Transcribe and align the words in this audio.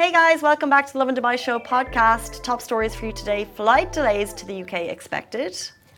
Hey 0.00 0.12
guys, 0.12 0.40
welcome 0.40 0.70
back 0.70 0.86
to 0.86 0.94
the 0.94 0.98
Lovin 0.98 1.14
Dubai 1.14 1.38
Show 1.38 1.58
podcast. 1.58 2.42
Top 2.42 2.62
stories 2.62 2.94
for 2.94 3.04
you 3.04 3.12
today. 3.12 3.44
Flight 3.44 3.92
delays 3.92 4.32
to 4.32 4.46
the 4.46 4.62
UK 4.62 4.88
expected. 4.96 5.54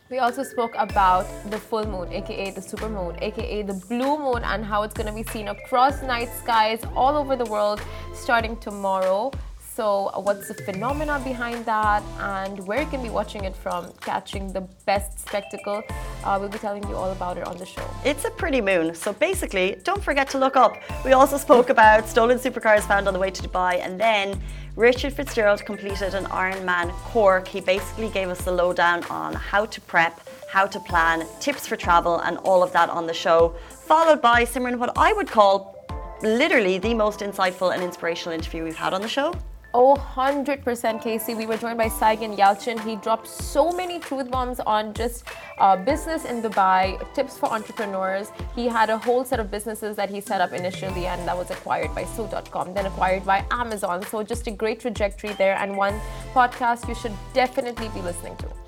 We 0.09 0.17
also 0.17 0.43
spoke 0.43 0.73
about 0.77 1.25
the 1.49 1.57
full 1.57 1.87
moon, 1.87 2.11
aka 2.11 2.51
the 2.51 2.61
super 2.61 2.89
moon, 2.89 3.15
aka 3.21 3.61
the 3.61 3.75
blue 3.87 4.17
moon, 4.19 4.43
and 4.43 4.65
how 4.65 4.83
it's 4.83 4.93
going 4.93 5.07
to 5.07 5.13
be 5.13 5.23
seen 5.31 5.47
across 5.47 6.01
night 6.01 6.27
skies 6.37 6.81
all 6.97 7.15
over 7.15 7.37
the 7.37 7.45
world 7.45 7.81
starting 8.13 8.57
tomorrow. 8.57 9.31
So, 9.75 10.11
what's 10.21 10.49
the 10.49 10.53
phenomena 10.53 11.19
behind 11.23 11.65
that, 11.65 12.03
and 12.19 12.59
where 12.67 12.81
you 12.81 12.87
can 12.87 13.01
be 13.01 13.09
watching 13.09 13.45
it 13.45 13.55
from, 13.55 13.91
catching 14.01 14.53
the 14.53 14.61
best 14.85 15.17
spectacle? 15.27 15.81
Uh, 16.23 16.37
we'll 16.39 16.49
be 16.49 16.59
telling 16.59 16.87
you 16.87 16.95
all 16.95 17.11
about 17.11 17.39
it 17.39 17.47
on 17.47 17.57
the 17.57 17.65
show. 17.65 17.83
It's 18.05 18.23
a 18.23 18.29
pretty 18.29 18.61
moon, 18.61 18.93
so 18.93 19.13
basically, 19.13 19.77
don't 19.83 20.03
forget 20.03 20.29
to 20.29 20.37
look 20.37 20.55
up. 20.55 20.77
We 21.03 21.13
also 21.13 21.37
spoke 21.37 21.71
about 21.71 22.07
stolen 22.07 22.37
supercars 22.37 22.81
found 22.81 23.07
on 23.07 23.15
the 23.15 23.19
way 23.19 23.31
to 23.31 23.41
Dubai, 23.41 23.79
and 23.79 23.99
then 23.99 24.39
Richard 24.75 25.13
Fitzgerald 25.13 25.65
completed 25.65 26.13
an 26.13 26.25
Ironman 26.25 26.91
Cork. 27.11 27.47
He 27.47 27.59
basically 27.59 28.09
gave 28.09 28.29
us 28.29 28.43
the 28.43 28.51
lowdown 28.51 29.03
on 29.05 29.33
how 29.33 29.65
to 29.65 29.81
prep, 29.81 30.29
how 30.51 30.67
to 30.67 30.79
plan, 30.81 31.25
tips 31.39 31.65
for 31.65 31.75
travel, 31.75 32.19
and 32.19 32.37
all 32.49 32.61
of 32.61 32.71
that 32.73 32.91
on 32.91 33.07
the 33.07 33.13
show. 33.25 33.55
Followed 33.87 34.21
by 34.21 34.45
Simran, 34.45 34.77
what 34.77 34.95
I 34.95 35.13
would 35.13 35.29
call 35.29 35.75
literally 36.21 36.77
the 36.77 36.93
most 36.93 37.21
insightful 37.21 37.73
and 37.73 37.81
inspirational 37.81 38.35
interview 38.35 38.63
we've 38.63 38.75
had 38.75 38.93
on 38.93 39.01
the 39.01 39.07
show. 39.07 39.33
Oh, 39.75 39.95
100% 39.95 41.01
Casey. 41.01 41.33
We 41.33 41.47
were 41.47 41.57
joined 41.57 41.79
by 41.79 41.87
Saygin 41.87 42.37
Yalcin. 42.37 42.79
He 42.87 42.95
dropped 42.95 43.25
so 43.27 43.71
many 43.71 43.97
truth 43.97 44.29
bombs 44.29 44.59
on 44.59 44.93
just 44.93 45.23
uh, 45.57 45.75
business 45.75 46.25
in 46.25 46.43
Dubai, 46.43 47.01
tips 47.15 47.39
for 47.39 47.47
entrepreneurs. 47.51 48.31
He 48.55 48.67
had 48.67 48.91
a 48.91 48.99
whole 48.99 49.25
set 49.25 49.39
of 49.39 49.49
businesses 49.49 49.95
that 49.95 50.11
he 50.11 50.21
set 50.21 50.41
up 50.41 50.53
initially 50.53 51.07
and 51.07 51.27
that 51.27 51.35
was 51.35 51.49
acquired 51.49 51.95
by 51.95 52.03
Souq.com, 52.03 52.75
then 52.75 52.85
acquired 52.85 53.25
by 53.25 53.43
Amazon. 53.49 54.05
So 54.05 54.21
just 54.21 54.45
a 54.45 54.51
great 54.51 54.79
trajectory 54.79 55.33
there 55.33 55.55
and 55.55 55.75
one 55.75 55.99
podcast 56.35 56.87
you 56.87 56.93
should 56.93 57.13
definitely 57.33 57.89
be 57.89 58.01
listening 58.01 58.35
to. 58.37 58.62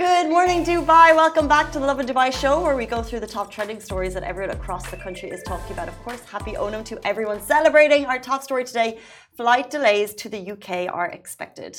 Good 0.00 0.30
morning, 0.30 0.64
Dubai. 0.64 1.14
Welcome 1.14 1.46
back 1.46 1.70
to 1.72 1.78
the 1.78 1.84
Lovin 1.84 2.06
Dubai 2.06 2.32
show, 2.32 2.62
where 2.62 2.74
we 2.74 2.86
go 2.86 3.02
through 3.02 3.20
the 3.20 3.26
top 3.26 3.50
trending 3.50 3.80
stories 3.80 4.14
that 4.14 4.22
everyone 4.22 4.56
across 4.56 4.90
the 4.90 4.96
country 4.96 5.28
is 5.28 5.42
talking 5.42 5.72
about. 5.74 5.88
Of 5.88 5.98
course, 6.04 6.22
happy 6.24 6.52
Onam 6.52 6.82
to 6.86 6.98
everyone 7.06 7.38
celebrating. 7.42 8.06
Our 8.06 8.18
top 8.18 8.42
story 8.42 8.64
today 8.64 8.98
flight 9.36 9.68
delays 9.68 10.14
to 10.14 10.30
the 10.30 10.52
UK 10.52 10.88
are 10.90 11.10
expected. 11.10 11.78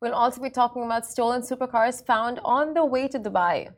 We'll 0.00 0.14
also 0.14 0.40
be 0.40 0.48
talking 0.48 0.84
about 0.84 1.04
stolen 1.04 1.42
supercars 1.42 2.02
found 2.06 2.40
on 2.46 2.72
the 2.72 2.82
way 2.82 3.08
to 3.08 3.18
Dubai. 3.20 3.68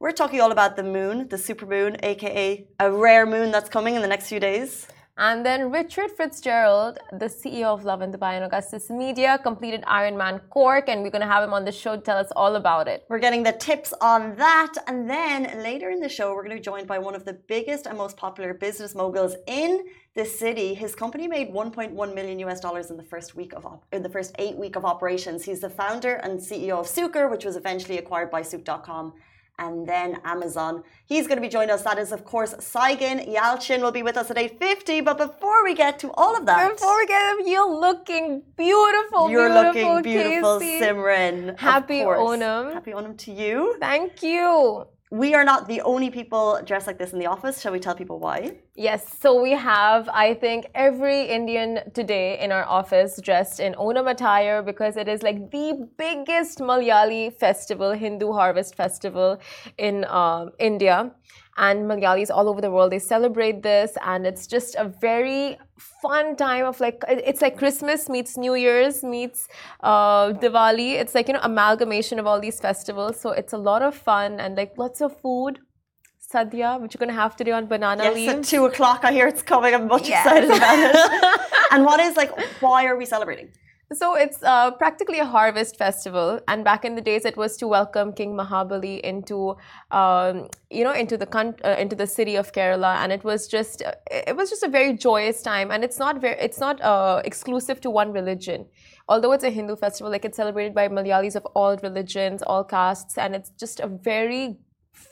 We're 0.00 0.18
talking 0.20 0.40
all 0.40 0.50
about 0.50 0.74
the 0.74 0.82
moon, 0.82 1.28
the 1.28 1.38
super 1.38 1.66
moon, 1.66 1.96
aka 2.02 2.66
a 2.80 2.90
rare 2.90 3.24
moon 3.24 3.52
that's 3.52 3.68
coming 3.68 3.94
in 3.94 4.02
the 4.02 4.08
next 4.08 4.28
few 4.28 4.40
days. 4.40 4.88
And 5.20 5.44
then 5.44 5.72
Richard 5.72 6.12
Fitzgerald, 6.12 7.00
the 7.10 7.26
CEO 7.26 7.64
of 7.64 7.84
Lovin 7.84 8.12
Dubai 8.12 8.34
and 8.34 8.44
Augustus 8.44 8.88
Media, 8.88 9.36
completed 9.42 9.82
Ironman 9.82 10.40
Cork, 10.48 10.88
and 10.88 11.02
we're 11.02 11.10
going 11.10 11.22
to 11.22 11.34
have 11.34 11.42
him 11.42 11.52
on 11.52 11.64
the 11.64 11.72
show 11.72 11.96
to 11.96 12.00
tell 12.00 12.16
us 12.16 12.30
all 12.36 12.54
about 12.54 12.86
it. 12.86 13.04
We're 13.08 13.18
getting 13.18 13.42
the 13.42 13.50
tips 13.50 13.92
on 14.00 14.36
that. 14.36 14.74
And 14.86 15.10
then 15.10 15.60
later 15.60 15.90
in 15.90 15.98
the 15.98 16.08
show, 16.08 16.32
we're 16.34 16.44
going 16.44 16.56
to 16.56 16.60
be 16.60 16.62
joined 16.62 16.86
by 16.86 17.00
one 17.00 17.16
of 17.16 17.24
the 17.24 17.32
biggest 17.32 17.86
and 17.86 17.98
most 17.98 18.16
popular 18.16 18.54
business 18.54 18.94
moguls 18.94 19.34
in 19.48 19.86
the 20.14 20.24
city. 20.24 20.72
His 20.72 20.94
company 20.94 21.26
made 21.26 21.48
1.1 21.52 22.14
million 22.14 22.38
US 22.46 22.60
dollars 22.60 22.92
in 22.92 22.96
the 22.96 23.02
first 23.02 23.34
week 23.34 23.52
of 23.54 23.66
in 23.90 24.04
the 24.04 24.08
first 24.08 24.36
eight 24.38 24.56
week 24.56 24.76
of 24.76 24.84
operations. 24.84 25.44
He's 25.44 25.62
the 25.62 25.70
founder 25.70 26.14
and 26.14 26.38
CEO 26.38 26.78
of 26.78 26.86
Sukar, 26.86 27.28
which 27.28 27.44
was 27.44 27.56
eventually 27.56 27.98
acquired 27.98 28.30
by 28.30 28.42
Souq.com 28.42 29.14
and 29.58 29.86
then 29.86 30.20
Amazon. 30.24 30.82
He's 31.06 31.26
going 31.26 31.36
to 31.36 31.42
be 31.42 31.48
joining 31.48 31.70
us. 31.70 31.82
That 31.82 31.98
is, 31.98 32.12
of 32.12 32.24
course, 32.24 32.54
Saygin 32.54 33.32
Yalcin 33.34 33.80
will 33.80 33.92
be 33.92 34.02
with 34.02 34.16
us 34.16 34.30
at 34.30 34.36
8.50. 34.36 35.04
But 35.04 35.18
before 35.18 35.64
we 35.64 35.74
get 35.74 35.98
to 36.00 36.10
all 36.12 36.36
of 36.36 36.46
that... 36.46 36.72
Before 36.76 36.96
we 36.96 37.06
get 37.06 37.22
him, 37.32 37.46
you're 37.46 37.70
looking 37.70 38.42
beautiful, 38.56 39.30
You're 39.30 39.48
beautiful, 39.48 39.94
looking 39.94 40.02
beautiful, 40.02 40.60
Casey. 40.60 40.84
Simran. 40.84 41.58
Happy. 41.58 42.00
Onam. 42.00 42.72
Happy 42.72 42.92
Onam 42.92 43.16
to 43.18 43.32
you. 43.32 43.76
Thank 43.80 44.22
you. 44.22 44.86
We 45.10 45.34
are 45.34 45.44
not 45.44 45.68
the 45.68 45.80
only 45.82 46.10
people 46.10 46.60
dressed 46.64 46.86
like 46.86 46.98
this 46.98 47.14
in 47.14 47.18
the 47.18 47.26
office. 47.26 47.62
Shall 47.62 47.72
we 47.72 47.80
tell 47.80 47.94
people 47.94 48.18
why? 48.18 48.58
Yes, 48.74 49.16
so 49.18 49.40
we 49.40 49.52
have, 49.52 50.06
I 50.12 50.34
think, 50.34 50.66
every 50.74 51.22
Indian 51.22 51.80
today 51.94 52.38
in 52.38 52.52
our 52.52 52.64
office 52.64 53.18
dressed 53.22 53.58
in 53.58 53.72
Onam 53.74 54.10
attire 54.10 54.62
because 54.62 54.98
it 54.98 55.08
is 55.08 55.22
like 55.22 55.50
the 55.50 55.88
biggest 55.96 56.58
Malayali 56.58 57.32
festival, 57.32 57.92
Hindu 57.92 58.32
harvest 58.32 58.74
festival 58.74 59.40
in 59.78 60.04
um, 60.04 60.50
India. 60.58 61.10
And 61.66 61.86
Malayalis 61.90 62.30
all 62.30 62.48
over 62.48 62.60
the 62.60 62.70
world, 62.70 62.92
they 62.92 63.00
celebrate 63.00 63.62
this, 63.62 63.96
and 64.04 64.24
it's 64.30 64.46
just 64.46 64.76
a 64.76 64.84
very 64.84 65.58
fun 66.02 66.36
time 66.36 66.64
of 66.66 66.80
like, 66.80 67.02
it's 67.08 67.42
like 67.42 67.58
Christmas 67.58 68.08
meets 68.08 68.36
New 68.36 68.54
Year's 68.54 69.02
meets 69.02 69.48
uh, 69.82 70.32
Diwali. 70.42 70.92
It's 70.92 71.14
like, 71.16 71.26
you 71.28 71.34
know, 71.34 71.40
amalgamation 71.42 72.20
of 72.20 72.26
all 72.28 72.40
these 72.40 72.60
festivals. 72.60 73.20
So 73.20 73.30
it's 73.30 73.52
a 73.52 73.58
lot 73.58 73.82
of 73.82 73.94
fun 73.96 74.38
and 74.38 74.56
like 74.56 74.78
lots 74.78 75.00
of 75.00 75.20
food 75.20 75.58
sadhya, 76.32 76.80
which 76.80 76.94
you're 76.94 76.98
going 77.04 77.08
to 77.08 77.20
have 77.20 77.34
today 77.36 77.52
on 77.52 77.66
banana 77.66 78.04
yes, 78.04 78.14
leaves. 78.14 78.32
at 78.34 78.44
two 78.44 78.66
o'clock. 78.66 79.00
I 79.02 79.12
hear 79.12 79.26
it's 79.26 79.42
coming. 79.42 79.74
I'm 79.74 79.88
much 79.88 80.08
Yes. 80.08 80.24
excited 80.26 80.50
about 80.50 80.78
it. 80.78 81.40
and 81.72 81.84
what 81.84 81.98
is 82.00 82.16
like? 82.16 82.30
Why 82.60 82.84
are 82.86 82.96
we 82.96 83.06
celebrating? 83.06 83.48
So 83.94 84.16
it's 84.16 84.42
uh, 84.42 84.72
practically 84.72 85.18
a 85.18 85.24
harvest 85.24 85.78
festival, 85.78 86.40
and 86.46 86.62
back 86.62 86.84
in 86.84 86.94
the 86.94 87.00
days, 87.00 87.24
it 87.24 87.38
was 87.38 87.56
to 87.56 87.66
welcome 87.66 88.12
King 88.12 88.36
Mahabali 88.36 89.00
into, 89.00 89.56
um, 89.90 90.48
you 90.68 90.84
know, 90.84 90.92
into 90.92 91.16
the 91.16 91.24
coun- 91.24 91.56
uh, 91.64 91.76
into 91.78 91.96
the 91.96 92.06
city 92.06 92.36
of 92.36 92.52
Kerala, 92.52 92.96
and 92.96 93.12
it 93.12 93.24
was 93.24 93.48
just 93.48 93.82
uh, 93.82 93.92
it 94.10 94.36
was 94.36 94.50
just 94.50 94.62
a 94.62 94.68
very 94.68 94.92
joyous 94.92 95.40
time, 95.40 95.70
and 95.70 95.82
it's 95.82 95.98
not 95.98 96.20
very 96.20 96.36
it's 96.38 96.60
not 96.60 96.82
uh, 96.82 97.22
exclusive 97.24 97.80
to 97.80 97.88
one 97.88 98.12
religion. 98.12 98.66
Although 99.08 99.32
it's 99.32 99.44
a 99.44 99.48
Hindu 99.48 99.76
festival, 99.76 100.12
like 100.12 100.26
it's 100.26 100.36
celebrated 100.36 100.74
by 100.74 100.88
Malayalis 100.88 101.34
of 101.34 101.46
all 101.54 101.78
religions, 101.78 102.42
all 102.42 102.64
castes, 102.64 103.16
and 103.16 103.34
it's 103.34 103.48
just 103.58 103.80
a 103.80 103.86
very 103.86 104.58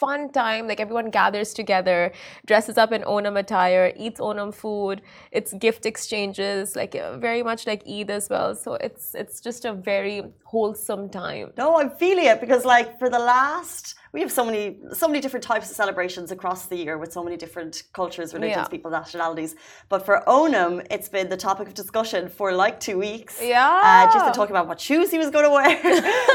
fun 0.02 0.28
time 0.30 0.66
like 0.66 0.80
everyone 0.80 1.10
gathers 1.10 1.54
together 1.54 2.12
dresses 2.46 2.76
up 2.76 2.92
in 2.92 3.02
onam 3.02 3.38
attire 3.38 3.92
eats 3.96 4.20
onam 4.20 4.52
food 4.62 5.02
it's 5.32 5.52
gift 5.54 5.86
exchanges 5.86 6.76
like 6.76 6.94
uh, 6.94 7.16
very 7.18 7.42
much 7.42 7.66
like 7.66 7.82
eid 7.88 8.10
as 8.10 8.28
well. 8.28 8.54
So 8.54 8.74
it's 8.74 9.14
it's 9.14 9.40
just 9.40 9.64
a 9.64 9.72
very 9.72 10.22
wholesome 10.44 11.08
time. 11.08 11.52
No, 11.56 11.78
I'm 11.80 11.90
feeling 11.90 12.26
it 12.26 12.40
because 12.40 12.64
like 12.64 12.98
for 12.98 13.08
the 13.08 13.18
last 13.18 13.94
we 14.16 14.22
have 14.22 14.32
so 14.40 14.44
many 14.48 14.64
so 15.02 15.06
many 15.10 15.20
different 15.24 15.44
types 15.52 15.66
of 15.70 15.76
celebrations 15.82 16.28
across 16.36 16.60
the 16.72 16.76
year 16.84 16.94
with 17.02 17.10
so 17.18 17.22
many 17.26 17.36
different 17.44 17.74
cultures, 17.98 18.28
religions, 18.38 18.64
Yeah. 18.66 18.74
people, 18.76 18.90
nationalities. 19.02 19.50
But 19.92 20.00
for 20.06 20.14
Onam, 20.38 20.72
it's 20.94 21.10
been 21.16 21.28
the 21.34 21.40
topic 21.48 21.64
of 21.70 21.74
discussion 21.84 22.22
for 22.38 22.46
like 22.64 22.76
two 22.86 22.98
weeks. 23.08 23.34
Yeah. 23.54 23.80
Uh, 23.88 24.04
just 24.14 24.24
been 24.28 24.38
talking 24.40 24.56
about 24.56 24.68
what 24.70 24.80
shoes 24.88 25.08
he 25.14 25.18
was 25.24 25.30
going 25.34 25.46
to 25.50 25.54
wear. 25.58 25.72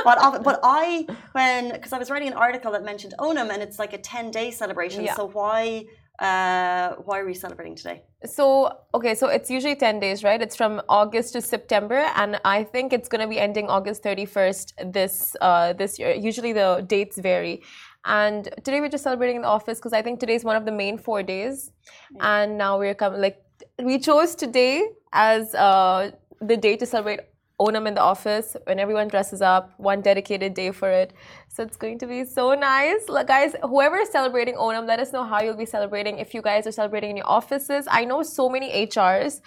outfit- 0.26 0.44
but 0.50 0.60
I, 0.82 1.08
when 1.38 1.62
because 1.78 1.92
I 1.98 2.00
was 2.04 2.10
writing 2.12 2.30
an 2.34 2.38
article 2.48 2.72
that 2.76 2.84
mentioned 2.92 3.14
Onam, 3.28 3.48
and 3.54 3.60
it's 3.66 3.80
like 3.84 3.94
a 4.00 4.02
ten 4.14 4.26
day 4.38 4.48
celebration. 4.62 5.00
Yeah. 5.04 5.16
So 5.20 5.24
why 5.40 5.86
uh, 6.22 6.96
why 7.06 7.20
are 7.20 7.26
we 7.26 7.34
celebrating 7.34 7.76
today? 7.76 8.04
so 8.24 8.72
okay 8.94 9.16
so 9.16 9.28
it's 9.28 9.50
usually 9.50 9.76
10 9.76 10.00
days 10.00 10.24
right? 10.24 10.42
It's 10.42 10.56
from 10.56 10.82
august 10.88 11.34
to 11.34 11.42
september 11.42 12.02
and 12.16 12.40
i 12.46 12.64
think 12.64 12.94
it's 12.94 13.10
going 13.10 13.22
to 13.22 13.28
be 13.28 13.40
ending 13.40 13.68
august 13.68 14.04
31st 14.04 14.94
this 14.94 15.36
uh, 15.42 15.74
this 15.74 15.98
year. 16.00 16.12
Usually 16.12 16.54
the 16.54 16.86
dates 16.88 17.18
vary. 17.18 17.64
And 18.06 18.50
today 18.64 18.80
we're 18.82 18.90
just 18.90 19.04
celebrating 19.04 19.38
in 19.38 19.42
the 19.44 19.48
office 19.48 19.80
because 19.80 19.94
i 19.94 20.02
think 20.02 20.20
today 20.20 20.36
is 20.36 20.44
one 20.44 20.56
of 20.56 20.66
the 20.66 20.72
main 20.72 20.98
four 20.98 21.24
days. 21.24 21.72
And 22.20 22.58
now 22.58 22.78
we're 22.78 22.96
coming 22.96 23.22
like 23.22 23.38
we 23.80 23.98
chose 24.00 24.36
today 24.36 24.88
as 25.14 25.56
uh, 25.56 26.12
the 26.42 26.58
day 26.58 26.78
to 26.78 26.86
celebrate 26.86 27.22
Onam 27.64 27.88
in 27.90 27.94
the 28.00 28.02
office 28.02 28.56
when 28.66 28.80
everyone 28.84 29.08
dresses 29.14 29.42
up, 29.42 29.72
one 29.78 30.02
dedicated 30.02 30.54
day 30.54 30.72
for 30.72 30.90
it. 30.90 31.14
So 31.48 31.64
it's 31.64 31.78
going 31.78 32.00
to 32.00 32.08
be 32.08 32.24
so 32.26 32.54
nice. 32.54 33.08
Look, 33.08 33.28
guys, 33.28 33.56
whoever 33.62 33.98
is 33.98 34.10
celebrating 34.10 34.56
Onam, 34.56 34.88
let 34.88 35.00
us 35.00 35.12
know 35.14 35.24
how 35.24 35.42
you'll 35.42 35.62
be 35.66 35.72
celebrating. 35.78 36.18
If 36.18 36.34
you 36.34 36.42
guys 36.42 36.66
are 36.66 36.72
celebrating 36.72 37.12
in 37.12 37.18
your 37.18 37.30
offices, 37.40 37.88
I 38.00 38.06
know 38.06 38.24
so 38.24 38.50
many 38.50 38.70
HRs 38.88 39.42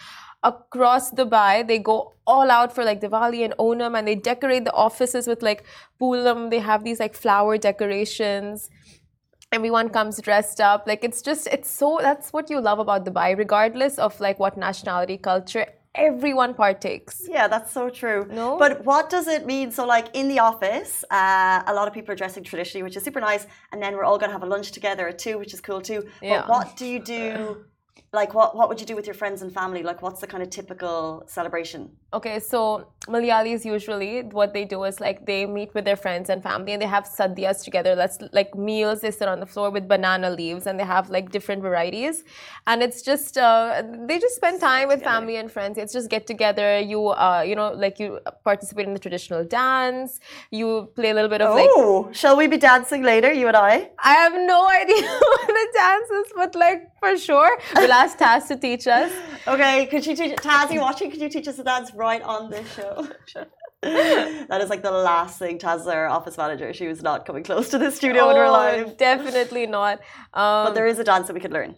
across 0.45 1.11
Dubai, 1.11 1.67
they 1.67 1.79
go 1.79 2.13
all 2.27 2.51
out 2.51 2.75
for 2.75 2.85
like 2.85 3.01
Diwali 3.01 3.45
and 3.45 3.55
Onam 3.59 3.99
and 3.99 4.07
they 4.07 4.15
decorate 4.15 4.65
the 4.65 4.73
offices 4.73 5.27
with 5.27 5.43
like 5.43 5.65
Pookalam. 6.01 6.51
They 6.51 6.61
have 6.61 6.85
these 6.85 7.01
like 7.01 7.15
flower 7.15 7.57
decorations 7.59 8.71
everyone 9.53 9.89
comes 9.89 10.21
dressed 10.21 10.61
up 10.61 10.87
like 10.91 11.05
it's 11.05 11.23
just 11.23 11.47
it's 11.57 11.71
so 11.71 11.99
that's 12.03 12.33
what 12.33 12.51
you 12.51 12.61
love 12.61 12.81
about 12.85 13.05
dubai 13.09 13.27
regardless 13.39 13.99
of 14.07 14.19
like 14.19 14.41
what 14.45 14.57
nationality 14.57 15.17
culture 15.17 15.67
everyone 15.95 16.55
partakes 16.55 17.23
Yeah, 17.29 17.49
that's 17.49 17.73
so 17.73 17.89
true. 17.89 18.27
No? 18.31 18.59
But 18.59 18.85
what 18.85 19.11
does 19.11 19.29
it 19.29 19.47
mean? 19.47 19.71
So, 19.71 19.87
like 19.87 20.09
in 20.15 20.29
the 20.29 20.41
office, 20.41 21.05
uh, 21.11 21.63
a 21.67 21.75
lot 21.75 21.89
of 21.89 21.95
people 21.95 22.13
are 22.13 22.17
dressing 22.17 22.45
traditionally, 22.45 22.83
which 22.83 22.97
is 22.97 23.05
super 23.05 23.21
nice. 23.21 23.47
And 23.73 23.83
then 23.83 23.97
we're 23.97 24.05
all 24.05 24.19
going 24.19 24.31
to 24.31 24.33
have 24.33 24.43
a 24.43 24.47
lunch 24.47 24.73
together 24.73 25.09
at 25.09 25.19
two, 25.19 25.39
which 25.39 25.55
is 25.55 25.61
cool 25.61 25.81
too. 25.81 26.09
But 26.21 26.49
what 26.49 26.77
do 26.77 26.87
you 26.87 27.01
do? 27.01 27.65
Like, 28.21 28.33
what, 28.39 28.57
what 28.57 28.69
would 28.69 28.81
you 28.81 28.87
do 28.87 28.97
with 28.97 29.07
your 29.07 29.19
friends 29.23 29.43
and 29.43 29.53
family? 29.53 29.83
Like, 29.83 30.01
what's 30.01 30.21
the 30.21 30.27
kind 30.27 30.43
of 30.43 30.51
typical 30.51 31.25
celebration? 31.27 31.91
okay 32.15 32.39
so 32.39 32.87
Malayalis 33.09 33.65
usually 33.67 34.23
what 34.23 34.55
they 34.55 34.65
do 34.65 34.85
is 34.85 34.99
like 34.99 35.27
they 35.27 35.45
meet 35.45 35.75
with 35.75 35.85
their 35.85 35.97
friends 35.97 36.31
and 36.31 36.43
family 36.43 36.73
and 36.73 36.81
they 36.81 36.87
have 36.87 37.05
sadhyas 37.05 37.63
together. 37.63 37.95
That's 37.95 38.19
like 38.33 38.55
meals. 38.55 39.03
They 39.03 39.11
sit 39.11 39.29
on 39.29 39.41
the 39.41 39.47
floor 39.47 39.69
with 39.71 39.87
banana 39.87 40.31
leaves 40.31 40.67
and 40.67 40.81
they 40.81 40.85
have 40.85 41.11
like 41.11 41.31
different 41.31 41.61
varieties, 41.61 42.25
and 42.67 42.83
it's 42.83 43.03
just 43.03 43.37
uh, 43.37 43.83
they 44.09 44.19
just 44.19 44.37
spend 44.37 44.61
time 44.61 44.89
with 44.89 45.03
family 45.03 45.37
and 45.37 45.53
friends. 45.53 45.77
It's 45.77 45.93
just 45.93 46.09
get 46.09 46.27
together. 46.27 46.79
You 46.79 47.09
uh, 47.09 47.43
you 47.47 47.57
know 47.57 47.73
like 47.73 47.99
you 47.99 48.21
participate 48.43 48.87
in 48.87 48.95
the 48.95 49.05
traditional 49.07 49.45
dance. 49.45 50.19
You 50.51 50.89
play 50.95 51.11
a 51.11 51.15
little 51.15 51.29
bit 51.29 51.43
of 51.43 51.55
like. 51.55 51.69
Oh, 51.73 52.09
shall 52.13 52.37
we 52.39 52.47
be 52.47 52.57
dancing 52.57 53.03
later, 53.03 53.31
you 53.33 53.49
and 53.49 53.57
I? 53.57 53.91
I 53.99 54.15
have 54.15 54.33
no 54.33 54.67
idea 54.81 55.03
what 55.03 55.47
the 55.47 55.67
dance 55.75 56.11
is, 56.11 56.33
but 56.35 56.55
like 56.55 56.89
for 57.01 57.19
sure, 57.19 57.53
we'll 57.77 57.89
ask 58.05 58.19
Taz 58.19 58.49
to 58.49 58.57
teach 58.57 58.87
us. 58.87 59.11
Okay, 59.47 59.87
could 59.87 60.05
you 60.07 60.15
teach 60.15 60.37
Taz? 60.37 60.71
You 60.71 60.81
watching? 60.81 61.11
Could 61.11 61.23
you 61.23 61.31
teach 61.31 61.49
us 61.49 61.59
a 61.59 61.65
dance 61.65 61.93
right 61.95 62.23
on 62.23 62.51
this 62.51 62.67
show? 62.75 63.09
that 63.83 64.61
is 64.61 64.69
like 64.69 64.83
the 64.83 64.91
last 64.91 65.39
thing 65.39 65.59
Taz, 65.59 65.87
our 65.87 66.07
office 66.07 66.37
manager, 66.37 66.73
she 66.75 66.87
was 66.87 67.03
not 67.03 67.25
coming 67.27 67.45
close 67.45 67.71
to 67.71 67.79
the 67.79 67.91
studio 67.91 68.25
oh, 68.25 68.27
when 68.29 68.37
we're 68.37 68.51
live. 68.51 68.97
Definitely 68.99 69.67
not. 69.67 70.01
Um, 70.35 70.67
but 70.67 70.75
there 70.75 70.87
is 70.87 70.99
a 70.99 71.05
dance 71.05 71.27
that 71.29 71.35
we 71.35 71.41
could 71.41 71.53
learn. 71.53 71.77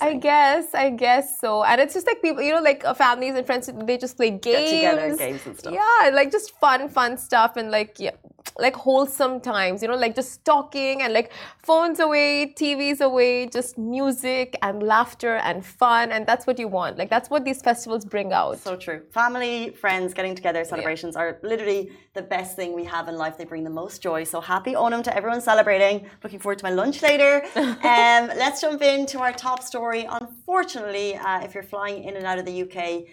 I 0.00 0.14
guess, 0.14 0.74
I 0.74 0.90
guess 0.90 1.40
so. 1.40 1.64
And 1.64 1.80
it's 1.80 1.94
just 1.94 2.06
like 2.06 2.22
people, 2.22 2.42
you 2.42 2.52
know, 2.52 2.62
like 2.62 2.84
uh, 2.84 2.94
families 2.94 3.34
and 3.34 3.46
friends, 3.46 3.70
they 3.84 3.98
just 3.98 4.16
play 4.16 4.30
games. 4.30 4.42
Get 4.42 4.70
together, 4.70 5.16
games 5.16 5.46
and 5.46 5.58
stuff. 5.58 5.74
Yeah, 5.74 6.10
like 6.10 6.30
just 6.30 6.58
fun, 6.58 6.88
fun 6.88 7.16
stuff 7.16 7.56
and 7.56 7.70
like, 7.70 7.96
yeah, 7.98 8.12
like 8.58 8.76
wholesome 8.76 9.40
times, 9.40 9.82
you 9.82 9.88
know, 9.88 9.96
like 9.96 10.14
just 10.14 10.44
talking 10.44 11.02
and 11.02 11.12
like 11.12 11.32
phones 11.62 12.00
away, 12.00 12.52
TVs 12.56 13.00
away, 13.00 13.46
just 13.46 13.78
music 13.78 14.56
and 14.62 14.82
laughter 14.82 15.36
and 15.36 15.64
fun. 15.64 16.12
And 16.12 16.26
that's 16.26 16.46
what 16.46 16.58
you 16.58 16.68
want. 16.68 16.98
Like, 16.98 17.10
that's 17.10 17.30
what 17.30 17.44
these 17.44 17.62
festivals 17.62 18.04
bring 18.04 18.32
out. 18.32 18.58
So 18.58 18.76
true. 18.76 19.02
Family, 19.12 19.70
friends, 19.70 20.14
getting 20.14 20.34
together, 20.34 20.64
celebrations 20.64 21.14
yeah. 21.16 21.22
are 21.22 21.38
literally 21.42 21.90
the 22.14 22.22
best 22.22 22.56
thing 22.56 22.74
we 22.74 22.84
have 22.84 23.08
in 23.08 23.16
life. 23.16 23.38
They 23.38 23.44
bring 23.44 23.64
the 23.64 23.70
most 23.70 24.02
joy. 24.02 24.24
So 24.24 24.40
happy 24.40 24.74
Onam 24.74 25.02
to 25.04 25.16
everyone 25.16 25.40
celebrating. 25.40 26.06
Looking 26.22 26.38
forward 26.38 26.58
to 26.58 26.64
my 26.64 26.70
lunch 26.70 27.02
later. 27.02 27.42
um, 27.56 28.28
let's 28.36 28.60
jump 28.60 28.82
into 28.82 29.20
our 29.20 29.32
top 29.32 29.59
story. 29.62 30.06
Unfortunately, 30.10 31.16
uh, 31.16 31.40
if 31.42 31.54
you're 31.54 31.62
flying 31.62 32.04
in 32.04 32.16
and 32.16 32.26
out 32.26 32.38
of 32.38 32.44
the 32.44 32.62
UK, 32.62 33.04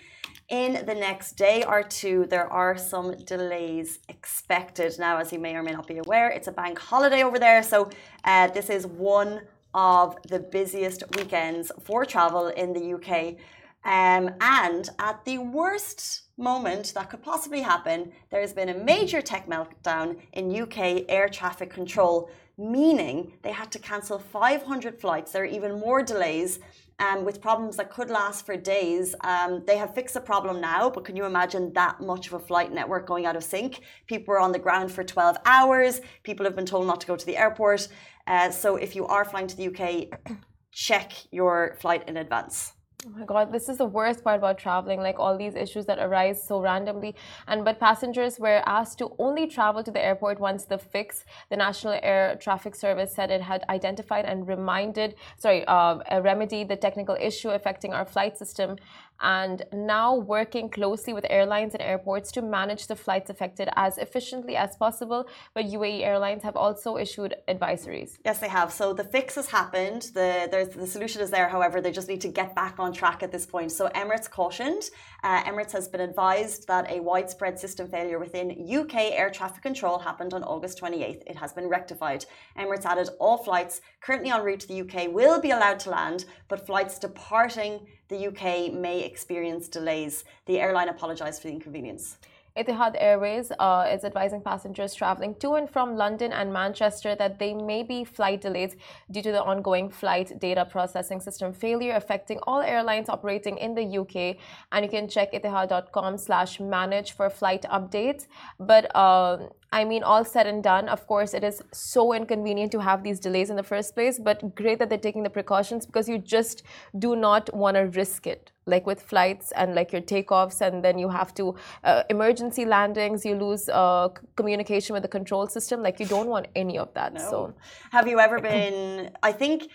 in 0.50 0.86
the 0.86 0.96
next 0.96 1.34
day 1.34 1.64
or 1.66 1.84
two, 1.84 2.26
there 2.30 2.48
are 2.52 2.78
some 2.78 3.18
delays 3.26 4.00
expected. 4.08 4.98
Now, 4.98 5.18
as 5.18 5.34
you 5.34 5.40
may 5.40 5.56
or 5.56 5.64
may 5.64 5.74
not 5.74 5.88
be 5.88 5.98
aware, 5.98 6.30
it's 6.30 6.48
a 6.48 6.54
bank 6.54 6.80
holiday 6.80 7.24
over 7.24 7.38
there. 7.38 7.62
So, 7.62 7.90
uh, 8.24 8.48
this 8.48 8.70
is 8.70 8.88
one 8.88 9.42
of 9.74 10.16
the 10.24 10.40
busiest 10.40 11.04
weekends 11.18 11.72
for 11.82 12.06
travel 12.06 12.48
in 12.48 12.72
the 12.74 12.94
UK. 12.94 13.36
Um, 13.84 14.36
and 14.42 14.90
at 15.00 15.24
the 15.26 15.38
worst 15.38 16.24
moment 16.38 16.94
that 16.94 17.10
could 17.10 17.22
possibly 17.22 17.62
happen, 17.62 18.12
there 18.30 18.42
has 18.42 18.54
been 18.54 18.70
a 18.70 18.74
major 18.74 19.22
tech 19.22 19.48
meltdown 19.48 20.18
in 20.34 20.62
UK 20.62 21.06
air 21.10 21.30
traffic 21.30 21.70
control, 21.70 22.30
meaning 22.58 23.34
they 23.44 23.52
had 23.52 23.72
to 23.72 23.80
cancel 23.80 24.18
500 24.18 25.00
flights. 25.00 25.32
There 25.32 25.44
are 25.44 25.46
even 25.46 25.80
more 25.80 26.02
delays 26.02 26.60
um, 27.00 27.24
with 27.24 27.42
problems 27.42 27.78
that 27.78 27.92
could 27.92 28.10
last 28.10 28.46
for 28.46 28.58
days. 28.58 29.14
Um, 29.22 29.64
they 29.68 29.78
have 29.78 29.94
fixed 29.94 30.16
the 30.16 30.22
problem 30.22 30.60
now, 30.60 30.90
but 30.90 31.06
can 31.06 31.16
you 31.16 31.26
imagine 31.26 31.72
that 31.74 32.02
much 32.02 32.28
of 32.28 32.34
a 32.34 32.40
flight 32.40 32.72
network 32.72 33.06
going 33.06 33.26
out 33.26 33.36
of 33.36 33.44
sync? 33.44 33.82
People 34.08 34.32
were 34.32 34.40
on 34.40 34.52
the 34.52 34.60
ground 34.60 34.92
for 34.92 35.04
12 35.04 35.38
hours. 35.46 36.02
People 36.24 36.46
have 36.46 36.56
been 36.56 36.66
told 36.66 36.88
not 36.88 37.00
to 37.02 37.08
go 37.08 37.16
to 37.16 37.26
the 37.26 37.38
airport. 37.38 37.88
Uh, 38.26 38.50
so 38.50 38.76
if 38.76 38.96
you 38.96 39.06
are 39.06 39.24
flying 39.24 39.48
to 39.48 39.56
the 39.56 39.68
UK, 39.68 40.20
check 40.72 41.14
your 41.32 41.78
flight 41.80 42.08
in 42.10 42.18
advance. 42.18 42.74
Oh 43.08 43.20
my 43.20 43.26
god, 43.26 43.54
this 43.54 43.70
is 43.70 43.78
the 43.78 43.86
worst 43.86 44.22
part 44.22 44.38
about 44.40 44.58
traveling, 44.58 45.00
like 45.00 45.18
all 45.18 45.38
these 45.38 45.56
issues 45.56 45.86
that 45.86 45.98
arise 45.98 46.44
so 46.44 46.60
randomly. 46.60 47.16
And 47.48 47.64
but 47.64 47.80
passengers 47.80 48.38
were 48.38 48.62
asked 48.66 48.98
to 48.98 49.16
only 49.18 49.48
travel 49.48 49.82
to 49.82 49.92
the 49.92 50.04
airport 50.04 50.42
once 50.42 50.66
the 50.66 50.78
fix, 50.78 51.24
the 51.50 51.56
National 51.56 51.98
Air 52.04 52.36
Traffic 52.36 52.76
Service 52.76 53.14
said 53.14 53.32
it 53.32 53.42
had 53.42 53.64
identified 53.70 54.26
and 54.26 54.46
reminded, 54.46 55.16
sorry, 55.38 55.64
uh, 55.68 56.00
remedied 56.22 56.68
the 56.68 56.76
technical 56.76 57.16
issue 57.18 57.52
affecting 57.52 57.94
our 57.94 58.04
flight 58.04 58.38
system 58.38 58.76
and 59.22 59.64
now 59.74 60.16
working 60.16 60.70
closely 60.70 61.14
with 61.14 61.26
airlines 61.30 61.74
and 61.74 61.82
airports 61.82 62.32
to 62.34 62.42
manage 62.42 62.88
the 62.88 62.96
flights 62.96 63.30
affected 63.30 63.70
as 63.76 63.98
efficiently 63.98 64.56
as 64.56 64.76
possible. 64.76 65.28
But 65.54 65.66
UAE 65.66 66.02
Airlines 66.02 66.44
have 66.44 66.56
also 66.56 66.98
issued 66.98 67.36
advisories. 67.48 68.18
Yes, 68.24 68.40
they 68.40 68.50
have. 68.50 68.72
So 68.72 68.94
the 68.94 69.04
fix 69.04 69.36
has 69.36 69.48
happened. 69.48 70.12
The, 70.14 70.70
the 70.76 70.88
solution 70.88 71.22
is 71.22 71.32
there. 71.32 71.50
However, 71.50 71.82
they 71.82 71.92
just 71.92 72.08
need 72.08 72.22
to 72.22 72.28
get 72.28 72.56
back 72.56 72.76
on 72.80 72.94
track 72.94 73.24
at 73.24 73.32
this 73.32 73.46
point. 73.46 73.72
So 73.72 73.90
Emirates 73.90 74.30
cautioned. 74.30 74.84
Uh, 75.24 75.44
Emirates 75.44 75.72
has 75.72 75.88
been 75.88 76.02
advised 76.02 76.68
that 76.68 76.90
a 76.92 77.00
widespread 77.00 77.60
system 77.60 77.88
failure 77.88 78.20
within 78.20 78.68
UK 78.70 78.96
air 79.12 79.30
traffic 79.30 79.64
control 79.64 80.00
happened 80.00 80.34
on 80.34 80.44
August 80.44 80.80
28th. 80.82 81.24
It 81.26 81.36
has 81.36 81.54
been 81.54 81.68
rectified. 81.68 82.26
Emirates 82.58 82.86
added 82.86 83.10
all 83.20 83.38
flights 83.38 83.82
currently 84.02 84.30
en 84.30 84.44
route 84.44 84.60
to 84.62 84.68
the 84.68 84.82
UK 84.82 85.12
will 85.12 85.42
be 85.42 85.52
allowed 85.52 85.80
to 85.80 85.90
land, 85.90 86.26
but 86.48 86.66
flights 86.66 87.00
departing 87.00 87.80
the 88.10 88.28
UK 88.28 88.74
may 88.74 89.02
experience 89.02 89.68
delays. 89.68 90.24
The 90.46 90.60
airline 90.60 90.90
apologised 90.90 91.42
for 91.42 91.48
the 91.48 91.54
inconvenience. 91.54 92.18
Etihad 92.58 92.96
Airways 92.98 93.52
uh, 93.60 93.88
is 93.94 94.04
advising 94.04 94.42
passengers 94.42 94.96
traveling 94.96 95.36
to 95.36 95.54
and 95.54 95.70
from 95.70 95.96
London 95.96 96.32
and 96.32 96.52
Manchester 96.52 97.16
that 97.16 97.38
they 97.38 97.54
may 97.54 97.84
be 97.84 98.04
flight 98.04 98.42
delays 98.42 98.76
due 99.12 99.22
to 99.22 99.32
the 99.32 99.44
ongoing 99.44 99.90
flight 99.90 100.40
data 100.40 100.66
processing 100.66 101.20
system 101.20 101.54
failure 101.54 101.96
affecting 101.96 102.40
all 102.48 102.62
airlines 102.62 103.10
operating 103.10 103.58
in 103.58 103.76
the 103.76 103.86
UK. 104.00 104.38
And 104.72 104.84
you 104.84 104.90
can 104.90 105.08
check 105.08 105.34
etihad.com 105.34 106.18
slash 106.18 106.60
manage 106.60 107.12
for 107.12 107.30
flight 107.30 107.64
updates. 107.72 108.26
But 108.60 108.94
uh, 108.96 109.38
I 109.72 109.86
mean, 109.86 110.02
all 110.02 110.26
said 110.26 110.48
and 110.48 110.64
done, 110.64 110.90
of 110.90 111.06
course, 111.06 111.34
it 111.34 111.44
is 111.44 111.62
so 111.72 112.14
inconvenient 112.14 112.72
to 112.72 112.82
have 112.82 113.04
these 113.04 113.20
delays 113.20 113.50
in 113.50 113.56
the 113.56 113.64
first 113.64 113.94
place, 113.94 114.18
but 114.18 114.56
great 114.56 114.80
that 114.80 114.90
they're 114.90 114.98
taking 114.98 115.24
the 115.24 115.30
precautions 115.30 115.86
because 115.86 116.10
you 116.10 116.18
just 116.18 116.64
do 116.98 117.16
not 117.16 117.54
want 117.54 117.76
to 117.76 117.82
risk 117.82 118.26
it. 118.26 118.52
Like 118.68 118.86
with 118.86 119.02
flights 119.02 119.52
and 119.54 119.74
like 119.74 119.92
your 119.94 120.02
takeoffs, 120.02 120.62
and 120.62 120.84
then 120.84 121.00
you 121.00 121.10
have 121.10 121.34
to 121.36 121.56
uh, 121.84 122.04
emergency 122.10 122.66
landings, 122.66 123.26
you 123.26 123.36
lose 123.36 123.70
uh, 123.70 124.10
communication 124.36 124.94
with 124.94 125.04
the 125.04 125.14
control 125.20 125.48
system. 125.48 125.82
Like, 125.82 126.00
you 126.00 126.06
don't 126.06 126.28
want 126.28 126.48
any 126.56 126.78
of 126.78 126.94
that. 126.94 127.14
No. 127.14 127.30
So, 127.32 127.54
have 127.92 128.08
you 128.08 128.20
ever 128.20 128.40
been? 128.40 129.12
I 129.24 129.32
think 129.32 129.70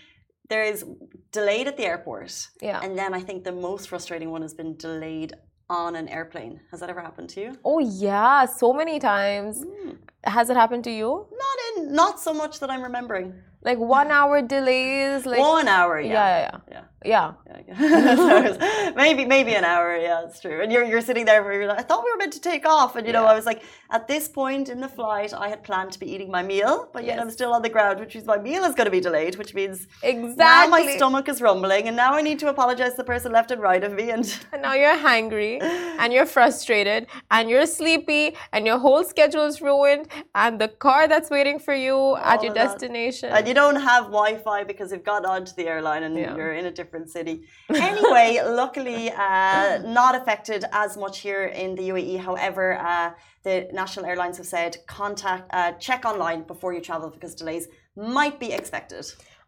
there 0.49 0.63
is 0.63 0.85
delayed 1.31 1.67
at 1.67 1.75
the 1.77 1.85
airport. 1.85 2.33
Yeah. 2.61 2.79
And 2.83 2.97
then 2.97 3.13
I 3.13 3.21
think 3.21 3.43
the 3.43 3.51
most 3.51 3.89
frustrating 3.89 4.29
one 4.29 4.41
has 4.41 4.53
been 4.53 4.77
delayed 4.77 5.33
on 5.69 5.95
an 5.95 6.07
airplane. 6.09 6.59
Has 6.71 6.79
that 6.81 6.89
ever 6.89 7.01
happened 7.01 7.29
to 7.29 7.41
you? 7.41 7.57
Oh 7.65 7.79
yeah, 7.79 8.45
so 8.45 8.73
many 8.73 8.99
times. 8.99 9.65
Mm. 9.65 9.97
Has 10.23 10.49
it 10.49 10.57
happened 10.57 10.83
to 10.85 10.91
you? 10.91 11.27
Not 11.31 11.57
in 11.77 11.93
not 11.93 12.19
so 12.19 12.33
much 12.33 12.59
that 12.59 12.69
I'm 12.69 12.81
remembering. 12.81 13.33
Like 13.63 13.77
one 13.77 14.11
hour 14.11 14.41
delays. 14.41 15.25
Like 15.25 15.39
one 15.39 15.67
hour, 15.67 15.99
yeah, 15.99 16.11
yeah, 16.11 16.39
yeah. 16.41 16.59
yeah. 16.71 16.81
Yeah. 17.05 17.33
yeah 17.67 18.93
maybe 18.95 19.25
maybe 19.25 19.53
an 19.55 19.63
hour. 19.65 19.95
Yeah, 19.97 20.25
it's 20.25 20.39
true. 20.39 20.61
And 20.61 20.71
you're 20.71 20.83
you're 20.83 21.01
sitting 21.01 21.25
there. 21.25 21.51
You're 21.53 21.67
like, 21.67 21.79
I 21.79 21.83
thought 21.83 22.03
we 22.03 22.11
were 22.11 22.17
meant 22.17 22.33
to 22.33 22.41
take 22.41 22.65
off, 22.65 22.95
and 22.95 23.05
you 23.05 23.13
know, 23.13 23.25
I 23.25 23.33
was 23.33 23.45
like, 23.45 23.63
at 23.91 24.07
this 24.07 24.27
point 24.27 24.69
in 24.69 24.79
the 24.79 24.87
flight, 24.87 25.33
I 25.33 25.49
had 25.49 25.63
planned 25.63 25.91
to 25.93 25.99
be 25.99 26.09
eating 26.13 26.31
my 26.31 26.43
meal, 26.43 26.89
but 26.93 27.03
yet. 27.03 27.19
I'm 27.19 27.29
still 27.29 27.53
on 27.53 27.61
the 27.61 27.69
ground, 27.69 27.99
which 27.99 28.15
means 28.15 28.27
my 28.27 28.37
meal 28.37 28.63
is 28.63 28.75
going 28.75 28.85
to 28.85 28.91
be 28.91 28.99
delayed, 28.99 29.35
which 29.35 29.53
means 29.53 29.87
exactly 30.01 30.35
now 30.37 30.67
my 30.67 30.95
stomach 30.95 31.27
is 31.29 31.41
rumbling, 31.41 31.87
and 31.87 31.95
now 31.95 32.13
I 32.13 32.21
need 32.21 32.39
to 32.39 32.47
apologize 32.49 32.91
to 32.91 32.97
the 32.97 33.03
person 33.03 33.31
left 33.31 33.51
and 33.51 33.61
right 33.61 33.83
of 33.83 33.93
me, 33.93 34.09
and, 34.09 34.23
and 34.53 34.61
now 34.61 34.73
you're 34.73 34.97
hungry, 34.97 35.59
and 35.61 36.13
you're 36.13 36.25
frustrated, 36.25 37.07
and 37.31 37.49
you're 37.49 37.65
sleepy, 37.65 38.35
and 38.51 38.65
your 38.65 38.79
whole 38.79 39.03
schedule 39.03 39.45
is 39.45 39.61
ruined, 39.61 40.07
and 40.35 40.59
the 40.59 40.67
car 40.67 41.07
that's 41.07 41.29
waiting 41.29 41.59
for 41.59 41.73
you 41.73 41.95
All 41.95 42.17
at 42.17 42.43
your 42.43 42.53
destination, 42.53 43.29
and 43.29 43.47
you 43.47 43.53
don't 43.53 43.81
have 43.91 44.05
Wi-Fi 44.05 44.63
because 44.63 44.91
you've 44.91 45.03
got 45.03 45.25
onto 45.25 45.53
the 45.53 45.67
airline 45.67 46.03
and 46.03 46.15
yeah. 46.15 46.35
you're 46.35 46.53
in 46.53 46.65
a 46.65 46.71
different 46.71 46.93
different 46.93 47.09
city. 47.09 47.43
Anyway, 47.93 48.39
luckily, 48.45 49.11
uh, 49.11 49.81
not 49.99 50.15
affected 50.15 50.65
as 50.71 50.97
much 50.97 51.19
here 51.19 51.45
in 51.45 51.75
the 51.75 51.89
UAE. 51.89 52.19
However, 52.19 52.65
uh, 52.79 53.11
the 53.43 53.67
national 53.73 54.05
airlines 54.05 54.37
have 54.37 54.45
said 54.45 54.77
contact, 54.87 55.43
uh, 55.53 55.71
check 55.87 56.05
online 56.05 56.43
before 56.43 56.73
you 56.73 56.81
travel 56.81 57.09
because 57.09 57.35
delays 57.35 57.67
might 57.95 58.39
be 58.39 58.49
expected. 58.59 59.05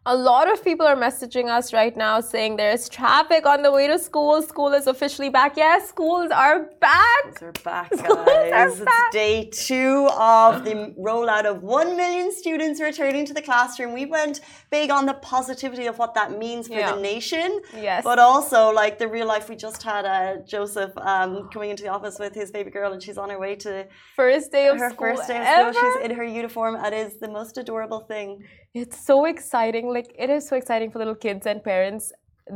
A 0.08 0.14
lot 0.14 0.48
of 0.48 0.62
people 0.62 0.86
are 0.86 0.94
messaging 0.94 1.48
us 1.50 1.72
right 1.72 1.96
now 1.96 2.20
saying 2.20 2.54
there's 2.54 2.88
traffic 2.88 3.44
on 3.44 3.62
the 3.62 3.72
way 3.72 3.88
to 3.88 3.98
school. 3.98 4.40
School 4.40 4.72
is 4.72 4.86
officially 4.86 5.30
back. 5.30 5.56
Yes, 5.56 5.88
schools 5.88 6.30
are 6.30 6.70
back. 6.80 7.24
Schools 7.34 7.42
are 7.42 7.62
back, 7.64 7.90
guys. 7.96 8.52
Are 8.52 8.68
it's 8.68 8.80
back. 8.82 9.10
day 9.10 9.50
two 9.52 10.08
of 10.16 10.64
the 10.64 10.94
rollout 10.96 11.44
of 11.44 11.64
1 11.64 11.96
million 11.96 12.30
students 12.30 12.80
returning 12.80 13.26
to 13.26 13.34
the 13.34 13.42
classroom. 13.42 13.92
We 13.92 14.06
went 14.06 14.42
big 14.70 14.92
on 14.92 15.06
the 15.06 15.14
positivity 15.14 15.86
of 15.86 15.98
what 15.98 16.14
that 16.14 16.38
means 16.38 16.68
for 16.68 16.74
yeah. 16.74 16.94
the 16.94 17.00
nation. 17.00 17.60
Yes. 17.74 18.04
But 18.04 18.20
also, 18.20 18.72
like 18.72 19.00
the 19.00 19.08
real 19.08 19.26
life, 19.26 19.48
we 19.48 19.56
just 19.56 19.82
had 19.82 20.04
uh, 20.04 20.36
Joseph 20.46 20.92
um, 20.98 21.48
coming 21.52 21.70
into 21.70 21.82
the 21.82 21.88
office 21.88 22.20
with 22.20 22.32
his 22.32 22.52
baby 22.52 22.70
girl, 22.70 22.92
and 22.92 23.02
she's 23.02 23.18
on 23.18 23.28
her 23.30 23.40
way 23.40 23.56
to 23.56 23.88
first 24.14 24.52
day 24.52 24.68
of 24.68 24.78
her 24.78 24.90
school 24.90 25.16
first 25.16 25.26
day 25.26 25.38
of 25.38 25.46
ever. 25.46 25.72
school. 25.72 25.92
She's 25.94 26.04
in 26.04 26.16
her 26.16 26.22
uniform. 26.22 26.76
It 26.76 26.92
is 26.92 27.18
the 27.18 27.28
most 27.28 27.58
adorable 27.58 28.02
thing. 28.06 28.44
It's 28.82 28.98
so 29.10 29.24
exciting. 29.24 29.84
Like 29.96 30.10
it 30.24 30.28
is 30.36 30.46
so 30.48 30.54
exciting 30.56 30.90
for 30.90 30.98
little 30.98 31.14
kids 31.26 31.46
and 31.46 31.62
parents 31.64 32.12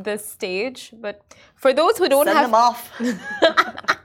this 0.08 0.22
stage. 0.36 0.80
But 1.04 1.16
for 1.62 1.72
those 1.72 1.94
who 1.98 2.08
don't 2.08 2.26
Send 2.26 2.38
have 2.38 2.46
them 2.50 2.54
off. 2.54 2.80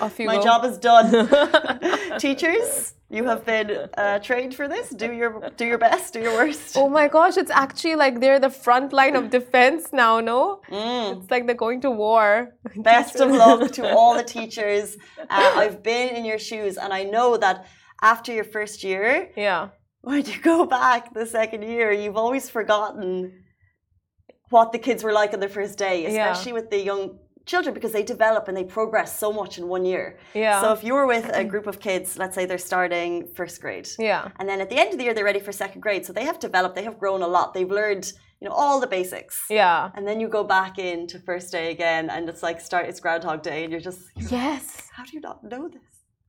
Off 0.00 0.18
you 0.18 0.26
My 0.26 0.36
go. 0.36 0.42
job 0.42 0.64
is 0.64 0.76
done. 0.78 1.08
Teachers, 2.18 2.94
you 3.10 3.22
have 3.24 3.44
been 3.44 3.68
uh, 3.96 4.18
trained 4.18 4.54
for 4.58 4.66
this. 4.66 4.88
Do 5.02 5.12
your 5.12 5.50
do 5.56 5.64
your 5.64 5.78
best. 5.78 6.14
Do 6.14 6.20
your 6.20 6.32
worst. 6.40 6.76
Oh 6.76 6.88
my 6.88 7.06
gosh, 7.06 7.36
it's 7.36 7.50
actually 7.64 7.94
like 8.04 8.14
they're 8.22 8.40
the 8.40 8.50
front 8.50 8.92
line 8.92 9.14
of 9.14 9.30
defense 9.30 9.82
now, 9.92 10.18
no? 10.20 10.62
Mm. 10.70 11.18
It's 11.22 11.30
like 11.30 11.46
they're 11.46 11.54
going 11.66 11.80
to 11.82 11.90
war. 11.90 12.26
Best 12.76 13.16
of 13.20 13.30
luck 13.30 13.70
to 13.78 13.82
all 13.94 14.12
the 14.16 14.24
teachers. 14.24 14.96
Uh, 15.18 15.52
I've 15.62 15.78
been 15.82 16.08
in 16.16 16.24
your 16.24 16.40
shoes, 16.48 16.76
and 16.82 16.92
I 16.92 17.02
know 17.04 17.36
that 17.36 17.56
after 18.00 18.32
your 18.32 18.44
first 18.56 18.82
year, 18.82 19.30
Yeah. 19.36 19.68
When 20.02 20.24
you 20.26 20.38
go 20.40 20.66
back 20.66 21.14
the 21.14 21.26
second 21.26 21.62
year, 21.62 21.92
you've 21.92 22.16
always 22.16 22.50
forgotten 22.50 23.44
what 24.50 24.72
the 24.72 24.78
kids 24.78 25.02
were 25.02 25.12
like 25.12 25.32
on 25.32 25.40
their 25.40 25.48
first 25.48 25.78
day, 25.78 26.02
Yeah. 26.02 26.08
especially 26.08 26.52
with 26.52 26.70
the 26.70 26.78
young 26.78 27.18
children 27.46 27.74
because 27.74 27.92
they 27.92 28.02
develop 28.02 28.46
and 28.48 28.56
they 28.56 28.64
progress 28.64 29.18
so 29.18 29.32
much 29.32 29.58
in 29.58 29.66
one 29.66 29.84
year. 29.84 30.18
Yeah. 30.34 30.60
So 30.60 30.72
if 30.72 30.84
you 30.84 30.94
were 30.94 31.06
with 31.06 31.24
a 31.24 31.32
mm-hmm. 31.32 31.48
group 31.48 31.66
of 31.66 31.80
kids, 31.80 32.16
let's 32.18 32.34
say 32.34 32.44
they're 32.46 32.58
starting 32.58 33.28
first 33.34 33.60
grade, 33.60 33.88
Yeah. 33.98 34.28
and 34.38 34.48
then 34.48 34.60
at 34.60 34.70
the 34.70 34.78
end 34.78 34.92
of 34.92 34.98
the 34.98 35.04
year 35.04 35.14
they're 35.14 35.24
ready 35.24 35.40
for 35.40 35.52
second 35.52 35.80
grade, 35.80 36.04
so 36.06 36.12
they 36.12 36.24
have 36.24 36.38
developed, 36.38 36.74
they 36.76 36.84
have 36.84 36.98
grown 36.98 37.22
a 37.22 37.26
lot, 37.26 37.54
they've 37.54 37.70
learned, 37.70 38.12
you 38.40 38.48
know, 38.48 38.54
all 38.54 38.78
the 38.80 38.86
basics. 38.86 39.36
Yeah. 39.50 39.90
And 39.94 40.06
then 40.06 40.20
you 40.20 40.28
go 40.28 40.44
back 40.44 40.78
into 40.78 41.18
first 41.20 41.50
day 41.50 41.70
again, 41.72 42.10
and 42.10 42.28
it's 42.28 42.42
like 42.42 42.60
start 42.60 42.86
it's 42.88 43.00
Groundhog 43.00 43.42
Day, 43.42 43.64
and 43.64 43.72
you're 43.72 43.80
just 43.80 44.02
Yes. 44.16 44.88
how 44.92 45.04
do 45.04 45.10
you 45.12 45.20
not 45.20 45.42
know 45.42 45.68
this? 45.68 45.82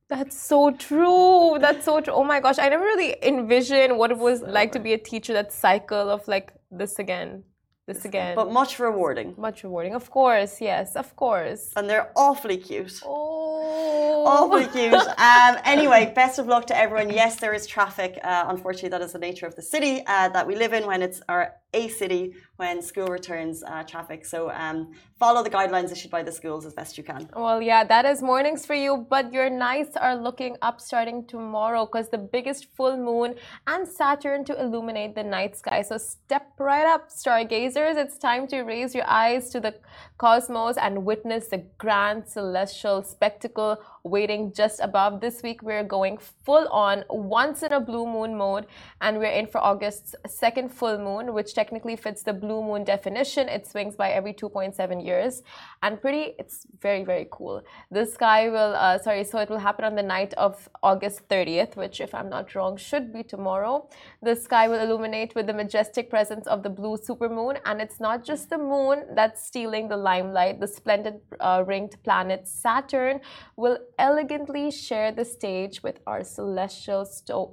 That's 0.08 0.38
so 0.38 0.70
true. 0.70 1.56
That's 1.60 1.84
so 1.84 2.00
true. 2.00 2.12
Oh 2.14 2.24
my 2.24 2.40
gosh. 2.40 2.58
I 2.58 2.68
never 2.68 2.84
really 2.84 3.16
envisioned 3.22 3.96
what 3.98 4.10
it 4.10 4.18
was 4.18 4.42
like 4.42 4.72
to 4.72 4.78
be 4.80 4.92
a 4.92 4.98
teacher, 4.98 5.32
that 5.32 5.52
cycle 5.52 6.10
of 6.10 6.26
like 6.28 6.52
this 6.70 6.98
again, 6.98 7.44
this 7.86 8.04
again. 8.04 8.34
But 8.36 8.52
much 8.52 8.78
rewarding, 8.78 9.34
Much 9.38 9.64
rewarding. 9.64 9.94
Of 9.94 10.10
course. 10.10 10.60
Yes. 10.60 10.94
Of 10.96 11.16
course. 11.16 11.72
and 11.76 11.88
they're 11.88 12.10
awfully 12.16 12.58
cute. 12.58 13.00
Oh. 13.04 14.24
Awfully 14.26 14.66
cute. 14.66 14.92
Um, 15.18 15.56
anyway, 15.64 16.12
best 16.14 16.38
of 16.38 16.46
luck 16.46 16.66
to 16.66 16.76
everyone. 16.76 17.10
Yes, 17.10 17.36
there 17.36 17.54
is 17.54 17.66
traffic. 17.66 18.18
Uh, 18.22 18.44
unfortunately, 18.48 18.90
that 18.90 19.00
is 19.02 19.12
the 19.12 19.18
nature 19.18 19.46
of 19.46 19.54
the 19.56 19.62
city 19.62 20.02
uh, 20.06 20.28
that 20.30 20.46
we 20.46 20.54
live 20.54 20.72
in 20.72 20.86
when 20.86 21.00
it's 21.02 21.20
our 21.28 21.54
a 21.74 21.88
city 21.88 22.34
when 22.56 22.80
school 22.80 23.08
returns 23.08 23.62
uh, 23.64 23.82
traffic. 23.82 24.24
So 24.24 24.50
um, 24.50 24.92
follow 25.18 25.42
the 25.42 25.50
guidelines 25.50 25.90
issued 25.90 26.10
by 26.10 26.22
the 26.22 26.30
schools 26.30 26.64
as 26.64 26.72
best 26.72 26.96
you 26.96 27.04
can. 27.04 27.28
Well, 27.34 27.60
yeah, 27.60 27.82
that 27.84 28.04
is 28.04 28.22
mornings 28.22 28.64
for 28.64 28.74
you, 28.74 29.06
but 29.10 29.32
your 29.32 29.50
nights 29.50 29.96
are 29.96 30.16
looking 30.16 30.56
up 30.62 30.80
starting 30.80 31.26
tomorrow 31.26 31.84
because 31.86 32.08
the 32.08 32.18
biggest 32.18 32.68
full 32.76 32.96
moon 32.96 33.34
and 33.66 33.88
Saturn 33.88 34.44
to 34.44 34.60
illuminate 34.60 35.14
the 35.14 35.24
night 35.24 35.56
sky. 35.56 35.82
So 35.82 35.98
step 35.98 36.46
right 36.58 36.86
up, 36.86 37.10
stargazers. 37.10 37.96
It's 37.96 38.18
time 38.18 38.46
to 38.48 38.62
raise 38.62 38.94
your 38.94 39.08
eyes 39.08 39.50
to 39.50 39.60
the 39.60 39.74
cosmos 40.18 40.76
and 40.76 41.04
witness 41.04 41.48
the 41.48 41.64
grand 41.78 42.28
celestial 42.28 43.02
spectacle 43.02 43.78
waiting 44.04 44.52
just 44.52 44.80
above. 44.80 45.20
This 45.20 45.42
week, 45.42 45.62
we're 45.62 45.82
going 45.82 46.18
full 46.44 46.68
on 46.68 47.04
once 47.08 47.62
in 47.62 47.72
a 47.72 47.80
blue 47.80 48.06
moon 48.06 48.36
mode, 48.36 48.66
and 49.00 49.18
we're 49.18 49.36
in 49.40 49.46
for 49.46 49.58
August's 49.58 50.14
second 50.26 50.68
full 50.68 50.98
moon, 50.98 51.32
which 51.32 51.54
technically 51.64 51.96
fits 52.04 52.22
the 52.28 52.36
blue 52.44 52.60
moon 52.68 52.82
definition. 52.94 53.42
It 53.56 53.62
swings 53.72 53.94
by 54.02 54.08
every 54.18 54.34
2.7 54.34 55.04
years, 55.10 55.34
and 55.84 55.92
pretty, 56.02 56.24
it's 56.40 56.58
very, 56.86 57.02
very 57.12 57.26
cool. 57.36 57.56
The 57.96 58.04
sky 58.16 58.40
will, 58.54 58.72
uh, 58.84 58.98
sorry, 59.06 59.24
so 59.30 59.38
it 59.44 59.48
will 59.52 59.64
happen 59.68 59.84
on 59.90 59.94
the 60.00 60.06
night 60.16 60.32
of 60.46 60.52
August 60.90 61.18
30th, 61.32 61.72
which, 61.82 61.96
if 62.06 62.12
I'm 62.18 62.30
not 62.36 62.54
wrong, 62.54 62.72
should 62.88 63.06
be 63.16 63.22
tomorrow. 63.34 63.74
The 64.28 64.36
sky 64.46 64.64
will 64.70 64.80
illuminate 64.86 65.30
with 65.36 65.46
the 65.50 65.56
majestic 65.62 66.04
presence 66.14 66.46
of 66.54 66.58
the 66.66 66.72
blue 66.78 66.96
supermoon, 67.08 67.54
and 67.66 67.76
it's 67.84 68.00
not 68.08 68.18
just 68.30 68.44
the 68.54 68.60
moon 68.74 68.96
that's 69.18 69.40
stealing 69.50 69.84
the 69.88 70.00
limelight. 70.10 70.60
The 70.64 70.70
splendid 70.78 71.16
uh, 71.40 71.64
ringed 71.66 71.94
planet 72.06 72.40
Saturn 72.46 73.16
will 73.56 73.78
elegantly 73.98 74.64
share 74.70 75.10
the 75.20 75.26
stage 75.36 75.82
with 75.86 75.96
our 76.06 76.22
celestial 76.24 77.04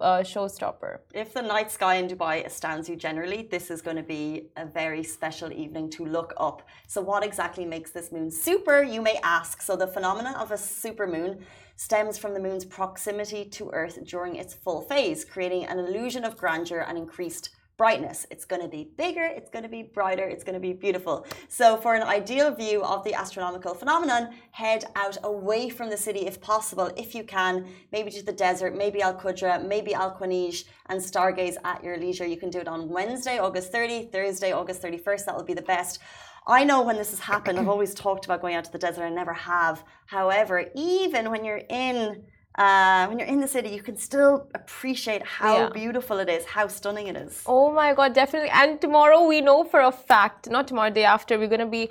uh, 0.01 0.19
showstopper. 0.31 0.93
If 1.13 1.29
the 1.37 1.45
night 1.55 1.69
sky 1.77 1.95
in 2.01 2.07
Dubai 2.13 2.35
astounds 2.45 2.85
you 2.89 2.95
generally, 3.07 3.41
this 3.55 3.65
is 3.73 3.81
going 3.81 3.97
to 3.97 4.00
be 4.03 4.49
a 4.57 4.65
very 4.65 5.03
special 5.03 5.51
evening 5.51 5.89
to 5.91 6.05
look 6.05 6.33
up. 6.37 6.67
So, 6.87 7.01
what 7.01 7.23
exactly 7.23 7.65
makes 7.65 7.91
this 7.91 8.11
moon 8.11 8.31
super, 8.31 8.83
you 8.83 9.01
may 9.01 9.19
ask? 9.23 9.61
So, 9.61 9.75
the 9.75 9.87
phenomenon 9.87 10.35
of 10.35 10.51
a 10.51 10.55
supermoon 10.55 11.41
stems 11.75 12.17
from 12.17 12.33
the 12.33 12.39
moon's 12.39 12.65
proximity 12.65 13.45
to 13.45 13.69
Earth 13.71 14.03
during 14.05 14.35
its 14.35 14.53
full 14.53 14.81
phase, 14.81 15.25
creating 15.25 15.65
an 15.65 15.79
illusion 15.79 16.23
of 16.23 16.37
grandeur 16.37 16.81
and 16.81 16.97
increased 16.97 17.49
brightness. 17.81 18.27
It's 18.29 18.45
going 18.45 18.61
to 18.61 18.67
be 18.67 18.91
bigger, 18.95 19.23
it's 19.23 19.49
going 19.49 19.63
to 19.63 19.73
be 19.77 19.81
brighter, 19.81 20.27
it's 20.27 20.43
going 20.43 20.53
to 20.53 20.59
be 20.59 20.71
beautiful. 20.71 21.25
So, 21.47 21.77
for 21.77 21.95
an 21.95 22.03
ideal 22.03 22.53
view 22.53 22.83
of 22.83 23.03
the 23.03 23.15
astronomical 23.15 23.73
phenomenon, 23.73 24.35
head 24.51 24.85
out 24.95 25.17
away 25.23 25.67
from 25.69 25.89
the 25.89 25.97
city 25.97 26.27
if 26.27 26.39
possible, 26.39 26.91
if 26.95 27.15
you 27.15 27.23
can, 27.23 27.65
maybe 27.91 28.11
to 28.11 28.23
the 28.23 28.33
desert, 28.33 28.77
maybe 28.77 29.01
Al 29.01 29.15
Qudra, 29.15 29.67
maybe 29.67 29.95
Al 29.95 30.15
Quanij, 30.15 30.65
and 30.89 31.01
stargaze 31.01 31.55
at 31.63 31.83
your 31.83 31.97
leisure. 31.97 32.27
You 32.27 32.37
can 32.37 32.51
do 32.51 32.59
it 32.59 32.67
on 32.67 32.87
Wednesday, 32.87 33.39
August 33.39 33.71
30, 33.71 34.09
Thursday, 34.11 34.51
August 34.51 34.83
31st. 34.83 35.25
That 35.25 35.35
will 35.35 35.43
be 35.43 35.55
the 35.55 35.63
best. 35.63 35.97
I 36.45 36.63
know 36.63 36.83
when 36.83 36.97
this 36.97 37.09
has 37.09 37.21
happened, 37.21 37.57
I've 37.57 37.67
always 37.67 37.95
talked 37.95 38.25
about 38.25 38.41
going 38.41 38.53
out 38.53 38.65
to 38.65 38.71
the 38.71 38.77
desert, 38.77 39.05
I 39.05 39.09
never 39.09 39.33
have. 39.33 39.83
However, 40.05 40.67
even 40.75 41.31
when 41.31 41.43
you're 41.43 41.63
in 41.67 42.25
uh, 42.55 43.05
when 43.07 43.17
you're 43.19 43.27
in 43.27 43.39
the 43.39 43.47
city, 43.47 43.69
you 43.69 43.81
can 43.81 43.95
still 43.95 44.47
appreciate 44.53 45.23
how 45.23 45.53
Yeah. 45.55 45.69
beautiful 45.69 46.19
it 46.19 46.29
is, 46.29 46.45
how 46.45 46.67
stunning 46.67 47.07
it 47.07 47.15
is. 47.15 47.41
Oh 47.45 47.71
my 47.71 47.93
god, 47.93 48.13
definitely. 48.13 48.49
And 48.49 48.79
tomorrow 48.81 49.25
we 49.25 49.39
know 49.41 49.63
for 49.63 49.79
a 49.81 49.91
fact, 49.91 50.49
not 50.49 50.67
tomorrow, 50.67 50.89
day 50.89 51.05
after, 51.05 51.39
we're 51.39 51.47
gonna 51.47 51.65
be 51.65 51.89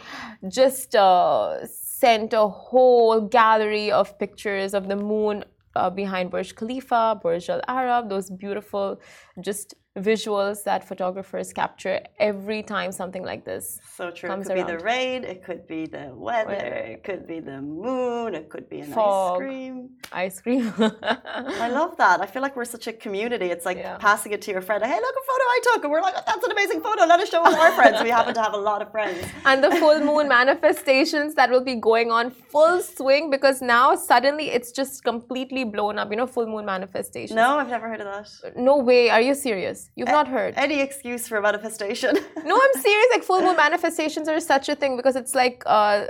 just 0.49 0.95
uh, 0.95 1.67
sent 1.67 2.33
a 2.33 2.47
whole 2.47 3.21
gallery 3.21 3.91
of 3.91 4.19
pictures 4.19 4.75
of 4.75 4.89
the 4.89 4.97
moon 4.97 5.45
uh, 5.77 5.89
behind 5.89 6.31
Burj 6.31 6.55
Khalifa, 6.57 7.21
Burj 7.23 7.49
Al 7.49 7.63
Arab, 7.69 8.09
those 8.09 8.29
beautiful 8.31 9.01
just 9.41 9.75
visuals 9.99 10.63
that 10.65 10.87
photographers 10.87 11.53
capture 11.53 12.01
every 12.21 12.63
time 12.63 12.93
something 12.93 13.25
like 13.25 13.45
this. 13.45 13.81
So 13.97 14.11
true. 14.13 14.29
It 14.29 14.33
comes 14.33 14.47
could 14.47 14.55
be 14.55 14.63
the 14.63 14.79
rain, 14.79 15.25
it 15.25 15.43
could 15.43 15.67
be 15.67 15.87
the 15.87 16.13
weather, 16.15 16.51
Weather. 16.51 16.67
it 16.95 17.03
could 17.03 17.27
be 17.27 17.41
the 17.41 17.61
moon, 17.61 18.35
it 18.37 18.49
could 18.49 18.69
be 18.69 18.81
an 18.81 18.93
ice 18.95 19.37
cream. 19.37 19.91
Ice 20.13 20.41
cream. 20.41 20.73
I 20.79 21.69
love 21.69 21.97
that. 21.97 22.21
I 22.21 22.27
feel 22.27 22.41
like 22.41 22.55
we're 22.55 22.65
such 22.65 22.87
a 22.87 22.93
community. 22.93 23.47
It's 23.47 23.67
like 23.67 23.79
Yeah. 23.79 23.97
passing 23.99 24.31
it 24.33 24.43
to 24.43 24.53
your 24.53 24.61
friend. 24.61 24.85
Hey, 24.85 24.95
look, 25.07 25.15
a 25.23 25.25
photo 25.31 25.45
I 25.57 25.61
took. 25.69 25.85
And 25.85 25.91
we're 25.93 26.03
like, 26.03 26.15
that's 26.25 26.45
an 26.45 26.53
amazing 26.53 26.81
photo. 26.83 27.05
Let 27.05 27.19
us 27.21 27.29
show 27.29 27.41
all 27.43 27.55
our 27.55 27.73
friends. 27.73 28.01
We 28.03 28.11
happen 28.11 28.35
to 28.35 28.43
have 28.43 28.55
a 28.55 28.63
lot 28.71 28.83
of 28.83 28.91
friends. 28.93 29.19
and 29.45 29.63
the 29.65 29.73
full 29.73 29.99
moon 30.01 30.29
manifestations 30.29 31.35
that 31.35 31.51
will 31.51 31.65
be 31.65 31.75
going 31.75 32.11
on 32.13 32.31
full 32.31 32.81
swing 32.81 33.29
because 33.31 33.61
now 33.61 33.97
suddenly 33.97 34.51
it's 34.51 34.71
just 34.71 35.03
completely 35.03 35.65
blown 35.65 35.99
up. 35.99 36.11
You 36.11 36.17
know, 36.17 36.27
full 36.29 36.47
moon 36.47 36.65
manifestations. 36.65 37.35
No, 37.35 37.59
I've 37.59 37.69
never 37.69 37.89
heard 37.89 38.01
of 38.01 38.07
that. 38.07 38.57
No 38.57 38.77
way. 38.79 39.11
Are 39.11 39.21
you 39.21 39.35
serious? 39.35 39.80
You've 39.97 40.09
not 40.19 40.29
heard? 40.37 40.53
Any 40.57 40.79
excuse 40.81 41.23
for 41.29 41.41
manifestation. 41.41 42.13
No, 42.51 42.55
I'm 42.65 42.77
serious. 42.89 43.09
Like 43.15 43.25
full 43.31 43.43
moon 43.47 43.57
manifestations 43.67 44.27
are 44.33 44.41
such 44.41 44.67
a 44.69 44.75
thing 44.81 44.93
because 45.01 45.17
it's 45.23 45.35
like 45.43 45.63
uh, 45.67 46.07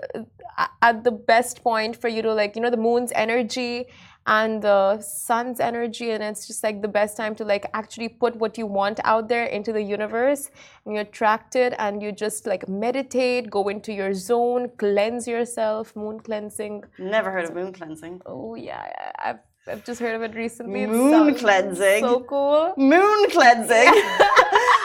at 0.83 1.05
the 1.05 1.11
best 1.33 1.63
point 1.63 1.93
for 2.01 2.09
you 2.09 2.23
to 2.23 2.33
like 2.33 2.53
you 2.57 2.63
know 2.63 2.71
the 2.71 2.77
moon's 2.91 3.13
energy 3.27 3.87
and 4.27 4.63
the 4.63 5.01
sun's 5.01 5.61
energy, 5.61 6.11
and 6.11 6.23
it's 6.23 6.47
just 6.47 6.63
like 6.63 6.83
the 6.83 6.89
best 7.01 7.17
time 7.17 7.35
to 7.35 7.45
like 7.53 7.65
actually 7.81 8.09
put 8.09 8.37
what 8.37 8.59
you 8.59 8.67
want 8.67 9.01
out 9.05 9.29
there 9.29 9.47
into 9.47 9.73
the 9.73 9.83
universe, 9.83 10.51
and 10.85 10.95
you 10.95 11.01
attract 11.01 11.57
it, 11.57 11.73
and 11.79 12.03
you 12.03 12.13
just 12.13 12.47
like 12.47 12.69
meditate, 12.69 13.51
go 13.51 13.69
into 13.69 13.93
your 13.93 14.13
zone, 14.15 14.71
cleanse 14.77 15.27
yourself, 15.27 15.97
moon 15.97 16.21
cleansing. 16.21 16.85
never 16.99 17.31
heard 17.31 17.45
of 17.49 17.55
moon 17.55 17.73
cleansing. 17.73 18.21
Oh 18.27 18.55
yeah, 18.55 18.83
I- 19.19 19.31
I've 19.31 19.39
I've 19.67 19.85
just 19.85 20.01
heard 20.01 20.15
of 20.17 20.23
it 20.23 20.35
recently. 20.35 20.87
Moon 20.87 21.35
cleansing? 21.35 22.03
So 22.03 22.21
cool. 22.21 22.73
Moon 22.79 23.31
cleansing? 23.31 23.93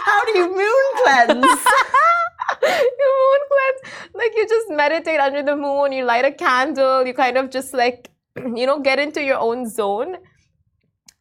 How 0.05 0.25
do 0.25 0.37
you 0.37 0.47
moon 0.53 0.85
cleanse? 1.03 1.45
you 2.61 3.09
moon 3.21 3.41
cleanse. 3.51 3.95
Like 4.13 4.33
you 4.35 4.47
just 4.47 4.69
meditate 4.69 5.19
under 5.19 5.41
the 5.43 5.55
moon, 5.55 5.93
you 5.93 6.03
light 6.03 6.25
a 6.25 6.31
candle, 6.31 7.07
you 7.07 7.13
kind 7.13 7.37
of 7.37 7.49
just 7.49 7.73
like, 7.73 8.11
you 8.35 8.65
know, 8.65 8.79
get 8.79 8.99
into 8.99 9.23
your 9.23 9.39
own 9.39 9.69
zone 9.69 10.17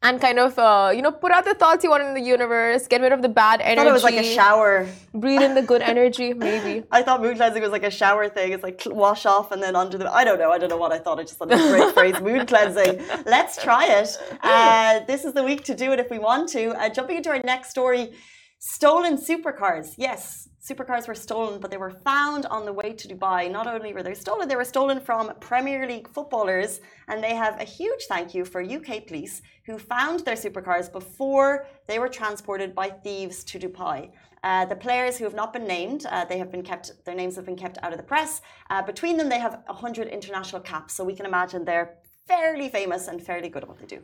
and 0.05 0.21
kind 0.21 0.39
of, 0.39 0.59
uh, 0.59 0.93
you 0.95 1.01
know, 1.01 1.11
put 1.11 1.33
out 1.33 1.45
the 1.47 1.55
thoughts 1.55 1.83
you 1.83 1.91
want 1.91 2.03
in 2.05 2.13
the 2.13 2.21
universe, 2.21 2.87
get 2.87 3.01
rid 3.01 3.13
of 3.13 3.23
the 3.23 3.29
bad 3.29 3.61
I 3.61 3.65
energy. 3.65 3.77
thought 3.77 3.87
it 3.89 3.93
was 3.93 4.03
like 4.05 4.15
a 4.17 4.35
shower. 4.35 4.87
Breathe 5.15 5.41
in 5.41 5.55
the 5.55 5.63
good 5.63 5.81
energy, 5.95 6.35
maybe. 6.35 6.85
I 6.93 7.03
thought 7.03 7.23
moon 7.23 7.37
cleansing 7.37 7.63
was 7.63 7.73
like 7.73 7.85
a 7.85 7.91
shower 7.91 8.29
thing. 8.29 8.53
It's 8.53 8.63
like 8.63 8.83
wash 8.87 9.25
off 9.25 9.51
and 9.51 9.63
then 9.63 9.75
under 9.75 9.97
the. 9.97 10.13
I 10.13 10.23
don't 10.23 10.39
know. 10.39 10.53
I 10.53 10.59
don't 10.59 10.69
know 10.69 10.77
what 10.77 10.93
I 10.93 10.99
thought. 10.99 11.19
I 11.19 11.23
just 11.23 11.39
thought 11.39 11.51
it 11.51 11.55
was 11.57 11.65
a 11.65 11.77
great 11.77 11.95
phrase, 11.99 12.21
moon 12.21 12.47
cleansing. 12.47 13.03
Let's 13.27 13.61
try 13.61 13.87
it. 13.87 14.11
Uh, 14.45 15.01
this 15.07 15.25
is 15.25 15.33
the 15.33 15.43
week 15.43 15.65
to 15.65 15.75
do 15.75 15.93
it 15.93 15.99
if 15.99 16.11
we 16.11 16.19
want 16.19 16.49
to. 16.51 16.71
Uh, 16.79 16.89
jumping 16.91 17.17
into 17.17 17.31
our 17.31 17.41
next 17.45 17.71
story 17.71 18.13
stolen 18.59 19.17
supercars. 19.17 19.95
Yes, 19.97 20.49
supercars 20.64 21.06
were 21.06 21.14
stolen, 21.14 21.61
but 21.61 21.71
they 21.71 21.76
were 21.76 21.90
found 21.90 22.47
on 22.47 22.64
the 22.64 22.73
way 22.73 22.92
to 22.94 23.09
Dubai. 23.09 23.50
Not 23.50 23.66
only 23.66 23.92
were 23.92 24.02
they 24.02 24.14
stolen, 24.14 24.49
they 24.49 24.56
were 24.56 24.64
stolen 24.64 24.99
from 24.99 25.33
Premier 25.38 25.87
League 25.87 26.09
footballers. 26.09 26.80
And 27.09 27.23
they 27.23 27.35
have 27.35 27.61
a 27.61 27.64
huge 27.64 28.04
thank 28.09 28.35
you 28.35 28.44
for 28.47 28.62
UK 28.62 29.06
police 29.06 29.42
who 29.66 29.78
found 29.78 30.21
their 30.21 30.37
supercars 30.37 30.90
before 30.90 31.66
they 31.87 31.99
were 31.99 32.09
transported 32.09 32.75
by 32.75 32.88
thieves 32.88 33.44
to 33.44 33.59
Dubai. 33.59 34.11
Uh, 34.42 34.64
the 34.64 34.76
players 34.76 35.16
who 35.18 35.25
have 35.25 35.35
not 35.35 35.52
been 35.52 35.66
named, 35.66 36.06
uh, 36.06 36.25
they 36.25 36.38
have 36.38 36.50
been 36.50 36.62
kept. 36.62 36.92
Their 37.04 37.14
names 37.14 37.37
have 37.37 37.47
been 37.47 37.56
kept 37.56 37.78
out 37.83 37.92
of 37.92 37.99
the 37.99 38.04
press. 38.04 38.42
Uh, 38.71 38.83
between 38.83 39.16
them, 39.16 39.28
they 39.28 39.38
have 39.38 39.62
hundred 39.68 40.09
international 40.09 40.61
caps, 40.61 40.92
so 40.94 41.02
we 41.02 41.14
can 41.14 41.25
imagine 41.25 41.64
they're 41.64 41.94
fairly 42.26 42.68
famous 42.68 43.09
and 43.09 43.23
fairly 43.23 43.49
good 43.49 43.62
at 43.62 43.68
what 43.68 43.78
they 43.78 43.87
do. 43.87 44.02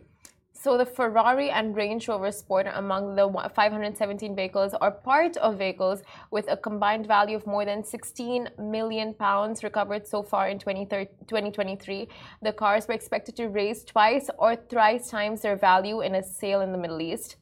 So 0.62 0.76
the 0.76 0.84
Ferrari 0.84 1.48
and 1.48 1.74
Range 1.74 2.06
Rover 2.06 2.30
Sport 2.30 2.66
are 2.66 2.74
among 2.74 3.16
the 3.16 3.26
517 3.54 4.36
vehicles 4.36 4.74
are 4.74 4.90
part 4.90 5.38
of 5.38 5.56
vehicles 5.56 6.02
with 6.30 6.50
a 6.50 6.56
combined 6.58 7.06
value 7.06 7.34
of 7.34 7.46
more 7.46 7.64
than 7.64 7.82
16 7.82 8.50
million 8.58 9.14
pounds 9.14 9.64
recovered 9.64 10.06
so 10.06 10.22
far 10.22 10.50
in 10.50 10.58
2023. 10.58 12.08
The 12.42 12.52
cars 12.52 12.86
were 12.86 12.92
expected 12.92 13.36
to 13.36 13.48
raise 13.48 13.84
twice 13.84 14.28
or 14.36 14.54
thrice 14.54 15.08
times 15.08 15.40
their 15.40 15.56
value 15.56 16.02
in 16.02 16.14
a 16.14 16.22
sale 16.22 16.60
in 16.60 16.72
the 16.72 16.78
Middle 16.78 17.00
East. 17.00 17.36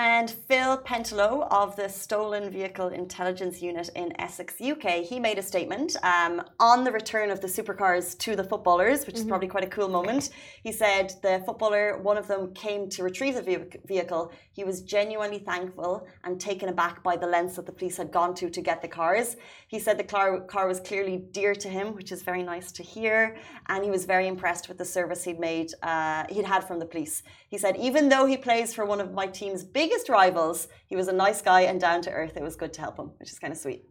And 0.00 0.30
Phil 0.30 0.78
Pentelow 0.78 1.48
of 1.50 1.74
the 1.74 1.88
Stolen 1.88 2.50
Vehicle 2.50 2.86
Intelligence 2.90 3.60
Unit 3.60 3.90
in 3.96 4.12
Essex, 4.20 4.60
UK, 4.60 5.02
he 5.02 5.18
made 5.18 5.38
a 5.38 5.42
statement 5.42 5.96
um, 6.04 6.40
on 6.60 6.84
the 6.84 6.92
return 6.92 7.32
of 7.32 7.40
the 7.40 7.48
supercars 7.48 8.16
to 8.18 8.36
the 8.36 8.44
footballers, 8.44 9.06
which 9.06 9.16
mm-hmm. 9.16 9.24
is 9.24 9.28
probably 9.28 9.48
quite 9.48 9.64
a 9.64 9.68
cool 9.68 9.88
moment. 9.88 10.30
He 10.62 10.70
said 10.70 11.14
the 11.20 11.42
footballer, 11.44 11.98
one 11.98 12.16
of 12.16 12.28
them, 12.28 12.54
came 12.54 12.88
to 12.90 13.02
retrieve 13.02 13.34
the 13.34 13.66
vehicle. 13.86 14.30
He 14.52 14.62
was 14.62 14.82
genuinely 14.82 15.40
thankful 15.40 16.06
and 16.22 16.40
taken 16.40 16.68
aback 16.68 17.02
by 17.02 17.16
the 17.16 17.26
lengths 17.26 17.56
that 17.56 17.66
the 17.66 17.72
police 17.72 17.96
had 17.96 18.12
gone 18.12 18.36
to 18.36 18.48
to 18.50 18.60
get 18.60 18.80
the 18.80 18.86
cars. 18.86 19.34
He 19.66 19.80
said 19.80 19.98
the 19.98 20.04
car, 20.04 20.42
car 20.42 20.68
was 20.68 20.78
clearly 20.78 21.24
dear 21.32 21.56
to 21.56 21.68
him, 21.68 21.96
which 21.96 22.12
is 22.12 22.22
very 22.22 22.44
nice 22.44 22.70
to 22.70 22.84
hear, 22.84 23.36
and 23.66 23.82
he 23.82 23.90
was 23.90 24.04
very 24.04 24.28
impressed 24.28 24.68
with 24.68 24.78
the 24.78 24.84
service 24.84 25.24
he'd 25.24 25.40
made, 25.40 25.72
uh, 25.82 26.22
he'd 26.28 26.44
had 26.44 26.62
from 26.62 26.78
the 26.78 26.86
police. 26.86 27.24
He 27.48 27.58
said, 27.58 27.76
even 27.76 28.08
though 28.08 28.26
he 28.26 28.36
plays 28.36 28.72
for 28.72 28.84
one 28.84 29.00
of 29.00 29.12
my 29.12 29.26
team's 29.26 29.64
big 29.64 29.87
biggest 29.88 30.08
rivals. 30.08 30.68
He 30.86 30.96
was 30.96 31.08
a 31.08 31.12
nice 31.12 31.40
guy 31.42 31.62
and 31.62 31.80
down 31.80 32.02
to 32.02 32.10
earth. 32.10 32.36
It 32.36 32.42
was 32.42 32.56
good 32.56 32.72
to 32.74 32.80
help 32.80 32.98
him, 32.98 33.08
which 33.18 33.30
is 33.32 33.38
kind 33.38 33.52
of 33.52 33.58
sweet. 33.58 33.82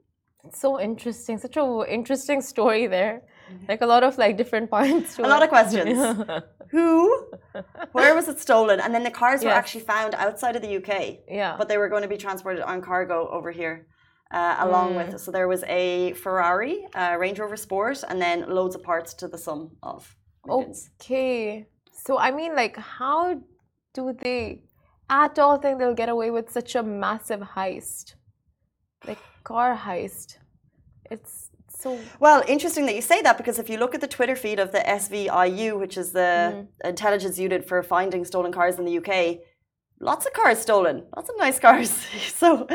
so 0.53 0.79
interesting. 0.79 1.37
Such 1.37 1.57
a 1.57 1.85
interesting 1.97 2.41
story 2.41 2.87
there. 2.87 3.15
Mm-hmm. 3.51 3.65
Like 3.71 3.81
a 3.81 3.89
lot 3.93 4.03
of 4.03 4.17
like 4.17 4.37
different 4.41 4.69
points. 4.69 5.17
a 5.19 5.21
lot 5.35 5.43
of 5.43 5.49
questions. 5.49 5.97
Who? 6.71 6.91
Where 7.97 8.13
was 8.15 8.27
it 8.27 8.39
stolen? 8.39 8.79
And 8.83 8.93
then 8.93 9.03
the 9.09 9.15
cars 9.21 9.43
were 9.43 9.57
actually 9.61 9.85
found 9.93 10.11
outside 10.15 10.55
of 10.57 10.61
the 10.61 10.73
UK. 10.79 10.91
Yeah. 11.41 11.55
But 11.59 11.67
they 11.69 11.77
were 11.81 11.89
going 11.93 12.05
to 12.07 12.13
be 12.15 12.19
transported 12.25 12.61
on 12.71 12.81
cargo 12.81 13.17
over 13.37 13.51
here. 13.51 13.87
Uh, 14.29 14.57
along 14.59 14.87
mm. 14.91 14.97
with 14.97 15.21
so 15.21 15.31
there 15.31 15.47
was 15.47 15.63
a 15.81 16.11
Ferrari, 16.23 16.75
uh, 16.93 17.15
Range 17.17 17.39
Rover 17.39 17.55
Sport, 17.55 18.03
and 18.09 18.17
then 18.21 18.37
loads 18.57 18.75
of 18.75 18.83
parts 18.83 19.13
to 19.19 19.25
the 19.33 19.37
sum 19.37 19.61
of. 19.81 19.99
Millions. 20.45 20.89
Okay, 20.95 21.67
so 22.05 22.17
I 22.17 22.31
mean, 22.31 22.53
like, 22.53 22.75
how 22.99 23.19
do 23.93 24.13
they 24.21 24.66
at 25.09 25.39
all 25.39 25.57
think 25.57 25.79
they'll 25.79 25.93
get 25.93 26.09
away 26.09 26.31
with 26.31 26.51
such 26.51 26.75
a 26.75 26.83
massive 26.83 27.41
heist, 27.41 28.15
like 29.07 29.19
car 29.43 29.77
heist. 29.77 30.37
It's 31.09 31.49
so 31.69 31.99
well 32.19 32.43
interesting 32.47 32.85
that 32.87 32.95
you 32.95 33.01
say 33.01 33.21
that 33.21 33.37
because 33.37 33.59
if 33.59 33.69
you 33.69 33.77
look 33.77 33.93
at 33.93 34.01
the 34.01 34.07
Twitter 34.07 34.35
feed 34.35 34.59
of 34.59 34.71
the 34.71 34.79
SVIU, 34.79 35.79
which 35.79 35.97
is 35.97 36.11
the 36.11 36.19
mm. 36.19 36.67
intelligence 36.83 37.37
unit 37.37 37.67
for 37.67 37.81
finding 37.83 38.25
stolen 38.25 38.51
cars 38.51 38.79
in 38.79 38.85
the 38.85 38.97
UK, 38.97 39.39
lots 39.99 40.25
of 40.25 40.33
cars 40.33 40.59
stolen, 40.59 41.05
lots 41.15 41.29
of 41.29 41.35
nice 41.37 41.59
cars. 41.59 41.89
so, 42.35 42.67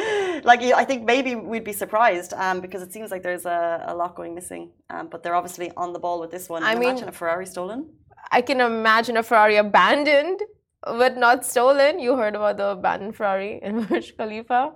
like, 0.44 0.62
I 0.62 0.84
think 0.84 1.04
maybe 1.04 1.34
we'd 1.34 1.64
be 1.64 1.72
surprised 1.72 2.32
um, 2.34 2.60
because 2.60 2.82
it 2.82 2.92
seems 2.92 3.10
like 3.10 3.22
there's 3.22 3.46
a, 3.46 3.84
a 3.88 3.94
lot 3.94 4.14
going 4.14 4.34
missing. 4.34 4.70
Um, 4.90 5.08
but 5.08 5.22
they're 5.22 5.34
obviously 5.34 5.70
on 5.76 5.92
the 5.92 5.98
ball 5.98 6.20
with 6.20 6.30
this 6.30 6.48
one. 6.48 6.62
I 6.62 6.74
mean, 6.74 6.90
imagine 6.90 7.08
a 7.08 7.12
Ferrari 7.12 7.46
stolen. 7.46 7.90
I 8.30 8.40
can 8.40 8.60
imagine 8.60 9.16
a 9.16 9.22
Ferrari 9.22 9.56
abandoned 9.56 10.40
but 10.84 11.16
not 11.16 11.44
stolen. 11.44 11.98
You 11.98 12.16
heard 12.16 12.34
about 12.34 12.56
the 12.56 12.68
abandoned 12.70 13.16
Ferrari 13.16 13.60
in 13.62 13.84
Burj 13.86 14.16
Khalifa? 14.16 14.72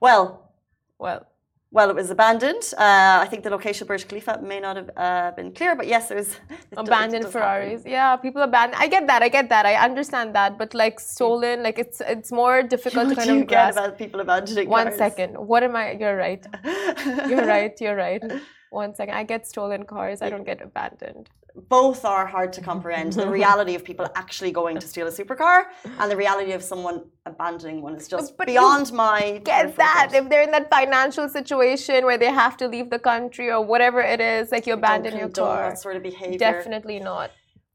Well, 0.00 0.52
well, 0.98 1.26
well, 1.70 1.88
it 1.88 1.96
was 1.96 2.10
abandoned. 2.10 2.62
Uh, 2.76 3.20
I 3.24 3.26
think 3.30 3.44
the 3.44 3.50
location 3.50 3.84
of 3.84 3.88
Burj 3.88 4.06
Khalifa 4.06 4.40
may 4.42 4.60
not 4.60 4.76
have 4.76 4.90
uh, 4.96 5.30
been 5.32 5.52
clear, 5.54 5.74
but 5.74 5.86
yes, 5.86 6.10
it 6.10 6.14
there's 6.16 6.36
abandoned 6.76 7.26
Ferraris. 7.28 7.80
Happen. 7.80 7.92
Yeah, 7.92 8.16
people 8.16 8.42
abandon. 8.42 8.78
I 8.78 8.88
get 8.88 9.06
that. 9.06 9.22
I 9.22 9.28
get 9.28 9.48
that. 9.48 9.64
I 9.64 9.76
understand 9.76 10.34
that. 10.34 10.58
But 10.58 10.74
like 10.74 11.00
stolen, 11.00 11.62
like 11.62 11.78
it's 11.78 12.00
it's 12.02 12.30
more 12.30 12.62
difficult 12.62 13.06
what 13.06 13.10
to 13.10 13.16
kind 13.16 13.28
do 13.28 13.34
you 13.36 13.40
of 13.42 13.48
grasp. 13.48 13.76
get 13.76 13.84
about 13.86 13.98
people 13.98 14.20
abandoning 14.20 14.68
One 14.68 14.88
cars? 14.88 14.98
second. 14.98 15.34
What 15.36 15.62
am 15.62 15.74
I? 15.76 15.92
You're 15.92 16.16
right. 16.16 16.44
You're 17.28 17.46
right. 17.46 17.72
You're 17.80 17.96
right. 17.96 18.22
One 18.70 18.94
second. 18.94 19.14
I 19.14 19.24
get 19.24 19.46
stolen 19.46 19.84
cars. 19.84 20.20
I 20.22 20.28
don't 20.28 20.44
get 20.44 20.60
abandoned 20.60 21.30
both 21.68 22.04
are 22.04 22.26
hard 22.26 22.52
to 22.54 22.60
comprehend. 22.60 23.12
the 23.12 23.28
reality 23.40 23.74
of 23.74 23.84
people 23.84 24.06
actually 24.14 24.52
going 24.52 24.78
to 24.78 24.86
steal 24.86 25.06
a 25.06 25.10
supercar 25.10 25.64
and 25.98 26.10
the 26.10 26.16
reality 26.16 26.52
of 26.52 26.62
someone 26.62 27.04
abandoning 27.26 27.82
one 27.82 27.94
is 27.94 28.08
just 28.08 28.36
but 28.36 28.46
beyond 28.46 28.92
my. 28.92 29.40
Get 29.44 29.76
that 29.76 30.10
if 30.14 30.28
they're 30.28 30.42
in 30.42 30.50
that 30.50 30.70
financial 30.70 31.28
situation 31.28 32.04
where 32.04 32.18
they 32.18 32.30
have 32.30 32.56
to 32.58 32.68
leave 32.68 32.90
the 32.90 32.98
country 32.98 33.50
or 33.50 33.64
whatever 33.64 34.00
it 34.00 34.20
is, 34.20 34.50
like 34.50 34.66
you 34.66 34.74
abandon 34.74 35.16
your 35.16 35.28
car. 35.28 35.70
That 35.70 35.78
sort 35.78 35.96
of 35.96 36.02
behavior. 36.02 36.38
Definitely 36.38 37.00
not. 37.00 37.30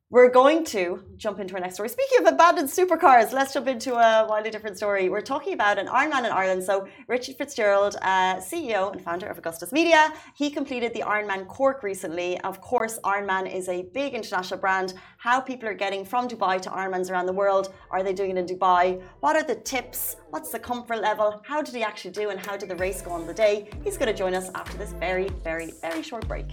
We're 0.10 0.30
going 0.30 0.64
to 0.68 1.04
jump 1.18 1.42
into 1.42 1.54
our 1.56 1.60
next 1.60 1.74
story. 1.74 1.90
Speaking 1.90 2.20
of 2.26 2.34
abandoned 2.34 2.70
supercars, 2.70 3.34
let's 3.34 3.54
jump 3.54 3.68
into 3.68 3.96
a 3.96 4.26
wildly 4.26 4.50
different 4.50 4.78
story. 4.78 5.10
We're 5.10 5.20
talking 5.20 5.52
about 5.52 5.78
an 5.78 5.88
Ironman 5.88 6.20
in 6.20 6.32
Ireland. 6.32 6.64
So, 6.64 6.88
Richard 7.10 7.36
Fitzgerald, 7.36 7.98
uh, 8.02 8.38
CEO 8.38 8.94
and 8.94 9.02
founder 9.02 9.28
of 9.28 9.38
Augustus 9.38 9.74
Media, 9.74 10.14
he 10.34 10.50
completed 10.50 10.94
the 10.94 11.02
Ironman 11.02 11.46
Cork 11.50 11.84
recently. 11.84 12.40
Of 12.40 12.62
course, 12.62 13.00
Ironman 13.04 13.54
is 13.54 13.68
a 13.68 13.82
big 13.94 14.14
international 14.14 14.62
brand. 14.62 14.94
How 15.18 15.42
people 15.42 15.68
are 15.68 15.74
getting 15.74 16.06
from 16.06 16.30
Dubai 16.30 16.62
to 16.62 16.70
Ironmans 16.70 17.12
around 17.12 17.26
the 17.26 17.34
world. 17.34 17.74
Are 17.92 18.02
they 18.02 18.14
doing 18.14 18.32
it 18.32 18.38
in 18.38 18.46
Dubai? 18.46 19.02
What 19.20 19.36
are 19.36 19.44
the 19.44 19.56
tips? 19.56 20.16
What's 20.30 20.52
the 20.54 20.60
comfort 20.60 21.02
level? 21.02 21.42
How 21.44 21.62
did 21.62 21.76
he 21.76 21.84
actually 21.84 22.12
do 22.12 22.30
and 22.30 22.40
how 22.40 22.56
did 22.56 22.70
the 22.70 22.78
race 22.78 23.02
go 23.02 23.12
on 23.12 23.28
the 23.28 23.34
day? 23.34 23.70
He's 23.84 23.98
going 23.98 24.08
to 24.08 24.18
join 24.18 24.34
us 24.36 24.50
after 24.56 24.78
this 24.78 24.94
very, 24.94 25.28
very, 25.44 25.72
very 25.82 26.02
short 26.02 26.26
break. 26.30 26.48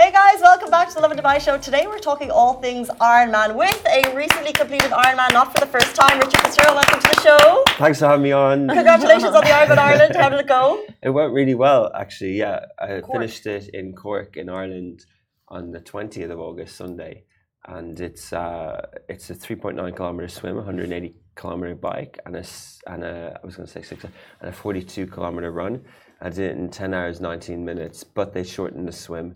Hey 0.00 0.12
guys, 0.12 0.40
welcome 0.40 0.70
back 0.70 0.86
to 0.90 0.94
the 0.94 1.00
Lovin 1.00 1.18
Dubai 1.18 1.40
show. 1.40 1.58
Today 1.58 1.88
we're 1.88 1.98
talking 1.98 2.30
all 2.30 2.52
things 2.60 2.88
Ironman 3.00 3.56
with 3.56 3.84
a 3.84 4.14
recently 4.14 4.52
completed 4.52 4.92
Ironman, 4.92 5.32
not 5.32 5.52
for 5.52 5.58
the 5.58 5.66
first 5.66 5.96
time. 5.96 6.20
Richard 6.20 6.40
Fitzgerald, 6.42 6.76
welcome 6.76 7.00
to 7.00 7.08
the 7.08 7.20
show. 7.20 7.64
Thanks 7.78 7.98
for 7.98 8.06
having 8.06 8.22
me 8.22 8.30
on. 8.30 8.68
Congratulations 8.68 9.34
on 9.34 9.42
the 9.42 9.50
Ironman 9.50 9.78
Ireland. 9.78 10.14
How 10.14 10.28
did 10.28 10.38
it 10.38 10.46
go? 10.46 10.84
It 11.02 11.10
went 11.10 11.32
really 11.32 11.56
well, 11.56 11.90
actually. 11.92 12.34
Yeah, 12.34 12.66
I 12.78 13.00
Cork. 13.00 13.10
finished 13.10 13.44
it 13.46 13.70
in 13.74 13.92
Cork 13.92 14.36
in 14.36 14.48
Ireland 14.48 15.04
on 15.48 15.72
the 15.72 15.80
20th 15.80 16.30
of 16.30 16.38
August, 16.38 16.76
Sunday, 16.76 17.24
and 17.66 17.98
it's 17.98 18.32
uh, 18.32 18.80
it's 19.08 19.30
a 19.30 19.34
3.9 19.34 19.96
kilometer 19.96 20.28
swim, 20.28 20.54
180 20.54 21.16
kilometer 21.34 21.74
bike, 21.74 22.20
and 22.24 22.36
a 22.36 22.44
and 22.86 23.02
a 23.02 23.40
I 23.42 23.44
was 23.44 23.56
going 23.56 23.66
to 23.66 23.72
say 23.72 23.82
six 23.82 24.04
and 24.04 24.48
a 24.48 24.52
42 24.52 25.08
kilometer 25.08 25.50
run. 25.50 25.82
I 26.20 26.28
did 26.28 26.52
it 26.52 26.56
in 26.56 26.70
10 26.70 26.94
hours 26.94 27.20
19 27.20 27.64
minutes, 27.64 28.04
but 28.04 28.32
they 28.32 28.44
shortened 28.44 28.86
the 28.86 28.92
swim 28.92 29.34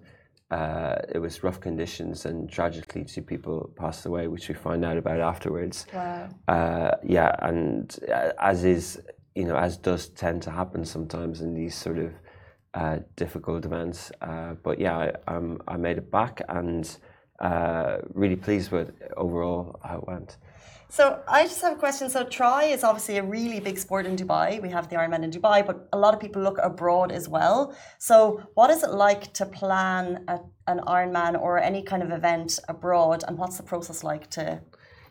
uh, 0.53 1.01
it 1.09 1.19
was 1.19 1.43
rough 1.43 1.61
conditions, 1.61 2.27
and 2.27 2.51
tragically, 2.51 3.05
two 3.05 3.23
people 3.23 3.73
passed 3.77 4.05
away, 4.05 4.29
which 4.29 4.49
we 4.49 4.55
find 4.55 4.85
out 4.85 4.99
about 4.99 5.19
afterwards. 5.19 5.87
Wow. 5.95 6.29
Uh, 6.47 6.91
yeah, 7.03 7.35
and 7.39 7.99
uh, 8.13 8.33
as 8.39 8.63
is, 8.65 9.01
you 9.35 9.47
know, 9.47 9.57
as 9.57 9.79
does 9.79 10.09
tend 10.11 10.43
to 10.43 10.51
happen 10.51 10.85
sometimes 10.85 11.41
in 11.41 11.55
these 11.55 11.75
sort 11.75 11.99
of 11.99 12.13
uh, 12.75 12.99
difficult 13.17 13.65
events. 13.65 14.13
Uh, 14.21 14.53
but 14.63 14.79
yeah, 14.79 14.97
I, 14.99 15.35
um, 15.35 15.63
I 15.67 15.79
made 15.79 15.97
it 15.97 16.11
back, 16.11 16.43
and 16.51 16.85
uh, 17.41 17.99
really 18.13 18.37
pleased 18.37 18.71
with 18.73 18.93
overall 19.17 19.81
how 19.83 19.99
it 20.01 20.07
went. 20.07 20.37
So 20.93 21.23
I 21.27 21.45
just 21.45 21.63
have 21.63 21.73
a 21.73 21.77
question. 21.77 22.11
So 22.11 22.23
Tri 22.23 22.65
is 22.65 22.85
obviously 22.85 23.17
a 23.17 23.23
really 23.23 23.61
big 23.61 23.79
sport 23.79 24.05
in 24.05 24.15
Dubai. 24.15 24.61
We 24.61 24.69
have 24.69 24.91
the 24.91 24.97
Ironman 24.97 25.25
in 25.25 25.31
Dubai, 25.31 25.67
but 25.67 25.89
a 25.95 25.99
lot 25.99 26.13
of 26.13 26.21
people 26.21 26.43
look 26.43 26.59
abroad 26.63 27.11
as 27.11 27.31
well. 27.31 27.75
So 27.97 28.43
what 28.53 28.69
is 28.69 28.83
it 28.83 28.91
like 28.91 29.33
to 29.33 29.47
plan 29.47 30.23
a, 30.29 30.41
an 30.67 30.81
Ironman 30.81 31.41
or 31.41 31.59
any 31.59 31.83
kind 31.83 32.03
of 32.03 32.11
event 32.11 32.61
abroad, 32.69 33.25
and 33.27 33.39
what's 33.39 33.57
the 33.57 33.63
process 33.63 34.05
like 34.05 34.29
to 34.37 34.61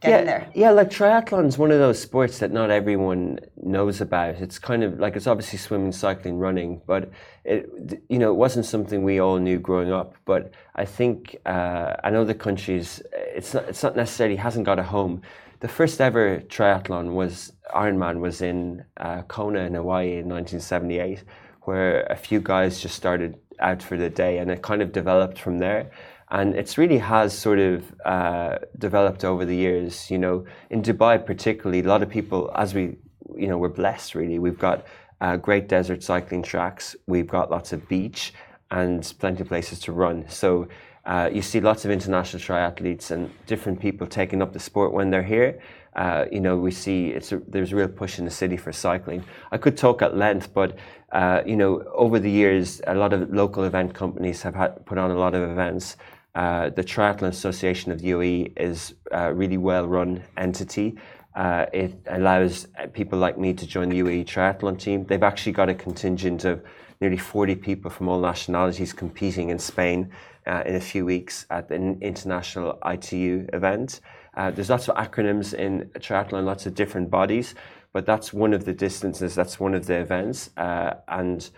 get 0.02 0.10
yeah, 0.10 0.20
in 0.20 0.26
there? 0.28 0.52
Yeah, 0.54 0.70
like 0.70 0.92
triathlon 0.92 1.48
is 1.48 1.58
one 1.58 1.72
of 1.72 1.80
those 1.80 2.00
sports 2.00 2.38
that 2.42 2.52
not 2.52 2.70
everyone 2.70 3.40
knows 3.58 4.02
about. 4.02 4.36
It's 4.36 4.60
kind 4.60 4.84
of 4.84 5.00
like 5.00 5.16
it's 5.16 5.26
obviously 5.26 5.58
swimming, 5.58 5.94
cycling, 5.94 6.38
running, 6.38 6.80
but 6.86 7.10
it 7.44 7.68
you 8.08 8.20
know 8.20 8.30
it 8.30 8.38
wasn't 8.46 8.68
something 8.68 9.02
we 9.02 9.18
all 9.18 9.40
knew 9.40 9.58
growing 9.58 9.92
up. 9.92 10.14
But 10.26 10.52
I 10.76 10.86
think 10.86 11.38
uh, 11.48 11.96
I 12.04 12.12
know 12.12 12.24
the 12.24 12.36
countries. 12.36 13.02
It's 13.12 13.56
not. 13.56 13.64
It's 13.70 13.82
not 13.82 13.96
necessarily 13.96 14.36
hasn't 14.36 14.68
got 14.68 14.78
a 14.78 14.84
home 14.84 15.24
the 15.62 15.68
first 15.68 16.02
ever 16.02 16.40
triathlon 16.48 17.14
was 17.14 17.54
Ironman 17.74 18.20
was 18.20 18.42
in 18.42 18.84
uh, 18.98 19.22
Kona 19.24 19.60
in 19.60 19.76
Hawaii 19.76 20.18
in 20.18 20.28
1978, 20.28 21.24
where 21.62 22.02
a 22.04 22.16
few 22.16 22.42
guys 22.42 22.82
just 22.82 22.96
started 22.96 23.38
out 23.60 23.82
for 23.84 23.96
the 23.96 24.10
day, 24.10 24.40
and 24.40 24.50
it 24.50 24.64
kind 24.64 24.82
of 24.82 24.92
developed 24.92 25.40
from 25.40 25.60
there. 25.60 25.92
And 26.32 26.56
it's 26.56 26.78
really 26.78 26.98
has 26.98 27.38
sort 27.38 27.60
of 27.60 27.94
uh, 28.06 28.58
developed 28.80 29.24
over 29.24 29.46
the 29.46 29.56
years. 29.56 30.10
You 30.10 30.18
know, 30.18 30.46
in 30.72 30.82
Dubai 30.82 31.24
particularly, 31.24 31.82
a 31.82 31.88
lot 31.88 32.02
of 32.02 32.10
people, 32.10 32.52
as 32.56 32.74
we, 32.74 32.98
you 33.36 33.48
know, 33.48 33.60
we're 33.60 33.70
blessed. 33.70 34.16
Really, 34.16 34.40
we've 34.40 34.60
got 34.60 34.88
uh, 35.22 35.38
great 35.38 35.68
desert 35.68 36.02
cycling 36.04 36.42
tracks. 36.42 36.96
We've 37.06 37.28
got 37.28 37.52
lots 37.52 37.72
of 37.72 37.88
beach 37.88 38.34
and 38.72 39.14
plenty 39.20 39.42
of 39.42 39.50
places 39.50 39.80
to 39.82 39.92
run. 39.92 40.26
So 40.28 40.68
Uh, 41.06 41.30
you 41.34 41.42
see 41.42 41.60
lots 41.60 41.84
of 41.84 41.92
international 41.92 42.42
triathletes 42.42 43.12
and 43.12 43.32
different 43.48 43.80
people 43.80 44.06
taking 44.06 44.42
up 44.42 44.54
the 44.54 44.60
sport 44.60 44.94
when 44.94 45.10
they're 45.10 45.24
here. 45.24 45.60
Uh, 45.96 46.26
you 46.32 46.40
know, 46.40 46.58
we 46.58 46.72
see 46.72 47.08
it's 47.08 47.32
a, 47.32 47.42
there's 47.48 47.74
a 47.74 47.76
real 47.76 47.88
push 47.88 48.20
in 48.20 48.26
the 48.26 48.32
city 48.32 48.56
for 48.56 48.72
cycling. 48.72 49.24
I 49.52 49.58
could 49.58 49.76
talk 49.78 50.02
at 50.02 50.16
length, 50.16 50.54
but 50.54 50.78
uh, 51.12 51.42
you 51.46 51.56
know, 51.56 51.84
over 51.94 52.20
the 52.20 52.30
years, 52.30 52.82
a 52.88 52.96
lot 52.96 53.14
of 53.14 53.34
local 53.34 53.64
event 53.66 53.94
companies 53.94 54.42
have 54.44 54.56
had, 54.56 54.86
put 54.86 54.98
on 54.98 55.12
a 55.12 55.16
lot 55.16 55.34
of 55.34 55.50
events. 55.50 55.98
Uh, 56.34 56.70
the 56.70 56.84
Triathlon 56.84 57.28
Association 57.28 57.92
of 57.92 58.00
the 58.00 58.12
UAE 58.12 58.54
is 58.58 58.94
a 59.12 59.34
really 59.34 59.58
well-run 59.58 60.24
entity. 60.38 60.98
Uh, 61.36 61.66
it 61.74 61.94
allows 62.08 62.68
people 62.94 63.20
like 63.20 63.38
me 63.38 63.54
to 63.54 63.66
join 63.66 63.90
the 63.90 64.00
UAE 64.00 64.26
triathlon 64.26 64.80
team. 64.80 65.06
They've 65.06 65.24
actually 65.24 65.54
got 65.54 65.70
a 65.70 65.74
contingent 65.74 66.46
of 66.46 66.64
nearly 67.02 67.18
40 67.18 67.56
people 67.56 67.90
from 67.90 68.08
all 68.08 68.20
nationalities 68.20 68.94
competing 68.94 69.50
in 69.50 69.60
Spain 69.60 70.12
uh, 70.48 70.64
in 70.66 70.76
a 70.76 70.82
few 70.82 71.06
weeks 71.06 71.46
at 71.50 71.70
the 71.70 71.76
international 71.76 72.80
ITU 72.86 73.48
event. 73.54 74.02
Uh, 74.36 74.52
there's 74.52 74.70
lots 74.70 74.88
of 74.88 74.96
acronyms 74.96 75.54
in 75.54 75.90
triathlon, 76.00 76.46
lots 76.46 76.66
of 76.66 76.74
different 76.74 77.10
bodies, 77.10 77.56
but 77.94 78.06
that's 78.06 78.32
one 78.32 78.54
of 78.54 78.66
the 78.66 78.74
distances, 78.74 79.36
that's 79.36 79.60
one 79.60 79.74
of 79.74 79.86
the 79.86 79.96
events, 79.96 80.52
uh, 80.58 80.94
and 81.10 81.50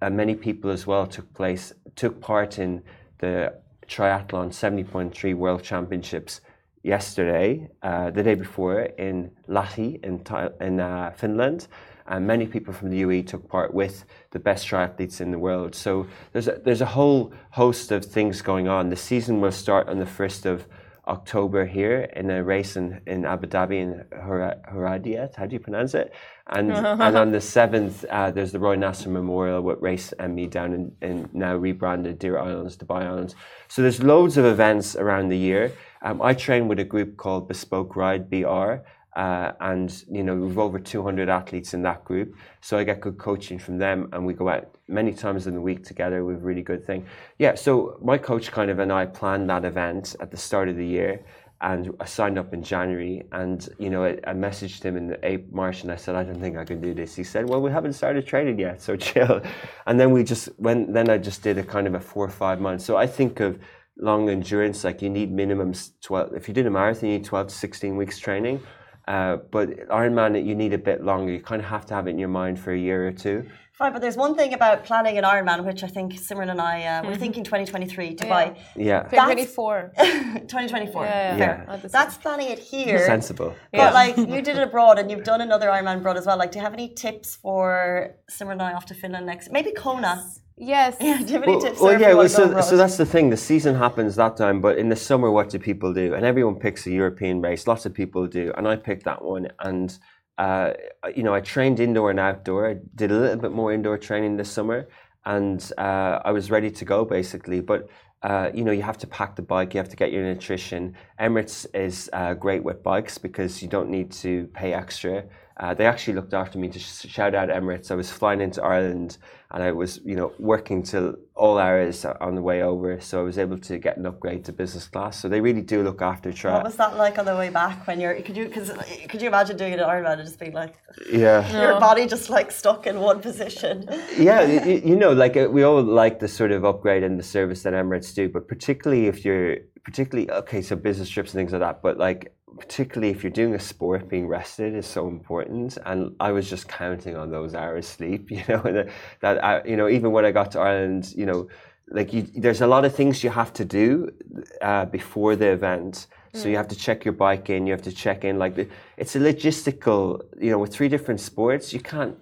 uh, 0.00 0.10
many 0.10 0.34
people 0.34 0.70
as 0.70 0.86
well 0.86 1.06
took 1.06 1.32
place 1.34 1.72
took 1.94 2.20
part 2.20 2.58
in 2.58 2.82
the 3.18 3.52
triathlon 3.86 4.48
70.3 4.50 5.34
World 5.34 5.62
Championships 5.62 6.40
yesterday, 6.82 7.68
uh, 7.82 8.10
the 8.10 8.22
day 8.22 8.34
before 8.34 8.82
in 8.82 9.30
Lahti 9.48 10.02
in, 10.04 10.22
in 10.60 10.80
uh, 10.80 11.12
Finland. 11.16 11.68
And 12.08 12.26
many 12.26 12.46
people 12.46 12.72
from 12.72 12.90
the 12.90 13.02
UAE 13.02 13.26
took 13.26 13.48
part 13.48 13.74
with 13.74 14.04
the 14.30 14.38
best 14.38 14.66
triathletes 14.66 15.20
in 15.20 15.30
the 15.30 15.38
world. 15.38 15.74
So 15.74 16.06
there's 16.32 16.48
a, 16.48 16.60
there's 16.64 16.80
a 16.80 16.86
whole 16.86 17.32
host 17.50 17.92
of 17.92 18.04
things 18.04 18.40
going 18.40 18.66
on. 18.66 18.88
The 18.88 18.96
season 18.96 19.40
will 19.40 19.52
start 19.52 19.88
on 19.88 19.98
the 19.98 20.06
1st 20.06 20.46
of 20.46 20.66
October 21.08 21.64
here 21.64 22.00
in 22.14 22.30
a 22.30 22.44
race 22.44 22.76
in, 22.76 23.00
in 23.06 23.24
Abu 23.24 23.46
Dhabi 23.46 23.80
in 23.80 24.04
Horadia. 24.12 25.34
How 25.34 25.46
do 25.46 25.54
you 25.54 25.60
pronounce 25.60 25.94
it? 25.94 26.12
And 26.46 26.70
and 26.72 27.16
on 27.16 27.32
the 27.32 27.40
seventh, 27.40 28.04
uh, 28.04 28.30
there's 28.30 28.52
the 28.52 28.58
Roy 28.58 28.76
Nasr 28.76 29.08
Memorial 29.08 29.62
with 29.62 29.80
Race 29.80 30.12
and 30.18 30.34
ME 30.34 30.46
down 30.46 30.72
in, 30.74 30.92
in 31.00 31.30
now 31.32 31.56
rebranded 31.56 32.20
Deira 32.20 32.42
Islands, 32.42 32.76
Dubai 32.76 33.02
Islands. 33.02 33.34
So 33.68 33.82
there's 33.82 34.02
loads 34.02 34.36
of 34.36 34.44
events 34.44 34.96
around 34.96 35.30
the 35.30 35.38
year. 35.38 35.72
Um, 36.02 36.22
I 36.22 36.34
train 36.34 36.68
with 36.68 36.78
a 36.78 36.84
group 36.84 37.16
called 37.16 37.48
Bespoke 37.48 37.96
Ride 37.96 38.30
BR, 38.30 38.84
uh, 39.18 39.52
and 39.60 40.04
you 40.10 40.22
know 40.22 40.34
we've 40.34 40.58
over 40.58 40.78
200 40.78 41.28
athletes 41.28 41.74
in 41.74 41.82
that 41.82 42.04
group 42.04 42.34
so 42.60 42.78
i 42.78 42.84
get 42.84 43.00
good 43.00 43.18
coaching 43.18 43.58
from 43.58 43.76
them 43.76 44.08
and 44.12 44.24
we 44.24 44.32
go 44.32 44.48
out 44.48 44.76
many 44.86 45.12
times 45.12 45.46
in 45.48 45.54
the 45.54 45.60
week 45.60 45.84
together 45.84 46.24
with 46.24 46.40
really 46.40 46.62
good 46.62 46.84
thing 46.84 47.04
yeah 47.38 47.54
so 47.54 47.98
my 48.00 48.16
coach 48.16 48.50
kind 48.52 48.70
of 48.70 48.78
and 48.78 48.92
i 48.92 49.04
planned 49.04 49.50
that 49.50 49.64
event 49.64 50.14
at 50.20 50.30
the 50.30 50.36
start 50.36 50.68
of 50.68 50.76
the 50.76 50.86
year 50.86 51.20
and 51.60 51.92
I 51.98 52.04
signed 52.04 52.38
up 52.38 52.54
in 52.54 52.62
January, 52.62 53.24
and 53.32 53.68
you 53.80 53.90
know, 53.90 54.04
I, 54.04 54.10
I 54.24 54.32
messaged 54.32 54.80
him 54.80 54.96
in 54.96 55.08
the 55.08 55.18
April, 55.26 55.56
March, 55.56 55.82
and 55.82 55.90
I 55.90 55.96
said, 55.96 56.14
I 56.14 56.22
don't 56.22 56.38
think 56.38 56.56
I 56.56 56.64
can 56.64 56.80
do 56.80 56.94
this. 56.94 57.16
He 57.16 57.24
said, 57.24 57.48
Well, 57.48 57.60
we 57.60 57.72
haven't 57.72 57.94
started 57.94 58.24
training 58.28 58.60
yet, 58.60 58.80
so 58.80 58.94
chill. 59.08 59.42
And 59.84 59.98
then 59.98 60.12
we 60.12 60.22
just 60.22 60.50
when 60.58 60.92
then 60.92 61.10
I 61.10 61.18
just 61.18 61.42
did 61.42 61.58
a 61.58 61.64
kind 61.64 61.88
of 61.88 61.94
a 61.94 62.00
four 62.00 62.24
or 62.24 62.30
five 62.30 62.60
months. 62.60 62.84
So 62.84 62.96
I 62.96 63.08
think 63.08 63.40
of 63.40 63.58
long 64.00 64.30
endurance 64.30 64.84
like 64.84 65.02
you 65.02 65.10
need 65.10 65.32
minimum 65.32 65.74
12 66.02 66.34
if 66.34 66.46
you 66.46 66.54
did 66.54 66.66
a 66.66 66.70
marathon 66.70 67.10
you 67.10 67.18
need 67.18 67.24
12 67.24 67.48
to 67.48 67.54
16 67.54 67.96
weeks 67.96 68.18
training 68.18 68.60
uh, 69.08 69.36
but 69.50 69.70
Ironman, 69.88 70.44
you 70.44 70.54
need 70.54 70.74
a 70.74 70.82
bit 70.90 71.02
longer. 71.02 71.32
You 71.32 71.40
kind 71.40 71.62
of 71.62 71.68
have 71.68 71.86
to 71.86 71.94
have 71.94 72.06
it 72.06 72.10
in 72.10 72.18
your 72.18 72.28
mind 72.28 72.60
for 72.60 72.72
a 72.72 72.78
year 72.78 73.08
or 73.08 73.12
two. 73.12 73.48
Fine, 73.72 73.92
but 73.94 74.02
there's 74.02 74.18
one 74.18 74.34
thing 74.34 74.52
about 74.52 74.84
planning 74.84 75.16
an 75.16 75.24
Ironman, 75.24 75.64
which 75.64 75.82
I 75.82 75.86
think 75.86 76.12
Simran 76.14 76.50
and 76.50 76.60
I 76.60 76.82
uh, 76.82 76.86
mm-hmm. 76.86 77.08
we're 77.08 77.16
thinking 77.16 77.42
2023 77.42 78.16
Dubai. 78.16 78.56
Yeah, 78.76 79.04
2024. 79.04 79.92
2024. 79.96 81.04
Yeah, 81.08 81.36
yeah. 81.36 81.64
yeah. 81.68 81.76
That's 81.96 82.18
planning 82.18 82.48
it 82.50 82.58
here. 82.58 83.06
Sensible. 83.06 83.54
But 83.72 83.78
yeah. 83.78 83.90
like 83.92 84.16
you 84.34 84.42
did 84.42 84.58
it 84.58 84.64
abroad, 84.68 84.98
and 84.98 85.10
you've 85.10 85.24
done 85.24 85.40
another 85.40 85.68
Ironman 85.68 85.98
abroad 85.98 86.18
as 86.18 86.26
well. 86.26 86.36
Like, 86.36 86.50
do 86.52 86.58
you 86.58 86.64
have 86.64 86.74
any 86.74 86.88
tips 86.92 87.36
for 87.36 88.16
Simran 88.30 88.52
and 88.52 88.62
I 88.62 88.72
off 88.74 88.86
to 88.86 88.94
Finland 88.94 89.24
next? 89.24 89.50
Maybe 89.50 89.70
Kona. 89.70 90.14
Yes. 90.16 90.40
Yeah, 90.60 90.90
do 90.90 91.06
you 91.06 91.14
have 91.14 91.42
any 91.42 91.52
well, 91.52 91.60
tips? 91.60 91.80
Well, 91.80 92.00
yeah, 92.00 92.14
well, 92.14 92.28
so, 92.28 92.60
so 92.60 92.76
that's 92.76 92.96
the 92.96 93.06
thing. 93.06 93.30
The 93.30 93.36
season 93.36 93.74
happens 93.74 94.16
that 94.16 94.36
time, 94.36 94.60
but 94.60 94.78
in 94.78 94.88
the 94.88 94.96
summer, 94.96 95.30
what 95.30 95.50
do 95.50 95.58
people 95.58 95.94
do? 95.94 96.14
And 96.14 96.24
everyone 96.24 96.56
picks 96.56 96.86
a 96.86 96.90
European 96.90 97.40
race. 97.40 97.66
Lots 97.66 97.86
of 97.86 97.94
people 97.94 98.26
do. 98.26 98.52
And 98.56 98.66
I 98.66 98.76
picked 98.76 99.04
that 99.04 99.24
one. 99.24 99.48
And, 99.60 99.96
uh, 100.36 100.72
you 101.14 101.22
know, 101.22 101.34
I 101.34 101.40
trained 101.40 101.78
indoor 101.80 102.10
and 102.10 102.18
outdoor. 102.18 102.68
I 102.70 102.76
did 102.94 103.12
a 103.12 103.18
little 103.18 103.36
bit 103.36 103.52
more 103.52 103.72
indoor 103.72 103.98
training 103.98 104.36
this 104.36 104.50
summer. 104.50 104.88
And 105.24 105.60
uh, 105.78 106.20
I 106.24 106.32
was 106.32 106.50
ready 106.50 106.70
to 106.70 106.84
go, 106.84 107.04
basically. 107.04 107.60
But 107.60 107.88
uh, 108.22 108.50
you 108.52 108.64
know, 108.64 108.72
you 108.72 108.82
have 108.82 108.98
to 108.98 109.06
pack 109.06 109.36
the 109.36 109.42
bike, 109.42 109.74
you 109.74 109.78
have 109.78 109.88
to 109.88 109.96
get 109.96 110.12
your 110.12 110.24
nutrition. 110.24 110.94
Emirates 111.20 111.66
is 111.72 112.10
uh, 112.12 112.34
great 112.34 112.64
with 112.64 112.82
bikes 112.82 113.16
because 113.16 113.62
you 113.62 113.68
don't 113.68 113.88
need 113.88 114.10
to 114.10 114.48
pay 114.54 114.72
extra. 114.72 115.24
Uh, 115.58 115.74
they 115.74 115.86
actually 115.86 116.14
looked 116.14 116.34
after 116.34 116.56
me 116.56 116.68
to 116.68 116.78
sh- 116.78 117.06
shout 117.08 117.34
out 117.34 117.48
Emirates. 117.48 117.90
I 117.90 117.96
was 117.96 118.10
flying 118.10 118.40
into 118.40 118.62
Ireland 118.62 119.18
and 119.50 119.60
I 119.60 119.72
was, 119.72 119.98
you 120.04 120.14
know, 120.14 120.32
working 120.38 120.84
till 120.84 121.16
all 121.34 121.58
hours 121.58 122.04
on 122.04 122.36
the 122.36 122.42
way 122.42 122.62
over. 122.62 123.00
So 123.00 123.18
I 123.18 123.22
was 123.22 123.38
able 123.38 123.58
to 123.58 123.78
get 123.78 123.96
an 123.96 124.06
upgrade 124.06 124.44
to 124.44 124.52
business 124.52 124.86
class. 124.86 125.20
So 125.20 125.28
they 125.28 125.40
really 125.40 125.62
do 125.62 125.82
look 125.82 126.00
after 126.00 126.32
track. 126.32 126.54
What 126.54 126.64
was 126.64 126.76
that 126.76 126.96
like 126.96 127.18
on 127.18 127.24
the 127.24 127.34
way 127.34 127.50
back 127.50 127.88
when 127.88 127.98
you're? 127.98 128.14
Could 128.20 128.36
you? 128.36 128.44
Because 128.44 128.70
could 129.08 129.20
you 129.20 129.26
imagine 129.26 129.56
doing 129.56 129.72
it 129.72 129.80
in 129.80 129.84
Ireland 129.84 130.20
and 130.20 130.28
just 130.28 130.38
being 130.38 130.52
like, 130.52 130.74
yeah, 131.10 131.50
your 131.60 131.80
body 131.80 132.06
just 132.06 132.30
like 132.30 132.52
stuck 132.52 132.86
in 132.86 133.00
one 133.00 133.20
position. 133.20 133.88
yeah, 134.16 134.42
you, 134.42 134.80
you 134.84 134.96
know, 134.96 135.12
like 135.12 135.36
uh, 135.36 135.48
we 135.50 135.64
all 135.64 135.82
like 135.82 136.20
the 136.20 136.28
sort 136.28 136.52
of 136.52 136.64
upgrade 136.64 137.02
and 137.02 137.18
the 137.18 137.24
service 137.24 137.64
that 137.64 137.72
Emirates 137.72 138.14
do, 138.14 138.28
but 138.28 138.46
particularly 138.46 139.06
if 139.06 139.24
you're 139.24 139.56
particularly 139.88 140.30
okay, 140.30 140.60
so 140.60 140.76
business 140.76 141.08
trips 141.08 141.32
and 141.32 141.38
things 141.38 141.52
like 141.52 141.62
that. 141.62 141.80
But 141.80 141.96
like 141.96 142.34
particularly 142.58 143.10
if 143.10 143.22
you're 143.22 143.32
doing 143.32 143.54
a 143.54 143.58
sport, 143.58 144.08
being 144.08 144.26
rested 144.26 144.74
is 144.74 144.86
so 144.86 145.08
important. 145.08 145.78
And 145.86 146.14
I 146.20 146.30
was 146.32 146.48
just 146.50 146.68
counting 146.68 147.16
on 147.16 147.30
those 147.30 147.54
hours 147.54 147.86
sleep, 147.86 148.30
you 148.36 148.42
know, 148.48 148.60
that, 148.62 148.88
that 149.20 149.42
I, 149.42 149.64
you 149.64 149.76
know, 149.76 149.88
even 149.88 150.12
when 150.12 150.24
I 150.26 150.30
got 150.30 150.52
to 150.52 150.60
Ireland, 150.60 151.14
you 151.16 151.24
know, 151.24 151.48
like 151.90 152.12
you, 152.12 152.22
there's 152.34 152.60
a 152.60 152.66
lot 152.66 152.84
of 152.84 152.94
things 152.94 153.24
you 153.24 153.30
have 153.30 153.52
to 153.54 153.64
do 153.64 154.12
uh, 154.60 154.84
before 154.84 155.36
the 155.36 155.46
event. 155.46 156.06
So 156.34 156.48
you 156.48 156.54
mm. 156.54 156.58
have 156.58 156.68
to 156.68 156.76
check 156.76 157.06
your 157.06 157.14
bike 157.14 157.48
in, 157.48 157.66
you 157.66 157.72
have 157.72 157.82
to 157.82 157.92
check 157.92 158.24
in, 158.24 158.38
like 158.38 158.54
the, 158.54 158.68
it's 158.98 159.16
a 159.16 159.18
logistical, 159.18 160.20
you 160.38 160.50
know, 160.50 160.58
with 160.58 160.74
three 160.74 160.88
different 160.88 161.20
sports, 161.20 161.72
you 161.72 161.80
can't 161.80 162.14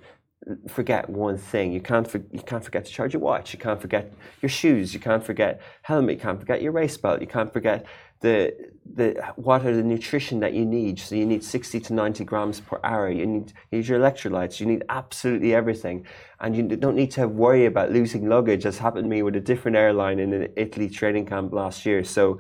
forget 0.68 1.08
one 1.10 1.36
thing. 1.36 1.72
You 1.72 1.80
can't 1.80 2.08
for, 2.08 2.18
you 2.30 2.40
can't 2.40 2.64
forget 2.64 2.84
to 2.84 2.92
charge 2.92 3.12
your 3.12 3.22
watch. 3.22 3.52
You 3.52 3.58
can't 3.58 3.80
forget 3.80 4.12
your 4.40 4.48
shoes. 4.48 4.94
You 4.94 5.00
can't 5.00 5.24
forget 5.24 5.60
helmet. 5.82 6.16
You 6.16 6.20
can't 6.20 6.38
forget 6.38 6.62
your 6.62 6.72
race 6.72 6.96
belt. 6.96 7.20
You 7.20 7.26
can't 7.26 7.52
forget 7.52 7.86
the 8.20 8.54
the 8.94 9.20
what 9.36 9.66
are 9.66 9.74
the 9.74 9.82
nutrition 9.82 10.40
that 10.40 10.54
you 10.54 10.64
need. 10.64 10.98
So 10.98 11.16
you 11.16 11.26
need 11.26 11.42
60 11.42 11.80
to 11.80 11.92
90 11.92 12.24
grams 12.24 12.60
per 12.60 12.80
hour. 12.84 13.10
You 13.10 13.26
need, 13.26 13.52
you 13.70 13.78
need 13.78 13.88
your 13.88 13.98
electrolytes. 13.98 14.60
You 14.60 14.66
need 14.66 14.84
absolutely 14.88 15.54
everything, 15.54 16.06
and 16.40 16.56
you 16.56 16.62
don't 16.62 16.96
need 16.96 17.10
to 17.12 17.26
worry 17.26 17.66
about 17.66 17.90
losing 17.92 18.28
luggage, 18.28 18.64
as 18.64 18.78
happened 18.78 19.04
to 19.04 19.08
me 19.08 19.22
with 19.22 19.36
a 19.36 19.40
different 19.40 19.76
airline 19.76 20.18
in 20.18 20.32
an 20.32 20.48
Italy 20.56 20.88
training 20.88 21.26
camp 21.26 21.52
last 21.52 21.84
year. 21.84 22.04
So 22.04 22.38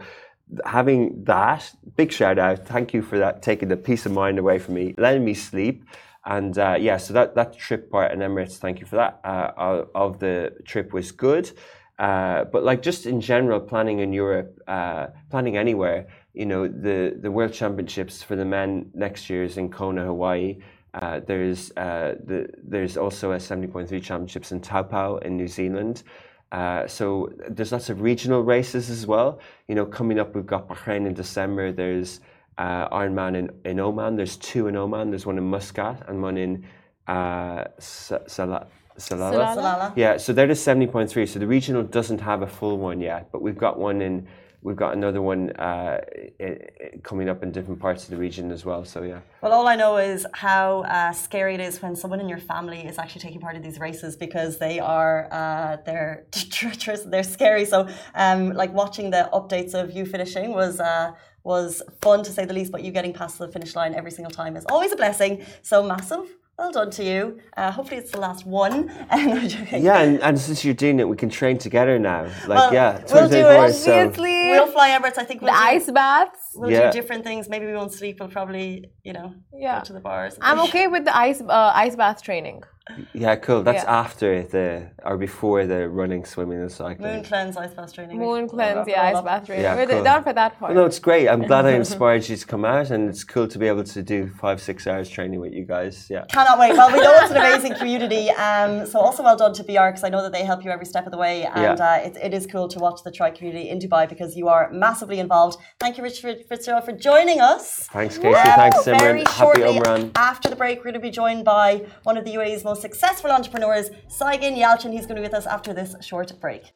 having 0.64 1.24
that 1.24 1.68
big 1.96 2.12
shout 2.12 2.38
out 2.38 2.64
thank 2.64 2.94
you 2.94 3.02
for 3.02 3.18
that 3.18 3.42
taking 3.42 3.68
the 3.68 3.76
peace 3.76 4.06
of 4.06 4.12
mind 4.12 4.38
away 4.38 4.60
from 4.60 4.74
me 4.74 4.94
letting 4.96 5.24
me 5.24 5.34
sleep 5.34 5.84
and 6.26 6.58
uh, 6.58 6.76
yeah, 6.78 6.96
so 6.96 7.14
that, 7.14 7.36
that 7.36 7.56
trip 7.56 7.90
part 7.90 8.12
in 8.12 8.18
Emirates, 8.18 8.56
thank 8.56 8.80
you 8.80 8.86
for 8.86 8.96
that, 8.96 9.20
uh, 9.24 9.84
of 9.94 10.18
the 10.18 10.56
trip 10.64 10.92
was 10.92 11.12
good. 11.12 11.50
Uh, 12.00 12.44
but 12.44 12.64
like 12.64 12.82
just 12.82 13.06
in 13.06 13.20
general, 13.20 13.60
planning 13.60 14.00
in 14.00 14.12
Europe, 14.12 14.60
uh, 14.66 15.06
planning 15.30 15.56
anywhere, 15.56 16.08
you 16.34 16.44
know, 16.44 16.66
the, 16.66 17.16
the 17.20 17.30
World 17.30 17.52
Championships 17.52 18.22
for 18.22 18.34
the 18.34 18.44
men 18.44 18.90
next 18.92 19.30
year 19.30 19.44
is 19.44 19.56
in 19.56 19.70
Kona, 19.70 20.04
Hawaii. 20.04 20.58
Uh, 20.92 21.20
there's 21.20 21.70
uh, 21.76 22.16
the, 22.24 22.48
there's 22.62 22.96
also 22.96 23.32
a 23.32 23.36
70.3 23.36 23.88
championships 24.02 24.50
in 24.50 24.60
Taupo 24.60 25.18
in 25.18 25.36
New 25.36 25.48
Zealand. 25.48 26.02
so 26.88 27.32
there's 27.48 27.70
lots 27.70 27.88
of 27.88 28.00
regional 28.00 28.42
races 28.42 28.90
as 28.90 29.06
well. 29.06 29.38
You 29.68 29.76
know, 29.76 29.86
coming 29.86 30.18
up, 30.18 30.34
we've 30.34 30.44
got 30.44 30.68
Bahrain 30.68 31.06
in 31.06 31.14
December. 31.14 31.70
There's 31.70 32.20
uh, 32.58 32.88
Ironman 32.88 33.36
in, 33.36 33.50
in 33.64 33.80
Oman. 33.80 34.16
There's 34.16 34.36
two 34.36 34.66
in 34.68 34.76
Oman. 34.76 35.10
There's 35.10 35.26
one 35.26 35.38
in 35.38 35.44
Muscat 35.44 36.04
and 36.08 36.22
one 36.22 36.38
in 36.38 36.66
uh, 37.06 37.64
Salalah. 37.78 38.66
Salalah. 38.98 39.92
Yeah, 39.96 40.16
so 40.16 40.32
they're 40.32 40.46
the 40.46 40.54
70.3. 40.54 41.28
So 41.28 41.38
the 41.38 41.46
regional 41.46 41.82
doesn't 41.82 42.20
have 42.20 42.42
a 42.42 42.46
full 42.46 42.78
one 42.78 43.00
yet, 43.00 43.30
but 43.30 43.42
we've 43.42 43.58
got 43.58 43.78
one 43.78 44.00
in, 44.00 44.26
we've 44.62 44.76
got 44.76 44.94
another 44.94 45.20
one 45.20 45.50
uh, 45.56 46.00
coming 47.02 47.28
up 47.28 47.42
in 47.42 47.52
different 47.52 47.78
parts 47.78 48.04
of 48.04 48.10
the 48.10 48.16
region 48.16 48.50
as 48.50 48.64
well. 48.64 48.86
So 48.86 49.02
yeah. 49.02 49.20
Well, 49.42 49.52
all 49.52 49.68
I 49.68 49.76
know 49.76 49.98
is 49.98 50.26
how 50.32 50.80
uh, 50.84 51.12
scary 51.12 51.54
it 51.54 51.60
is 51.60 51.82
when 51.82 51.94
someone 51.94 52.20
in 52.20 52.28
your 52.28 52.38
family 52.38 52.80
is 52.86 52.98
actually 52.98 53.20
taking 53.20 53.40
part 53.40 53.54
in 53.54 53.62
these 53.62 53.78
races 53.78 54.16
because 54.16 54.56
they 54.56 54.80
are 54.80 55.28
uh, 55.30 55.76
they're 55.84 56.24
treacherous, 56.32 57.02
they're 57.02 57.22
scary. 57.22 57.66
So 57.66 57.88
um, 58.14 58.54
like 58.54 58.72
watching 58.72 59.10
the 59.10 59.28
updates 59.32 59.74
of 59.74 59.90
you 59.90 60.06
finishing 60.06 60.52
was 60.52 60.80
uh, 60.80 61.12
was 61.46 61.82
fun 62.02 62.24
to 62.24 62.30
say 62.32 62.44
the 62.44 62.52
least, 62.52 62.72
but 62.72 62.82
you 62.82 62.90
getting 62.90 63.12
past 63.12 63.38
the 63.38 63.48
finish 63.48 63.74
line 63.74 63.94
every 63.94 64.10
single 64.10 64.34
time 64.40 64.56
is 64.56 64.64
always 64.68 64.92
a 64.92 64.96
blessing. 64.96 65.32
So 65.62 65.82
massive 65.82 66.26
well 66.58 66.72
done 66.72 66.90
to 66.90 67.04
you. 67.04 67.38
Uh, 67.56 67.70
hopefully, 67.70 68.00
it's 68.00 68.10
the 68.10 68.20
last 68.20 68.46
one. 68.46 68.88
yeah, 69.10 70.00
and, 70.00 70.20
and, 70.22 70.38
since 70.38 70.64
you're 70.64 70.74
doing 70.74 71.00
it, 71.00 71.08
we 71.08 71.16
can 71.16 71.28
train 71.28 71.58
together 71.58 71.98
now. 71.98 72.22
Like, 72.46 72.48
well, 72.48 72.72
yeah, 72.72 73.02
we'll 73.12 73.28
do 73.28 73.46
it. 73.46 73.72
So. 73.74 74.12
We'll 74.16 74.66
fly 74.66 74.90
Emirates. 74.90 75.18
I 75.18 75.24
think 75.24 75.42
we'll 75.42 75.52
the 75.52 75.58
do, 75.58 75.64
ice 75.64 75.90
baths. 75.90 76.52
We'll 76.54 76.70
yeah. 76.70 76.90
do 76.90 76.98
different 76.98 77.24
things. 77.24 77.48
Maybe 77.48 77.66
we 77.66 77.74
won't 77.74 77.92
sleep. 77.92 78.20
We'll 78.20 78.30
probably, 78.30 78.90
you 79.04 79.12
know, 79.12 79.34
yeah. 79.52 79.80
go 79.80 79.84
to 79.84 79.92
the 79.92 80.00
bars. 80.00 80.38
I'm 80.40 80.60
okay 80.60 80.86
with 80.86 81.04
the 81.04 81.16
ice 81.16 81.40
uh, 81.40 81.72
ice 81.74 81.96
bath 81.96 82.22
training. 82.22 82.62
Yeah, 83.12 83.34
cool. 83.36 83.62
That's 83.62 83.82
yeah. 83.82 84.00
after 84.00 84.42
the 84.44 84.90
or 85.04 85.16
before 85.18 85.66
the 85.66 85.88
running, 85.88 86.24
swimming, 86.24 86.60
and 86.60 86.70
cycling. 86.70 87.14
Moon 87.14 87.24
cleanse, 87.24 87.56
ice 87.56 87.74
bath 87.74 87.92
training. 87.92 88.18
Moon 88.18 88.48
cleanse, 88.48 88.86
yeah, 88.88 89.02
ice 89.02 89.22
bath 89.22 89.46
training. 89.46 89.64
Yeah, 89.64 89.74
We're 89.74 89.86
cool. 89.86 90.04
down 90.04 90.22
for 90.22 90.32
that 90.32 90.58
part. 90.58 90.72
Well, 90.74 90.82
no, 90.82 90.86
it's 90.86 91.00
great. 91.00 91.28
I'm 91.28 91.42
glad 91.42 91.66
I 91.66 91.72
inspired 91.82 92.28
you 92.28 92.36
to 92.36 92.46
come 92.46 92.64
out, 92.64 92.90
and 92.90 93.08
it's 93.08 93.24
cool 93.24 93.48
to 93.48 93.58
be 93.58 93.66
able 93.66 93.82
to 93.82 94.02
do 94.02 94.28
five, 94.28 94.60
six 94.60 94.86
hours 94.86 95.08
training 95.08 95.40
with 95.40 95.52
you 95.52 95.64
guys. 95.64 96.06
Yeah. 96.08 96.24
Cannot 96.26 96.58
wait. 96.58 96.72
Well, 96.74 96.92
we 96.92 97.00
know 97.00 97.12
it's 97.22 97.30
an 97.32 97.38
amazing 97.38 97.74
community. 97.74 98.30
Um, 98.30 98.86
so 98.86 99.00
also 99.00 99.22
well 99.22 99.36
done 99.36 99.54
to 99.54 99.64
BR 99.64 99.88
because 99.88 100.04
I 100.04 100.08
know 100.08 100.22
that 100.22 100.32
they 100.32 100.44
help 100.44 100.64
you 100.64 100.70
every 100.70 100.86
step 100.86 101.06
of 101.06 101.12
the 101.12 101.18
way, 101.18 101.44
and 101.44 101.78
yeah. 101.78 101.92
uh, 101.92 102.06
it, 102.06 102.16
it 102.22 102.34
is 102.34 102.46
cool 102.46 102.68
to 102.68 102.78
watch 102.78 103.02
the 103.02 103.10
tri 103.10 103.30
community 103.30 103.68
in 103.68 103.78
Dubai 103.78 104.08
because 104.08 104.36
you 104.36 104.48
are 104.48 104.70
massively 104.70 105.18
involved. 105.18 105.58
Thank 105.80 105.98
you, 105.98 106.04
Richard 106.04 106.44
Fitzgerald, 106.48 106.84
for 106.84 106.92
joining 106.92 107.40
us. 107.40 107.88
Thanks, 107.92 108.16
Casey. 108.16 108.34
Thanks, 108.34 108.78
Simran. 108.78 108.98
Very 109.00 109.18
Happy 109.20 109.38
shortly 109.38 110.12
after 110.16 110.48
the 110.48 110.56
break, 110.56 110.78
we're 110.78 110.84
going 110.84 110.94
to 110.94 111.00
be 111.00 111.10
joined 111.10 111.44
by 111.44 111.86
one 112.02 112.16
of 112.16 112.24
the 112.24 112.34
UAE's 112.34 112.64
most 112.64 112.75
successful 112.76 113.30
entrepreneurs 113.30 113.90
Saygin 114.08 114.56
Yalcin. 114.56 114.92
He's 114.92 115.06
going 115.06 115.16
to 115.16 115.22
be 115.22 115.22
with 115.22 115.34
us 115.34 115.46
after 115.46 115.72
this 115.72 115.96
short 116.00 116.32
break. 116.40 116.72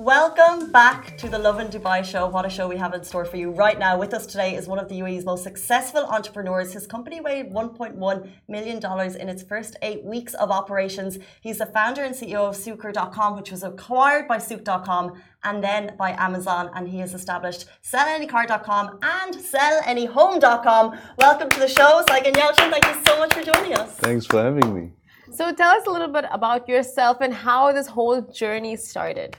Welcome 0.00 0.72
back 0.72 1.18
to 1.18 1.28
the 1.28 1.38
Lovin 1.38 1.68
Dubai 1.68 2.02
show. 2.02 2.26
What 2.26 2.46
a 2.46 2.48
show 2.48 2.66
we 2.66 2.78
have 2.78 2.94
in 2.94 3.04
store 3.04 3.26
for 3.26 3.36
you 3.36 3.50
right 3.50 3.78
now. 3.78 3.98
With 3.98 4.14
us 4.14 4.24
today 4.24 4.54
is 4.54 4.66
one 4.66 4.78
of 4.78 4.88
the 4.88 4.98
UAE's 5.00 5.26
most 5.26 5.42
successful 5.42 6.06
entrepreneurs. 6.06 6.72
His 6.72 6.86
company 6.86 7.20
weighed 7.20 7.52
$1.1 7.52 8.30
million 8.48 8.78
in 9.20 9.28
its 9.28 9.42
first 9.42 9.76
eight 9.82 10.02
weeks 10.02 10.32
of 10.32 10.50
operations. 10.50 11.18
He's 11.42 11.58
the 11.58 11.66
founder 11.66 12.02
and 12.02 12.14
CEO 12.14 12.48
of 12.48 12.56
Sukar.com, 12.56 13.36
which 13.36 13.50
was 13.50 13.62
acquired 13.62 14.26
by 14.26 14.38
Souq.com 14.38 15.20
and 15.44 15.62
then 15.62 15.94
by 15.98 16.12
Amazon. 16.12 16.70
And 16.74 16.88
he 16.88 17.00
has 17.00 17.12
established 17.12 17.66
SellAnyCar.com 17.84 19.00
and 19.02 19.34
SellAnyHome.com. 19.34 20.98
Welcome 21.18 21.50
to 21.50 21.60
the 21.60 21.68
show, 21.68 22.02
Saygin 22.08 22.36
Yalcin. 22.36 22.70
Thank 22.70 22.86
you 22.86 23.02
so 23.06 23.18
much 23.18 23.34
for 23.34 23.42
joining 23.42 23.74
us. 23.74 23.96
Thanks 23.96 24.24
for 24.24 24.42
having 24.42 24.74
me. 24.74 24.92
So 25.30 25.52
tell 25.52 25.72
us 25.76 25.86
a 25.86 25.90
little 25.90 26.08
bit 26.08 26.24
about 26.32 26.70
yourself 26.70 27.18
and 27.20 27.34
how 27.34 27.70
this 27.72 27.88
whole 27.88 28.22
journey 28.22 28.76
started. 28.76 29.36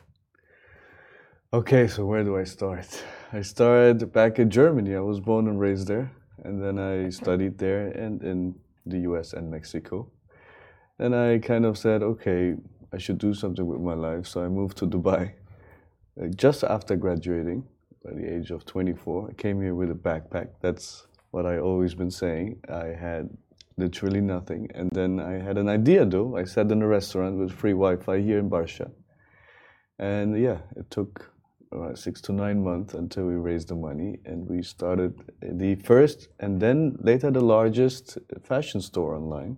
Okay, 1.54 1.86
so 1.86 2.06
where 2.06 2.24
do 2.24 2.38
I 2.38 2.46
start? 2.46 3.04
I 3.34 3.42
started 3.42 4.14
back 4.14 4.40
in 4.40 4.50
Germany. 4.50 4.96
I 4.96 5.02
was 5.02 5.20
born 5.20 5.50
and 5.50 5.60
raised 5.60 5.86
there, 5.86 6.10
and 6.46 6.64
then 6.64 6.80
I 6.80 7.10
studied 7.10 7.58
there 7.58 7.88
and 7.88 8.24
in 8.24 8.56
the 8.86 9.00
US 9.00 9.34
and 9.34 9.52
Mexico. 9.52 10.10
And 10.98 11.14
I 11.14 11.40
kind 11.40 11.66
of 11.66 11.78
said, 11.78 12.04
okay, 12.04 12.56
I 12.94 12.98
should 12.98 13.18
do 13.18 13.34
something 13.34 13.68
with 13.68 13.82
my 13.82 13.96
life. 13.96 14.28
So 14.28 14.46
I 14.46 14.48
moved 14.48 14.78
to 14.78 14.88
Dubai 14.88 15.34
uh, 16.22 16.28
just 16.38 16.64
after 16.64 16.96
graduating 16.96 17.68
by 18.02 18.14
the 18.14 18.34
age 18.34 18.52
of 18.52 18.64
24. 18.64 19.32
I 19.32 19.34
came 19.34 19.60
here 19.60 19.76
with 19.76 19.92
a 19.92 20.00
backpack. 20.08 20.52
That's 20.62 21.06
what 21.32 21.46
I 21.46 21.58
always 21.58 21.94
been 21.94 22.12
saying. 22.12 22.62
I 22.70 22.96
had 22.98 23.30
literally 23.76 24.22
nothing. 24.22 24.70
And 24.74 24.90
then 24.94 25.20
I 25.20 25.34
had 25.34 25.58
an 25.58 25.68
idea 25.68 26.06
though. 26.06 26.38
I 26.38 26.46
sat 26.46 26.72
in 26.72 26.82
a 26.82 26.88
restaurant 26.88 27.36
with 27.40 27.52
free 27.52 27.74
Wi-Fi 27.74 28.22
here 28.22 28.40
in 28.40 28.50
Barsha. 28.50 28.90
And 30.00 30.42
yeah, 30.42 30.60
it 30.78 30.90
took 30.90 31.31
uh, 31.72 31.96
six 31.96 32.22
to 32.22 32.32
nine 32.32 32.64
months 32.64 32.94
until 32.94 33.26
we 33.26 33.36
raised 33.36 33.68
the 33.70 33.76
money 33.76 34.20
and 34.26 34.48
we 34.48 34.62
started 34.62 35.14
the 35.42 35.76
first 35.76 36.30
and 36.40 36.62
then 36.62 36.98
later 37.00 37.32
the 37.32 37.42
largest 37.42 38.18
fashion 38.44 38.82
store 38.82 39.16
online. 39.16 39.58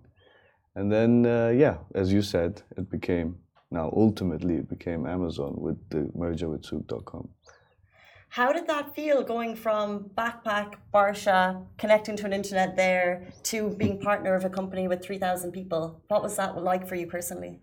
And 0.76 0.90
then 0.90 1.26
uh, 1.26 1.48
yeah 1.48 1.78
as 1.94 2.12
you 2.12 2.22
said 2.22 2.62
it 2.76 2.90
became 2.90 3.36
now 3.70 3.92
ultimately 3.96 4.56
it 4.56 4.68
became 4.68 5.06
amazon 5.06 5.54
with 5.56 5.78
the 5.90 6.10
merger 6.14 6.48
with 6.48 6.62
souq.com 6.62 7.28
how 8.34 8.52
did 8.52 8.66
that 8.66 8.96
feel 8.96 9.22
going 9.22 9.54
from 9.54 10.10
backpack 10.18 10.74
barsha 10.92 11.64
connecting 11.78 12.16
to 12.16 12.26
an 12.26 12.32
internet 12.32 12.74
there 12.74 13.28
to 13.44 13.70
being 13.70 14.00
partner 14.00 14.34
of 14.34 14.44
a 14.44 14.50
company 14.50 14.88
with 14.88 15.04
3000 15.04 15.52
people? 15.52 16.02
What 16.08 16.20
was 16.20 16.34
that 16.34 16.60
like 16.60 16.84
for 16.88 16.96
you 16.96 17.06
personally? 17.06 17.60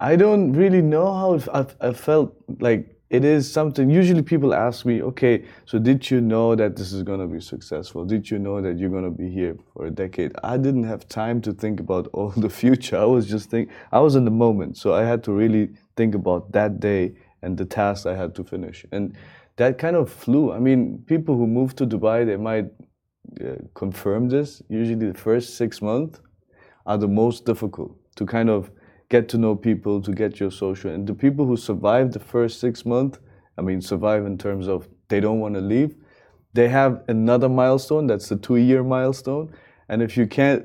I 0.00 0.16
don't 0.16 0.54
really 0.54 0.80
know 0.80 1.12
how 1.12 1.38
I, 1.52 1.88
I 1.88 1.92
felt 1.92 2.34
like 2.58 2.95
it 3.08 3.24
is 3.24 3.50
something 3.50 3.88
usually 3.88 4.22
people 4.22 4.52
ask 4.52 4.84
me 4.84 5.00
okay 5.00 5.44
so 5.64 5.78
did 5.78 6.10
you 6.10 6.20
know 6.20 6.56
that 6.56 6.74
this 6.76 6.92
is 6.92 7.02
going 7.04 7.20
to 7.20 7.26
be 7.26 7.40
successful? 7.40 8.04
Did 8.04 8.30
you 8.30 8.38
know 8.38 8.60
that 8.60 8.78
you're 8.78 8.90
going 8.90 9.04
to 9.04 9.10
be 9.10 9.30
here 9.30 9.56
for 9.72 9.86
a 9.86 9.90
decade? 9.90 10.32
I 10.42 10.56
didn't 10.56 10.84
have 10.84 11.08
time 11.08 11.40
to 11.42 11.52
think 11.52 11.78
about 11.78 12.08
all 12.12 12.30
the 12.30 12.50
future. 12.50 12.96
I 12.98 13.04
was 13.04 13.26
just 13.26 13.50
think 13.50 13.70
i 13.92 14.00
was 14.00 14.16
in 14.16 14.24
the 14.24 14.30
moment. 14.30 14.76
So 14.76 14.94
i 14.94 15.04
had 15.04 15.22
to 15.24 15.32
really 15.32 15.70
think 15.96 16.14
about 16.14 16.52
that 16.52 16.80
day 16.80 17.14
and 17.42 17.56
the 17.56 17.64
task 17.64 18.06
i 18.06 18.14
had 18.14 18.34
to 18.34 18.44
finish. 18.44 18.84
And 18.90 19.16
that 19.56 19.78
kind 19.78 19.96
of 19.96 20.10
flew. 20.10 20.52
I 20.52 20.58
mean 20.58 21.04
people 21.06 21.36
who 21.36 21.46
move 21.46 21.76
to 21.76 21.86
dubai 21.86 22.26
they 22.26 22.36
might 22.36 22.66
uh, 23.40 23.56
confirm 23.74 24.28
this. 24.28 24.62
Usually 24.68 25.12
the 25.12 25.18
first 25.18 25.56
six 25.56 25.80
months 25.80 26.20
are 26.86 26.98
the 26.98 27.08
most 27.08 27.44
difficult 27.44 27.96
to 28.16 28.26
kind 28.26 28.50
of 28.50 28.70
get 29.08 29.28
to 29.30 29.38
know 29.38 29.54
people, 29.54 30.00
to 30.02 30.12
get 30.12 30.40
your 30.40 30.50
social. 30.50 30.90
And 30.90 31.06
the 31.06 31.14
people 31.14 31.46
who 31.46 31.56
survive 31.56 32.12
the 32.12 32.18
first 32.18 32.60
six 32.60 32.84
months, 32.84 33.18
I 33.58 33.62
mean, 33.62 33.80
survive 33.80 34.26
in 34.26 34.36
terms 34.36 34.68
of 34.68 34.88
they 35.08 35.20
don't 35.20 35.40
want 35.40 35.54
to 35.54 35.60
leave, 35.60 35.94
they 36.52 36.68
have 36.68 37.02
another 37.08 37.48
milestone. 37.48 38.06
That's 38.06 38.28
the 38.28 38.36
two-year 38.36 38.82
milestone. 38.82 39.52
And 39.88 40.02
if 40.02 40.16
you 40.16 40.26
can't, 40.26 40.64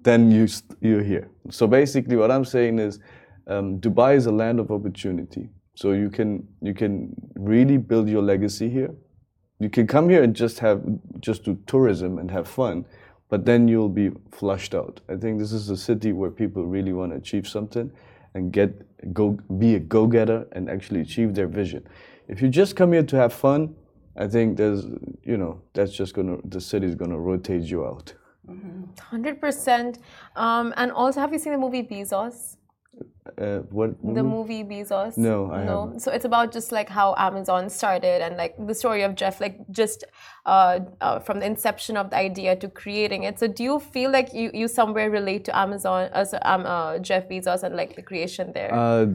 then 0.00 0.30
you 0.30 0.48
you're 0.80 1.02
here. 1.02 1.30
So 1.50 1.66
basically, 1.66 2.16
what 2.16 2.30
I'm 2.30 2.44
saying 2.44 2.78
is, 2.78 2.98
um, 3.46 3.80
Dubai 3.80 4.16
is 4.16 4.26
a 4.26 4.32
land 4.32 4.60
of 4.60 4.70
opportunity. 4.70 5.48
So 5.74 5.92
you 5.92 6.10
can 6.10 6.46
you 6.60 6.74
can 6.74 7.14
really 7.36 7.76
build 7.76 8.08
your 8.08 8.22
legacy 8.22 8.68
here. 8.68 8.94
You 9.60 9.70
can 9.70 9.86
come 9.86 10.08
here 10.08 10.22
and 10.22 10.34
just 10.34 10.58
have 10.58 10.82
just 11.20 11.44
do 11.44 11.58
tourism 11.66 12.18
and 12.18 12.30
have 12.30 12.46
fun, 12.48 12.84
but 13.28 13.44
then 13.44 13.68
you'll 13.68 13.88
be 13.88 14.10
flushed 14.32 14.74
out. 14.74 15.00
I 15.08 15.16
think 15.16 15.38
this 15.38 15.52
is 15.52 15.70
a 15.70 15.76
city 15.76 16.12
where 16.12 16.30
people 16.30 16.66
really 16.66 16.92
want 16.92 17.12
to 17.12 17.18
achieve 17.18 17.46
something 17.46 17.90
and 18.34 18.52
get 18.52 18.70
go 19.12 19.38
be 19.58 19.74
a 19.74 19.80
go-getter 19.80 20.46
and 20.52 20.68
actually 20.68 21.00
achieve 21.00 21.34
their 21.34 21.46
vision. 21.46 21.86
If 22.28 22.42
you 22.42 22.48
just 22.48 22.76
come 22.76 22.92
here 22.92 23.02
to 23.04 23.16
have 23.16 23.32
fun, 23.32 23.74
I 24.16 24.26
think 24.26 24.56
there's 24.56 24.84
you 25.22 25.36
know 25.36 25.60
that's 25.74 25.92
just 25.92 26.14
gonna 26.14 26.38
the 26.44 26.60
city's 26.60 26.94
gonna 26.94 27.18
rotate 27.18 27.62
you 27.62 27.86
out. 27.86 28.14
100 28.44 29.40
percent. 29.40 29.98
Um, 30.36 30.72
and 30.76 30.90
also, 30.92 31.20
have 31.20 31.32
you 31.32 31.38
seen 31.38 31.52
the 31.52 31.58
movie 31.58 31.82
Bezos? 31.82 32.57
Uh, 33.36 33.58
what 33.70 33.90
the 34.02 34.22
movie 34.22 34.64
Bezos? 34.64 35.16
No, 35.16 35.52
I 35.52 35.64
no. 35.64 35.82
Haven't. 35.82 36.00
So 36.00 36.10
it's 36.10 36.24
about 36.24 36.52
just 36.52 36.72
like 36.72 36.88
how 36.88 37.14
Amazon 37.18 37.68
started 37.68 38.22
and 38.22 38.36
like 38.36 38.54
the 38.66 38.74
story 38.74 39.02
of 39.02 39.14
Jeff, 39.14 39.40
like 39.40 39.58
just 39.70 40.04
uh, 40.46 40.80
uh, 41.00 41.18
from 41.20 41.40
the 41.40 41.46
inception 41.46 41.96
of 41.96 42.10
the 42.10 42.16
idea 42.16 42.56
to 42.56 42.68
creating 42.68 43.24
it. 43.24 43.38
So 43.38 43.46
do 43.46 43.62
you 43.62 43.78
feel 43.80 44.10
like 44.10 44.32
you, 44.34 44.50
you 44.54 44.66
somewhere 44.66 45.10
relate 45.10 45.44
to 45.44 45.56
Amazon 45.56 46.10
as 46.12 46.34
um, 46.42 46.64
uh, 46.66 46.98
Jeff 46.98 47.28
Bezos 47.28 47.62
and 47.62 47.76
like 47.76 47.96
the 47.96 48.02
creation 48.02 48.52
there? 48.54 48.74
Uh, 48.74 49.14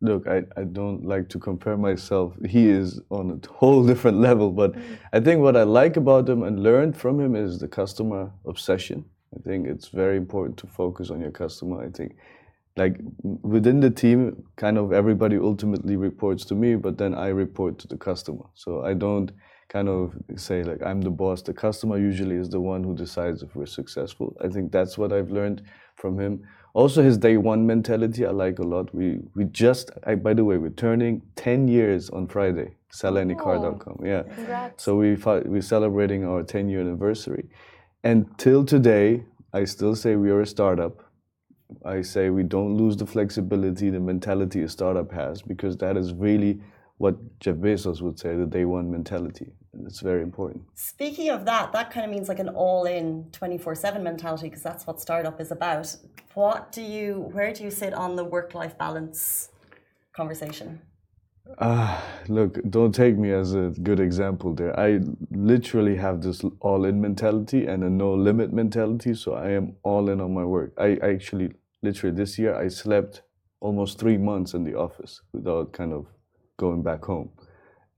look, 0.00 0.26
I, 0.26 0.44
I 0.56 0.64
don't 0.64 1.04
like 1.04 1.28
to 1.30 1.38
compare 1.38 1.76
myself. 1.76 2.34
He 2.46 2.68
is 2.68 3.00
on 3.10 3.30
a 3.42 3.52
whole 3.52 3.84
different 3.86 4.18
level, 4.18 4.50
but 4.50 4.72
mm. 4.72 4.98
I 5.12 5.20
think 5.20 5.40
what 5.40 5.56
I 5.56 5.64
like 5.64 5.96
about 5.96 6.28
him 6.28 6.42
and 6.42 6.62
learned 6.62 6.96
from 6.96 7.20
him 7.20 7.34
is 7.34 7.58
the 7.58 7.68
customer 7.68 8.30
obsession. 8.46 9.04
I 9.36 9.40
think 9.42 9.66
it's 9.66 9.88
very 9.88 10.16
important 10.16 10.56
to 10.58 10.66
focus 10.66 11.10
on 11.10 11.20
your 11.20 11.30
customer. 11.30 11.84
I 11.84 11.90
think 11.90 12.16
like 12.76 12.96
within 13.22 13.80
the 13.80 13.90
team, 13.90 14.44
kind 14.56 14.78
of 14.78 14.92
everybody 14.92 15.36
ultimately 15.36 15.96
reports 15.96 16.44
to 16.46 16.54
me, 16.54 16.76
but 16.76 16.98
then 16.98 17.14
I 17.14 17.28
report 17.28 17.78
to 17.80 17.88
the 17.88 17.96
customer. 17.96 18.44
So 18.54 18.84
I 18.84 18.94
don't 18.94 19.32
kind 19.68 19.88
of 19.88 20.14
say 20.36 20.62
like 20.62 20.82
I'm 20.82 21.00
the 21.00 21.10
boss. 21.10 21.42
The 21.42 21.52
customer 21.52 21.98
usually 21.98 22.36
is 22.36 22.48
the 22.48 22.60
one 22.60 22.82
who 22.84 22.94
decides 22.94 23.42
if 23.42 23.54
we're 23.54 23.66
successful. 23.66 24.36
I 24.42 24.48
think 24.48 24.72
that's 24.72 24.96
what 24.96 25.12
I've 25.12 25.30
learned 25.30 25.62
from 25.96 26.18
him. 26.18 26.42
Also, 26.72 27.02
his 27.02 27.18
day 27.18 27.36
one 27.36 27.66
mentality 27.66 28.24
I 28.24 28.30
like 28.30 28.60
a 28.60 28.62
lot. 28.62 28.94
We 28.94 29.18
we 29.34 29.44
just 29.44 29.90
I, 30.06 30.14
by 30.14 30.34
the 30.34 30.44
way 30.44 30.56
we're 30.56 30.70
turning 30.70 31.22
10 31.36 31.68
years 31.68 32.10
on 32.10 32.28
Friday. 32.28 32.76
SellAnyCar.com. 32.92 33.98
Oh, 34.00 34.04
yeah. 34.04 34.22
Congrats. 34.22 34.82
So 34.82 34.96
we 34.96 35.14
we're 35.14 35.62
celebrating 35.62 36.24
our 36.24 36.42
10 36.42 36.68
year 36.68 36.80
anniversary, 36.80 37.48
and 38.04 38.26
till 38.38 38.64
today 38.64 39.24
I 39.52 39.64
still 39.64 39.96
say 39.96 40.16
we 40.16 40.30
are 40.30 40.40
a 40.40 40.46
startup 40.46 41.09
I 41.84 42.02
say 42.02 42.30
we 42.30 42.42
don't 42.42 42.76
lose 42.76 42.96
the 42.96 43.06
flexibility, 43.06 43.90
the 43.90 44.00
mentality 44.00 44.62
a 44.62 44.68
startup 44.68 45.10
has, 45.12 45.42
because 45.42 45.76
that 45.78 45.96
is 45.96 46.12
really 46.12 46.60
what 46.98 47.16
Jeff 47.40 47.56
Bezos 47.56 48.02
would 48.02 48.18
say, 48.18 48.36
the 48.36 48.46
day 48.46 48.64
one 48.64 48.90
mentality. 48.90 49.52
And 49.72 49.86
It's 49.86 50.00
very 50.00 50.22
important. 50.22 50.64
Speaking 50.74 51.30
of 51.30 51.44
that, 51.46 51.72
that 51.72 51.90
kind 51.90 52.04
of 52.04 52.10
means 52.10 52.28
like 52.28 52.40
an 52.40 52.48
all 52.50 52.84
in 52.84 53.26
24 53.32 53.74
7 53.74 54.02
mentality, 54.02 54.48
because 54.48 54.62
that's 54.62 54.86
what 54.86 55.00
startup 55.00 55.40
is 55.40 55.50
about. 55.50 55.96
What 56.34 56.72
do 56.72 56.82
you, 56.82 57.30
where 57.32 57.52
do 57.52 57.64
you 57.64 57.70
sit 57.70 57.94
on 57.94 58.16
the 58.16 58.24
work 58.24 58.54
life 58.54 58.76
balance 58.76 59.50
conversation? 60.12 60.80
Uh, 61.58 62.00
look, 62.28 62.58
don't 62.70 62.94
take 62.94 63.16
me 63.16 63.32
as 63.32 63.54
a 63.54 63.72
good 63.82 64.00
example 64.00 64.54
there. 64.54 64.78
I 64.78 65.00
literally 65.30 65.96
have 65.96 66.22
this 66.22 66.42
all 66.60 66.84
in 66.84 67.00
mentality 67.00 67.66
and 67.66 67.82
a 67.82 67.90
no 67.90 68.14
limit 68.14 68.52
mentality, 68.52 69.14
so 69.14 69.34
I 69.34 69.50
am 69.50 69.76
all 69.82 70.08
in 70.10 70.20
on 70.20 70.32
my 70.32 70.44
work. 70.44 70.72
I, 70.78 70.98
I 71.02 71.10
actually, 71.10 71.52
literally, 71.82 72.14
this 72.14 72.38
year 72.38 72.54
I 72.54 72.68
slept 72.68 73.22
almost 73.60 73.98
three 73.98 74.16
months 74.16 74.54
in 74.54 74.64
the 74.64 74.74
office 74.74 75.20
without 75.32 75.72
kind 75.72 75.92
of 75.92 76.06
going 76.56 76.82
back 76.82 77.04
home. 77.04 77.30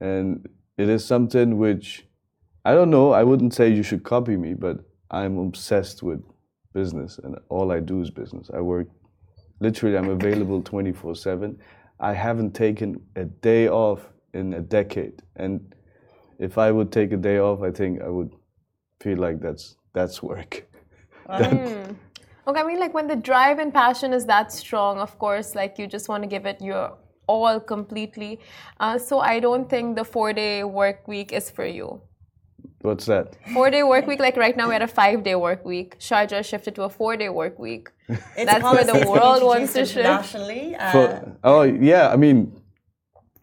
And 0.01 0.47
it 0.77 0.89
is 0.89 1.05
something 1.05 1.57
which 1.57 2.05
I 2.65 2.73
don't 2.73 2.89
know, 2.89 3.11
I 3.11 3.23
wouldn't 3.23 3.53
say 3.53 3.69
you 3.69 3.83
should 3.83 4.03
copy 4.03 4.37
me, 4.37 4.53
but 4.53 4.77
I'm 5.11 5.37
obsessed 5.37 6.01
with 6.01 6.21
business 6.73 7.19
and 7.23 7.37
all 7.49 7.71
I 7.71 7.79
do 7.79 8.01
is 8.01 8.09
business. 8.09 8.49
I 8.53 8.61
work 8.61 8.87
literally, 9.59 9.97
I'm 9.97 10.09
available 10.09 10.61
24 10.61 11.15
7 11.15 11.59
I 12.03 12.13
haven't 12.13 12.51
taken 12.51 13.01
a 13.15 13.23
day 13.23 13.69
off 13.69 14.09
in 14.33 14.53
a 14.53 14.59
decade. 14.59 15.21
And 15.37 15.73
if 16.37 16.57
I 16.57 16.69
would 16.69 16.91
take 16.91 17.13
a 17.13 17.17
day 17.17 17.37
off, 17.37 17.61
I 17.61 17.71
think 17.71 18.01
I 18.01 18.09
would 18.09 18.33
feel 18.99 19.17
like 19.17 19.39
that's 19.39 19.77
that's 19.93 20.21
work. 20.21 20.65
mm. 21.29 21.95
Okay, 22.47 22.59
I 22.59 22.63
mean, 22.63 22.79
like 22.79 22.93
when 22.93 23.07
the 23.07 23.15
drive 23.15 23.59
and 23.59 23.73
passion 23.73 24.13
is 24.13 24.25
that 24.25 24.51
strong, 24.51 24.99
of 24.99 25.17
course, 25.17 25.55
like 25.55 25.79
you 25.79 25.87
just 25.87 26.09
want 26.09 26.23
to 26.23 26.27
give 26.27 26.45
it 26.45 26.61
your 26.61 26.97
all 27.27 27.59
completely. 27.59 28.39
Uh, 28.79 28.97
so 28.97 29.19
I 29.19 29.39
don't 29.39 29.69
think 29.69 29.95
the 29.95 30.03
four-day 30.03 30.63
work 30.63 31.07
week 31.07 31.31
is 31.31 31.49
for 31.49 31.65
you. 31.65 32.01
What's 32.81 33.05
that? 33.05 33.37
Four 33.53 33.69
day 33.69 33.83
work 33.83 34.07
week. 34.07 34.19
Like 34.19 34.35
right 34.35 34.57
now, 34.57 34.67
we're 34.67 34.73
at 34.73 34.81
a 34.81 34.87
five 34.87 35.23
day 35.23 35.35
work 35.35 35.63
week. 35.63 35.97
Sharjah 35.99 36.43
shifted 36.43 36.75
to 36.75 36.83
a 36.83 36.89
four 36.89 37.15
day 37.15 37.29
work 37.29 37.57
week. 37.57 37.89
It's 38.09 38.51
That's 38.51 38.63
where 38.63 38.83
the 38.83 39.09
world 39.09 39.41
wants 39.41 39.71
to 39.73 39.85
shift. 39.85 40.03
Nationally. 40.03 40.75
Uh, 40.75 40.91
For, 40.91 41.37
oh 41.45 41.61
yeah, 41.61 42.09
I 42.09 42.17
mean, 42.17 42.61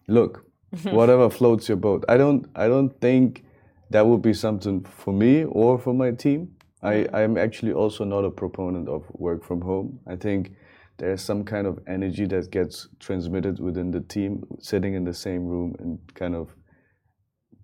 look, 0.07 0.45
whatever 0.83 1.27
floats 1.31 1.67
your 1.67 1.77
boat. 1.77 2.05
I 2.07 2.17
don't. 2.17 2.47
I 2.55 2.67
don't 2.67 2.91
think 3.01 3.43
that 3.89 4.05
would 4.05 4.21
be 4.21 4.33
something 4.35 4.83
for 4.83 5.11
me 5.11 5.43
or 5.45 5.79
for 5.79 5.93
my 5.93 6.11
team. 6.11 6.55
I, 6.83 7.07
I'm 7.13 7.37
actually 7.37 7.73
also 7.73 8.03
not 8.03 8.25
a 8.25 8.31
proponent 8.31 8.89
of 8.89 9.03
work 9.13 9.43
from 9.43 9.61
home. 9.61 9.99
I 10.07 10.15
think 10.15 10.53
there's 10.97 11.21
some 11.21 11.43
kind 11.43 11.67
of 11.67 11.79
energy 11.87 12.25
that 12.27 12.51
gets 12.51 12.87
transmitted 12.99 13.59
within 13.59 13.91
the 13.91 14.01
team, 14.01 14.43
sitting 14.59 14.93
in 14.95 15.03
the 15.03 15.13
same 15.13 15.45
room 15.45 15.75
and 15.79 15.99
kind 16.15 16.35
of 16.35 16.55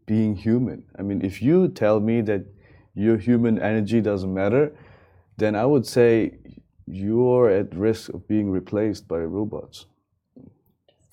being 0.05 0.35
human. 0.35 0.83
I 0.97 1.01
mean, 1.01 1.23
if 1.23 1.41
you 1.41 1.67
tell 1.67 1.99
me 1.99 2.21
that 2.21 2.45
your 2.93 3.17
human 3.17 3.59
energy 3.59 4.01
doesn't 4.01 4.33
matter, 4.33 4.75
then 5.37 5.55
I 5.55 5.65
would 5.65 5.85
say 5.85 6.39
you're 6.87 7.49
at 7.49 7.75
risk 7.75 8.09
of 8.09 8.27
being 8.27 8.49
replaced 8.49 9.07
by 9.07 9.17
robots. 9.17 9.85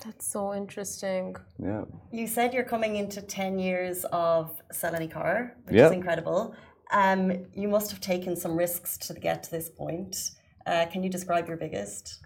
That's 0.03 0.27
so 0.27 0.53
interesting. 0.53 1.35
Yeah. 1.61 1.85
You 2.11 2.27
said 2.27 2.53
you're 2.53 2.63
coming 2.63 2.95
into 2.95 3.21
10 3.21 3.59
years 3.59 4.05
of 4.11 4.61
Sell 4.71 4.95
Any 4.95 5.07
Car, 5.07 5.55
which 5.65 5.75
yeah. 5.75 5.87
is 5.87 5.91
incredible. 5.91 6.55
Um, 6.91 7.45
you 7.53 7.67
must 7.67 7.91
have 7.91 7.99
taken 7.99 8.35
some 8.35 8.55
risks 8.55 8.97
to 8.99 9.13
get 9.13 9.43
to 9.43 9.51
this 9.51 9.69
point. 9.69 10.31
Uh, 10.65 10.85
can 10.91 11.03
you 11.03 11.09
describe 11.09 11.47
your 11.47 11.57
biggest? 11.57 12.19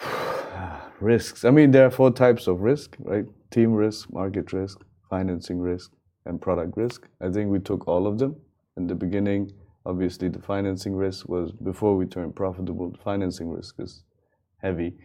risks. 1.00 1.44
I 1.44 1.50
mean, 1.50 1.70
there 1.70 1.86
are 1.86 1.90
four 1.90 2.10
types 2.10 2.46
of 2.46 2.60
risk, 2.60 2.96
right? 3.00 3.24
Team 3.50 3.72
risk, 3.72 4.12
market 4.12 4.52
risk, 4.52 4.80
financing 5.08 5.58
risk 5.58 5.92
and 6.26 6.40
product 6.40 6.76
risk. 6.76 7.08
I 7.20 7.30
think 7.30 7.50
we 7.50 7.58
took 7.58 7.86
all 7.88 8.06
of 8.06 8.18
them. 8.18 8.36
In 8.76 8.86
the 8.86 8.94
beginning, 8.94 9.52
obviously, 9.86 10.28
the 10.28 10.42
financing 10.42 10.94
risk 10.94 11.28
was 11.28 11.52
before 11.52 11.96
we 11.96 12.06
turned 12.06 12.36
profitable. 12.36 12.90
The 12.90 12.98
financing 12.98 13.48
risk 13.48 13.76
is 13.78 14.04
heavy. 14.58 14.96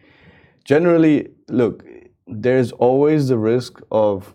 Generally, 0.64 1.28
look, 1.48 1.84
there's 2.26 2.72
always 2.72 3.28
the 3.28 3.38
risk 3.38 3.80
of 3.90 4.34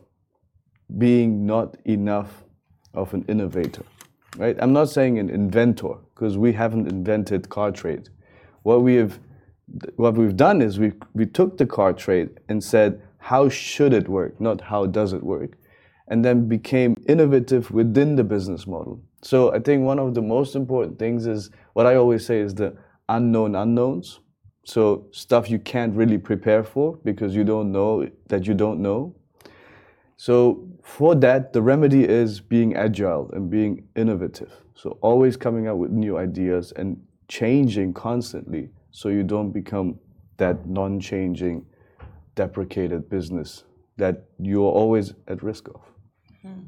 being 0.98 1.46
not 1.46 1.78
enough 1.86 2.44
of 2.94 3.14
an 3.14 3.26
innovator, 3.28 3.84
right? 4.38 4.58
I'm 4.60 4.74
not 4.74 4.90
saying 4.90 5.20
an 5.20 5.30
inventor 5.30 5.96
because 6.14 6.38
we 6.38 6.54
haven't 6.54 6.88
invented 6.88 7.50
car 7.50 7.72
trade. 7.72 8.10
What 8.64 8.82
we 8.82 8.96
have, 8.96 9.20
what 9.96 10.16
we've 10.16 10.36
done 10.36 10.62
is 10.62 10.80
we 10.80 10.94
we 11.14 11.26
took 11.26 11.58
the 11.58 11.66
car 11.66 11.94
trade 11.94 12.30
and 12.50 12.64
said, 12.64 13.02
how 13.18 13.50
should 13.50 13.94
it 13.94 14.08
work, 14.08 14.40
not 14.42 14.62
how 14.62 14.86
does 14.86 15.14
it 15.14 15.24
work, 15.24 15.58
and 16.08 16.26
then 16.26 16.48
became 16.48 16.96
innovative 17.08 17.70
within 17.72 18.16
the 18.16 18.24
business 18.24 18.66
model. 18.66 19.02
So 19.22 19.54
I 19.54 19.60
think 19.60 19.84
one 19.84 20.00
of 20.00 20.14
the 20.16 20.22
most 20.22 20.56
important 20.56 20.98
things 20.98 21.28
is 21.28 21.52
what 21.74 21.86
I 21.86 21.96
always 21.96 22.26
say 22.26 22.40
is 22.40 22.56
the 22.56 22.76
unknown 23.08 23.56
unknowns. 23.56 24.20
So 24.66 25.08
stuff 25.12 25.50
you 25.50 25.60
can't 25.60 25.96
really 25.96 26.18
prepare 26.18 26.64
for 26.64 26.98
because 27.04 27.36
you 27.36 27.44
don't 27.44 27.72
know 27.72 28.08
that 28.28 28.48
you 28.48 28.54
don't 28.54 28.82
know. 28.82 29.16
So 30.20 30.68
for 30.84 31.16
that, 31.16 31.54
the 31.54 31.62
remedy 31.62 32.04
is 32.04 32.42
being 32.42 32.76
agile 32.76 33.32
and 33.32 33.50
being 33.50 33.88
innovative. 33.96 34.52
So 34.76 34.98
always 35.00 35.38
coming 35.38 35.70
up 35.70 35.78
with 35.78 35.92
new 35.92 36.18
ideas 36.18 36.74
and 36.76 37.02
changing 37.30 37.94
constantly 37.94 38.68
so 38.92 39.08
you 39.08 39.24
don't 39.24 39.52
become 39.52 39.98
that 40.36 40.68
non-changing 40.68 41.66
deprecated 42.36 43.10
business 43.10 43.64
that 43.96 44.26
you're 44.40 44.74
always 44.82 45.14
at 45.30 45.42
risk 45.42 45.70
of. 45.70 45.82
Hmm. 46.42 46.64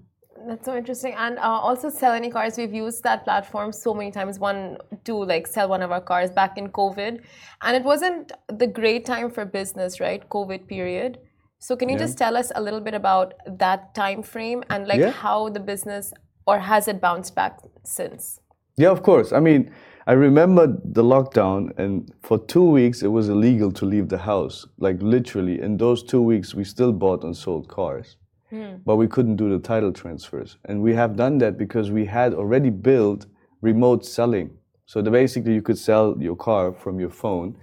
That's 0.47 0.63
so 0.63 0.77
interesting. 0.77 1.13
And 1.17 1.37
uh, 1.37 1.41
also, 1.41 1.89
sell 1.89 2.13
any 2.13 2.29
cars. 2.29 2.57
We've 2.57 2.73
used 2.73 3.03
that 3.03 3.25
platform 3.25 3.73
so 3.73 3.93
many 3.93 4.11
times. 4.11 4.39
One 4.39 4.77
to 5.03 5.13
like 5.13 5.45
sell 5.45 5.67
one 5.67 5.81
of 5.81 5.91
our 5.91 6.01
cars 6.01 6.31
back 6.31 6.57
in 6.57 6.69
COVID, 6.69 7.21
and 7.61 7.75
it 7.75 7.83
wasn't 7.83 8.31
the 8.47 8.65
great 8.65 9.05
time 9.05 9.29
for 9.29 9.43
business, 9.45 9.99
right? 9.99 10.27
COVID 10.29 10.67
period. 10.67 11.19
So, 11.63 11.75
can 11.75 11.89
you 11.89 11.95
yeah. 11.95 12.05
just 12.05 12.17
tell 12.17 12.35
us 12.35 12.51
a 12.55 12.61
little 12.61 12.81
bit 12.81 12.95
about 12.95 13.35
that 13.45 13.93
time 13.93 14.23
frame 14.23 14.63
and 14.71 14.87
like 14.87 14.99
yeah. 14.99 15.11
how 15.11 15.49
the 15.49 15.59
business 15.59 16.11
or 16.47 16.57
has 16.57 16.87
it 16.87 16.99
bounced 16.99 17.35
back 17.35 17.59
since? 17.83 18.39
Yeah, 18.77 18.89
of 18.89 19.03
course. 19.03 19.31
I 19.31 19.39
mean, 19.39 19.71
I 20.07 20.13
remember 20.13 20.65
the 20.83 21.03
lockdown, 21.03 21.77
and 21.77 22.11
for 22.23 22.39
two 22.39 22.67
weeks 22.67 23.03
it 23.03 23.09
was 23.09 23.29
illegal 23.29 23.71
to 23.73 23.85
leave 23.85 24.09
the 24.09 24.17
house. 24.17 24.65
Like 24.79 24.97
literally, 25.03 25.61
in 25.61 25.77
those 25.77 26.01
two 26.01 26.23
weeks, 26.23 26.55
we 26.55 26.63
still 26.63 26.91
bought 26.91 27.23
and 27.23 27.37
sold 27.37 27.67
cars. 27.67 28.17
Mm. 28.51 28.81
But 28.83 28.95
we 28.95 29.07
couldn't 29.07 29.35
do 29.35 29.47
the 29.47 29.59
title 29.59 29.93
transfers. 29.93 30.57
And 30.65 30.81
we 30.81 30.95
have 30.95 31.15
done 31.15 31.37
that 31.37 31.59
because 31.59 31.91
we 31.91 32.05
had 32.05 32.33
already 32.33 32.71
built 32.71 33.27
remote 33.61 34.03
selling. 34.03 34.49
So 34.87 35.03
basically, 35.03 35.53
you 35.53 35.61
could 35.61 35.77
sell 35.77 36.15
your 36.19 36.35
car 36.35 36.73
from 36.73 36.99
your 36.99 37.11
phone. 37.11 37.55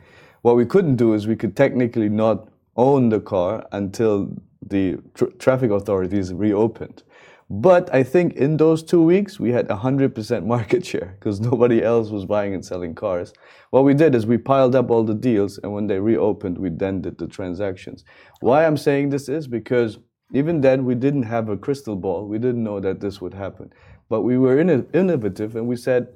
What 0.43 0.55
we 0.55 0.65
couldn't 0.65 0.97
do 0.97 1.15
is 1.15 1.27
we 1.27 1.35
could 1.35 1.57
technically 1.57 2.09
not 2.09 2.49
own 2.79 3.11
the 3.11 3.21
car 3.21 3.67
until 3.73 4.35
the 4.67 4.99
tr 5.14 5.27
traffic 5.38 5.71
authorities 5.71 6.33
reopened. 6.33 7.03
But 7.51 7.93
I 7.95 8.03
think 8.03 8.35
in 8.35 8.59
those 8.59 8.83
two 8.83 9.03
weeks, 9.03 9.41
we 9.41 9.53
had 9.53 9.69
100% 9.69 10.47
market 10.55 10.87
share 10.87 11.17
because 11.19 11.41
nobody 11.41 11.83
else 11.83 12.11
was 12.11 12.25
buying 12.25 12.55
and 12.55 12.64
selling 12.64 12.95
cars. 12.95 13.33
What 13.71 13.85
we 13.85 13.95
did 13.95 14.14
is 14.14 14.27
we 14.27 14.38
piled 14.38 14.75
up 14.75 14.91
all 14.91 15.05
the 15.05 15.14
deals, 15.14 15.59
and 15.62 15.73
when 15.73 15.87
they 15.87 15.99
reopened, 15.99 16.59
we 16.59 16.71
then 16.71 17.03
did 17.03 17.19
the 17.19 17.27
transactions. 17.27 18.05
Why 18.41 18.64
I'm 18.64 18.77
saying 18.77 19.11
this 19.11 19.29
is 19.29 19.47
because 19.47 19.99
even 20.33 20.61
then, 20.61 20.85
we 20.85 20.95
didn't 20.95 21.23
have 21.23 21.49
a 21.49 21.57
crystal 21.57 21.97
ball. 21.97 22.27
We 22.27 22.38
didn't 22.38 22.62
know 22.62 22.81
that 22.81 23.01
this 23.01 23.21
would 23.21 23.33
happen. 23.33 23.73
But 24.09 24.23
we 24.23 24.37
were 24.37 24.59
innovative 24.59 25.57
and 25.57 25.67
we 25.67 25.77
said, 25.77 26.09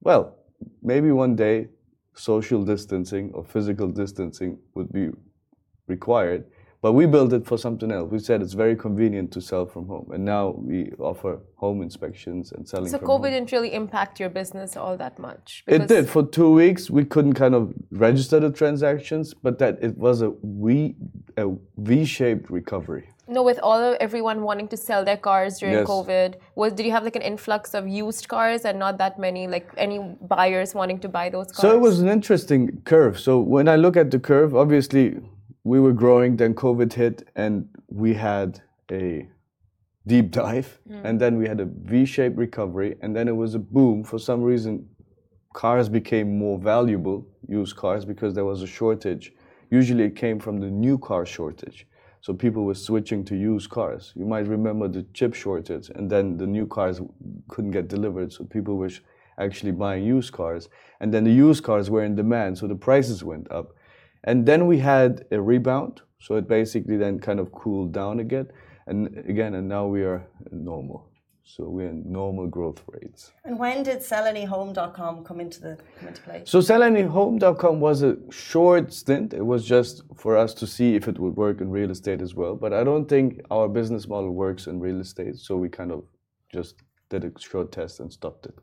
well, 0.00 0.36
maybe 0.82 1.10
one 1.10 1.36
day 1.36 1.68
social 2.14 2.62
distancing 2.62 3.30
or 3.34 3.44
physical 3.44 3.88
distancing 3.88 4.58
would 4.74 4.92
be 4.92 5.10
required. 5.90 6.44
But 6.82 6.92
we 6.92 7.04
built 7.04 7.34
it 7.34 7.44
for 7.46 7.58
something 7.58 7.92
else. 7.92 8.10
We 8.10 8.18
said 8.20 8.40
it's 8.40 8.54
very 8.54 8.74
convenient 8.74 9.32
to 9.32 9.40
sell 9.42 9.66
from 9.66 9.86
home. 9.86 10.08
And 10.14 10.24
now 10.24 10.54
we 10.56 10.92
offer 10.98 11.38
home 11.56 11.82
inspections 11.82 12.52
and 12.52 12.66
selling 12.66 12.88
so 12.88 12.98
COVID 12.98 13.08
home. 13.08 13.22
didn't 13.34 13.52
really 13.52 13.74
impact 13.74 14.18
your 14.18 14.30
business 14.30 14.78
all 14.78 14.96
that 14.96 15.18
much? 15.18 15.62
It 15.66 15.88
did. 15.88 16.08
For 16.08 16.22
two 16.26 16.50
weeks, 16.50 16.88
we 16.88 17.04
couldn't 17.04 17.34
kind 17.34 17.54
of 17.54 17.74
register 17.90 18.40
the 18.40 18.50
transactions, 18.50 19.34
but 19.34 19.58
that 19.58 19.76
it 19.82 19.98
was 19.98 20.22
a 20.22 20.32
V, 20.42 20.96
a 21.36 21.48
V-shaped 21.76 22.48
recovery. 22.48 23.10
No, 23.28 23.42
with 23.42 23.60
all 23.62 23.78
of 23.78 23.96
everyone 24.00 24.42
wanting 24.42 24.68
to 24.68 24.76
sell 24.76 25.04
their 25.04 25.18
cars 25.18 25.58
during 25.58 25.74
yes. 25.74 25.86
COVID, 25.86 26.34
was 26.56 26.72
did 26.72 26.86
you 26.86 26.92
have 26.92 27.04
like 27.04 27.14
an 27.14 27.22
influx 27.22 27.74
of 27.74 27.86
used 27.86 28.26
cars 28.26 28.64
and 28.64 28.78
not 28.78 28.96
that 28.98 29.18
many 29.20 29.46
like 29.46 29.68
any 29.76 29.98
buyers 30.22 30.74
wanting 30.74 30.98
to 31.00 31.08
buy 31.08 31.28
those 31.28 31.52
cars? 31.52 31.60
So 31.60 31.76
it 31.76 31.80
was 31.80 32.00
an 32.00 32.08
interesting 32.08 32.80
curve. 32.84 33.20
So 33.20 33.38
when 33.38 33.68
I 33.68 33.76
look 33.76 33.96
at 33.96 34.10
the 34.10 34.18
curve, 34.18 34.56
obviously 34.56 35.20
we 35.64 35.80
were 35.80 35.92
growing, 35.92 36.36
then 36.36 36.54
COVID 36.54 36.92
hit, 36.92 37.28
and 37.36 37.68
we 37.88 38.14
had 38.14 38.62
a 38.90 39.28
deep 40.06 40.30
dive, 40.30 40.80
mm. 40.88 41.04
and 41.04 41.20
then 41.20 41.36
we 41.36 41.46
had 41.46 41.60
a 41.60 41.66
V-shaped 41.66 42.36
recovery, 42.36 42.96
and 43.02 43.14
then 43.14 43.28
it 43.28 43.36
was 43.36 43.54
a 43.54 43.58
boom. 43.58 44.02
For 44.02 44.18
some 44.18 44.42
reason, 44.42 44.88
cars 45.52 45.88
became 45.88 46.38
more 46.38 46.58
valuable, 46.58 47.26
used 47.48 47.76
cars, 47.76 48.04
because 48.04 48.34
there 48.34 48.44
was 48.44 48.62
a 48.62 48.66
shortage. 48.66 49.32
Usually, 49.70 50.04
it 50.04 50.16
came 50.16 50.38
from 50.40 50.60
the 50.60 50.70
new 50.70 50.98
car 50.98 51.26
shortage. 51.26 51.86
So 52.22 52.34
people 52.34 52.64
were 52.64 52.74
switching 52.74 53.24
to 53.26 53.36
used 53.36 53.70
cars. 53.70 54.12
You 54.14 54.26
might 54.26 54.46
remember 54.46 54.88
the 54.88 55.06
chip 55.14 55.34
shortage, 55.34 55.90
and 55.94 56.10
then 56.10 56.36
the 56.36 56.46
new 56.46 56.66
cars 56.66 57.00
couldn't 57.48 57.70
get 57.70 57.88
delivered, 57.88 58.32
so 58.32 58.44
people 58.44 58.76
were 58.76 58.90
actually 59.38 59.72
buying 59.72 60.04
used 60.04 60.32
cars. 60.32 60.68
And 61.00 61.14
then 61.14 61.24
the 61.24 61.32
used 61.32 61.64
cars 61.64 61.88
were 61.88 62.04
in 62.04 62.14
demand, 62.14 62.58
so 62.58 62.66
the 62.66 62.74
prices 62.74 63.24
went 63.24 63.50
up. 63.50 63.74
And 64.24 64.46
then 64.46 64.66
we 64.66 64.78
had 64.78 65.24
a 65.30 65.40
rebound. 65.40 66.02
So 66.20 66.36
it 66.36 66.46
basically 66.46 66.96
then 66.96 67.18
kind 67.18 67.40
of 67.40 67.50
cooled 67.52 67.92
down 67.92 68.20
again, 68.20 68.48
and 68.86 69.16
again, 69.26 69.54
and 69.54 69.66
now 69.68 69.86
we 69.86 70.02
are 70.02 70.26
normal. 70.52 71.10
So 71.44 71.64
we're 71.68 71.88
in 71.88 72.04
normal 72.12 72.46
growth 72.46 72.82
rates. 72.86 73.32
And 73.44 73.58
when 73.58 73.82
did 73.82 73.98
sellanyhome.com 73.98 75.24
come 75.24 75.40
into 75.40 75.60
the 75.60 75.78
come 75.98 76.08
into 76.08 76.22
play? 76.22 76.42
So 76.44 76.60
sellanyhome.com 76.60 77.80
was 77.80 78.02
a 78.02 78.16
short 78.30 78.92
stint. 78.92 79.34
It 79.34 79.44
was 79.44 79.64
just 79.64 80.02
for 80.14 80.36
us 80.36 80.54
to 80.54 80.66
see 80.66 80.94
if 80.94 81.08
it 81.08 81.18
would 81.18 81.36
work 81.36 81.60
in 81.60 81.70
real 81.70 81.90
estate 81.90 82.22
as 82.22 82.34
well. 82.34 82.54
But 82.54 82.72
I 82.72 82.84
don't 82.84 83.08
think 83.08 83.40
our 83.50 83.68
business 83.68 84.06
model 84.06 84.30
works 84.30 84.68
in 84.68 84.78
real 84.78 85.00
estate. 85.00 85.38
So 85.38 85.56
we 85.56 85.68
kind 85.68 85.90
of 85.90 86.04
just 86.52 86.76
did 87.08 87.24
a 87.24 87.32
short 87.40 87.72
test 87.72 87.98
and 87.98 88.12
stopped 88.12 88.46
it. 88.46 88.54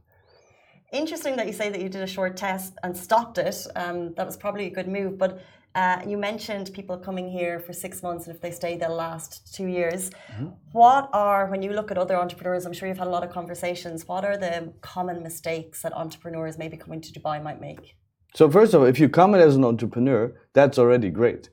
Interesting 0.93 1.35
that 1.35 1.47
you 1.47 1.53
say 1.53 1.69
that 1.69 1.81
you 1.81 1.89
did 1.89 2.01
a 2.01 2.07
short 2.07 2.37
test 2.37 2.73
and 2.83 2.95
stopped 2.95 3.37
it. 3.37 3.67
Um, 3.75 4.13
that 4.13 4.25
was 4.25 4.37
probably 4.37 4.67
a 4.67 4.69
good 4.69 4.87
move. 4.87 5.17
But 5.17 5.41
uh, 5.75 6.01
you 6.07 6.17
mentioned 6.17 6.71
people 6.73 6.97
coming 6.97 7.29
here 7.29 7.59
for 7.59 7.73
six 7.73 8.01
months, 8.01 8.25
and 8.25 8.35
if 8.35 8.41
they 8.41 8.51
stay, 8.51 8.77
they'll 8.77 8.95
last 8.95 9.53
two 9.53 9.67
years. 9.67 10.09
Mm-hmm. 10.09 10.47
What 10.71 11.09
are, 11.13 11.47
when 11.47 11.61
you 11.61 11.73
look 11.73 11.91
at 11.91 11.97
other 11.97 12.15
entrepreneurs, 12.15 12.65
I'm 12.65 12.73
sure 12.73 12.87
you've 12.87 12.97
had 12.97 13.07
a 13.07 13.11
lot 13.17 13.23
of 13.23 13.31
conversations, 13.31 14.07
what 14.07 14.23
are 14.23 14.37
the 14.37 14.73
common 14.81 15.21
mistakes 15.21 15.81
that 15.81 15.93
entrepreneurs 15.93 16.57
maybe 16.57 16.77
coming 16.77 17.01
to 17.01 17.11
Dubai 17.11 17.43
might 17.43 17.61
make? 17.61 17.95
So, 18.33 18.49
first 18.49 18.73
of 18.73 18.81
all, 18.81 18.87
if 18.87 18.99
you 18.99 19.09
come 19.09 19.35
in 19.35 19.41
as 19.41 19.55
an 19.55 19.65
entrepreneur, 19.65 20.33
that's 20.53 20.79
already 20.79 21.09
great. 21.09 21.49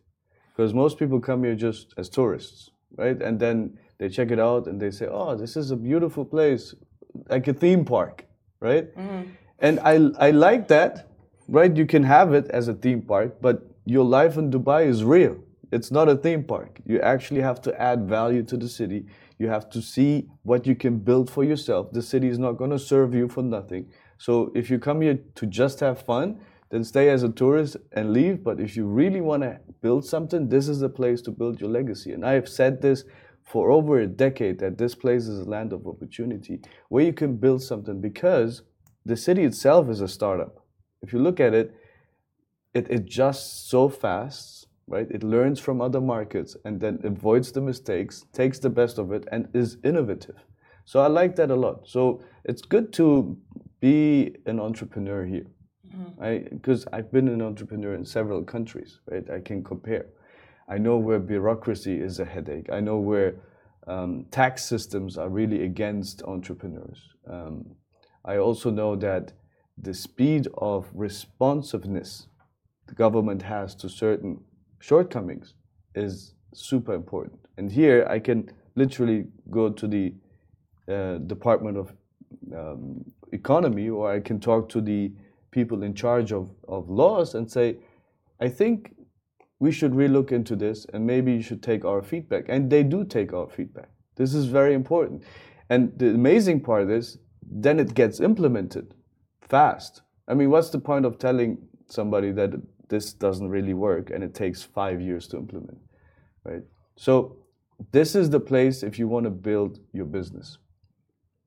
Because 0.57 0.73
most 0.73 0.99
people 0.99 1.21
come 1.21 1.43
here 1.45 1.57
just 1.57 1.93
as 1.99 2.09
tourists, 2.09 2.71
right? 2.97 3.21
And 3.21 3.41
then 3.41 3.79
they 3.99 4.09
check 4.09 4.31
it 4.31 4.39
out 4.39 4.69
and 4.69 4.81
they 4.81 4.91
say, 4.91 5.07
oh, 5.11 5.35
this 5.35 5.57
is 5.57 5.71
a 5.71 5.77
beautiful 5.77 6.25
place, 6.25 6.75
like 7.29 7.49
a 7.49 7.53
theme 7.53 7.85
park, 7.85 8.25
right? 8.65 8.97
Mm-hmm. 8.97 9.23
And 9.61 9.81
I, 9.81 9.95
I 10.27 10.31
like 10.31 10.69
that, 10.69 11.09
right? 11.47 11.75
You 11.77 11.87
can 11.87 12.03
have 12.03 12.33
it 12.35 12.47
as 12.49 12.69
a 12.69 12.75
theme 12.75 13.03
park, 13.03 13.37
but 13.41 13.57
your 13.85 14.05
life 14.05 14.37
in 14.39 14.51
Dubai 14.51 14.87
is 14.87 15.05
real. 15.05 15.37
It's 15.71 15.91
not 15.91 16.09
a 16.09 16.17
theme 16.17 16.45
park. 16.45 16.81
You 16.87 17.01
actually 17.01 17.43
have 17.43 17.61
to 17.63 17.71
add 17.81 18.09
value 18.09 18.43
to 18.45 18.57
the 18.57 18.69
city. 18.69 19.07
You 19.39 19.49
have 19.49 19.69
to 19.71 19.83
see 19.83 20.29
what 20.43 20.67
you 20.67 20.75
can 20.75 20.99
build 20.99 21.31
for 21.31 21.45
yourself. 21.45 21.93
The 21.93 22.03
city 22.03 22.29
is 22.29 22.39
not 22.39 22.53
going 22.53 22.71
to 22.71 22.79
serve 22.79 23.15
you 23.15 23.29
for 23.29 23.43
nothing. 23.43 23.87
So 24.19 24.53
if 24.55 24.71
you 24.71 24.79
come 24.79 25.01
here 25.03 25.19
to 25.35 25.47
just 25.47 25.81
have 25.81 26.01
fun, 26.01 26.41
then 26.71 26.85
stay 26.85 27.11
as 27.11 27.23
a 27.23 27.29
tourist 27.29 27.77
and 27.93 28.13
leave. 28.13 28.43
But 28.43 28.61
if 28.61 28.77
you 28.77 28.87
really 28.87 29.21
want 29.21 29.43
to 29.43 29.61
build 29.83 30.07
something, 30.07 30.49
this 30.49 30.69
is 30.69 30.81
the 30.81 30.89
place 30.89 31.21
to 31.23 31.31
build 31.31 31.61
your 31.61 31.71
legacy. 31.71 32.13
And 32.13 32.25
I 32.25 32.33
have 32.33 32.49
said 32.49 32.81
this 32.81 33.05
for 33.45 33.71
over 33.71 34.01
a 34.01 34.07
decade 34.07 34.59
that 34.59 34.79
this 34.79 34.95
place 34.95 35.29
is 35.29 35.41
a 35.41 35.49
land 35.49 35.73
of 35.73 35.87
opportunity 35.87 36.61
where 36.89 37.05
you 37.05 37.13
can 37.13 37.37
build 37.37 37.63
something 37.63 38.01
because 38.01 38.63
the 39.05 39.17
city 39.17 39.45
itself 39.45 39.89
is 39.89 40.01
a 40.01 40.09
startup. 40.09 40.65
If 41.03 41.13
you 41.13 41.19
look 41.19 41.39
at 41.39 41.55
it, 41.55 41.75
it 42.73 42.91
adjusts 42.91 43.71
so 43.71 43.89
fast, 43.89 44.67
right? 44.87 45.07
It 45.11 45.23
learns 45.23 45.61
from 45.61 45.81
other 45.81 46.01
markets 46.01 46.57
and 46.65 46.81
then 46.81 46.99
avoids 47.05 47.53
the 47.53 47.61
mistakes, 47.61 48.25
takes 48.33 48.59
the 48.59 48.71
best 48.71 48.99
of 48.99 49.13
it, 49.13 49.29
and 49.31 49.49
is 49.55 49.77
innovative. 49.85 50.37
So 50.87 51.01
I 51.01 51.07
like 51.07 51.37
that 51.37 51.51
a 51.51 51.55
lot. 51.55 51.87
So 51.87 52.23
it's 52.45 52.63
good 52.63 52.93
to 52.95 53.37
be 53.81 54.37
an 54.47 54.59
entrepreneur 54.59 55.25
here, 55.25 55.47
because 56.51 56.85
mm-hmm. 56.85 56.95
I've 56.95 57.13
been 57.13 57.29
an 57.29 57.43
entrepreneur 57.43 57.95
in 57.95 58.05
several 58.05 58.43
countries, 58.43 59.01
right? 59.11 59.29
I 59.31 59.41
can 59.41 59.63
compare. 59.63 60.07
I 60.69 60.79
know 60.79 60.97
where 60.97 61.19
bureaucracy 61.19 62.01
is 62.01 62.19
a 62.19 62.25
headache. 62.25 62.71
I 62.73 62.81
know 62.81 62.99
where 62.99 63.35
um, 63.87 64.27
tax 64.31 64.65
systems 64.65 65.19
are 65.19 65.29
really 65.29 65.65
against 65.65 66.23
entrepreneurs. 66.23 67.09
Um, 67.31 67.77
I 68.25 68.39
also 68.39 68.71
know 68.71 68.97
that 68.97 69.33
the 69.77 69.93
speed 69.93 70.49
of 70.59 70.87
responsiveness 70.95 72.29
the 72.87 72.95
government 72.95 73.43
has 73.43 73.75
to 73.77 73.89
certain 73.89 74.41
shortcomings 74.79 75.55
is 75.95 76.35
super 76.53 76.95
important. 76.95 77.41
And 77.57 77.71
here 77.71 78.07
I 78.09 78.19
can 78.19 78.51
literally 78.75 79.27
go 79.51 79.71
to 79.71 79.87
the 79.87 80.15
uh, 80.89 81.19
Department 81.19 81.79
of 81.79 81.93
um, 82.55 83.05
Economy 83.33 83.89
or 83.89 84.13
I 84.13 84.21
can 84.21 84.41
talk 84.41 84.69
to 84.71 84.81
the 84.81 85.13
people 85.51 85.83
in 85.83 85.95
charge 85.95 86.33
of, 86.33 86.51
of 86.69 86.91
laws 86.91 87.35
and 87.35 87.51
say, 87.51 87.79
I 88.41 88.49
think 88.49 88.94
we 89.65 89.73
should 89.73 89.93
relook 89.93 90.31
into 90.31 90.55
this 90.55 90.85
and 90.93 91.07
maybe 91.07 91.33
you 91.33 91.41
should 91.41 91.63
take 91.63 91.87
our 91.87 92.03
feedback. 92.03 92.45
And 92.51 92.69
they 92.69 92.83
do 92.83 93.03
take 93.03 93.33
our 93.33 93.49
feedback. 93.49 93.89
This 94.17 94.35
is 94.35 94.45
very 94.45 94.75
important. 94.75 95.23
And 95.71 95.99
the 95.99 96.11
amazing 96.11 96.61
part 96.61 96.91
is 96.91 97.19
then 97.43 97.81
it 97.81 97.95
gets 97.95 98.21
implemented 98.21 98.95
fast. 99.41 100.03
I 100.29 100.35
mean, 100.35 100.51
what's 100.51 100.69
the 100.69 100.79
point 100.91 101.07
of 101.07 101.19
telling 101.19 101.57
somebody 101.89 102.31
that 102.33 102.51
this 102.91 103.15
doesn't 103.15 103.49
really 103.49 103.73
work 103.73 104.11
and 104.11 104.23
it 104.23 104.35
takes 104.35 104.63
five 104.63 105.01
years 105.01 105.27
to 105.29 105.39
implement, 105.39 105.79
right? 106.45 106.65
So 106.97 107.39
this 107.91 108.15
is 108.15 108.29
the 108.29 108.41
place 108.41 108.83
if 108.83 108.99
you 108.99 109.09
want 109.09 109.25
to 109.25 109.31
build 109.31 109.81
your 109.95 110.07
business. 110.19 110.59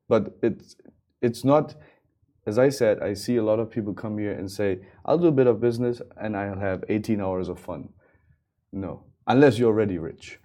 But 0.10 0.36
it's 0.42 0.76
it's 1.22 1.44
not 1.44 1.76
as 2.48 2.58
I 2.58 2.70
said, 2.70 3.02
I 3.02 3.14
see 3.14 3.36
a 3.36 3.44
lot 3.44 3.60
of 3.60 3.70
people 3.70 3.94
come 3.94 4.18
here 4.18 4.32
and 4.32 4.50
say, 4.50 4.80
I'll 5.06 5.18
do 5.18 5.28
a 5.28 5.38
bit 5.40 5.48
of 5.48 5.60
business 5.60 6.02
and 6.16 6.36
I'll 6.36 6.62
have 6.70 6.86
18 6.88 7.20
hours 7.20 7.50
of 7.50 7.60
fun. 7.60 7.90
No, 8.72 9.04
unless 9.26 9.58
you're 9.58 9.70
already 9.70 9.98
rich. 9.98 10.40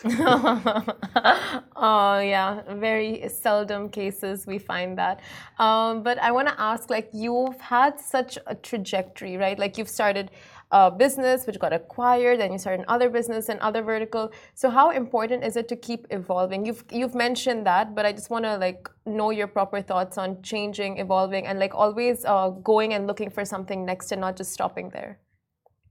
oh 0.04 2.20
yeah, 2.20 2.62
very 2.74 3.28
seldom 3.28 3.88
cases 3.88 4.46
we 4.46 4.58
find 4.58 4.96
that. 4.96 5.20
Um, 5.58 6.04
but 6.04 6.18
I 6.18 6.30
want 6.30 6.46
to 6.48 6.60
ask, 6.60 6.88
like, 6.88 7.10
you've 7.12 7.60
had 7.60 7.98
such 7.98 8.38
a 8.46 8.54
trajectory, 8.54 9.36
right? 9.36 9.58
Like, 9.58 9.76
you've 9.76 9.88
started 9.88 10.30
a 10.70 10.90
business 10.90 11.46
which 11.46 11.58
got 11.58 11.72
acquired, 11.72 12.40
then 12.40 12.52
you 12.52 12.58
started 12.58 12.84
another 12.86 13.08
business 13.08 13.48
and 13.48 13.58
other 13.60 13.82
vertical. 13.82 14.30
So, 14.54 14.70
how 14.70 14.90
important 14.90 15.42
is 15.42 15.56
it 15.56 15.66
to 15.68 15.76
keep 15.76 16.06
evolving? 16.10 16.66
You've 16.66 16.84
you've 16.92 17.14
mentioned 17.14 17.66
that, 17.66 17.94
but 17.94 18.06
I 18.06 18.12
just 18.12 18.30
want 18.30 18.44
to 18.44 18.56
like 18.56 18.88
know 19.06 19.30
your 19.30 19.48
proper 19.48 19.82
thoughts 19.82 20.18
on 20.18 20.42
changing, 20.42 20.98
evolving, 20.98 21.46
and 21.46 21.58
like 21.58 21.74
always 21.74 22.24
uh, 22.24 22.50
going 22.50 22.94
and 22.94 23.06
looking 23.06 23.30
for 23.30 23.44
something 23.44 23.84
next 23.84 24.12
and 24.12 24.20
not 24.20 24.36
just 24.36 24.52
stopping 24.52 24.90
there. 24.90 25.18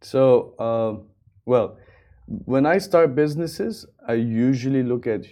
So, 0.02 0.58
um, 0.60 1.08
well 1.48 1.78
when 2.28 2.66
I 2.66 2.78
start 2.78 3.16
businesses, 3.16 3.86
I 4.08 4.14
usually 4.14 4.84
look 4.84 5.08
at 5.08 5.26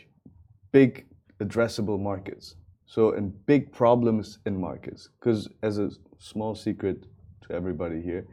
big 0.72 1.06
addressable 1.42 2.00
markets. 2.00 2.56
So, 2.86 3.12
and 3.12 3.34
big 3.46 3.74
problems 3.74 4.40
in 4.46 4.60
markets. 4.60 5.10
Because, 5.20 5.50
as 5.62 5.78
a 5.78 5.92
small 6.20 6.56
secret 6.56 7.06
to 7.42 7.54
everybody 7.54 8.02
here, 8.02 8.26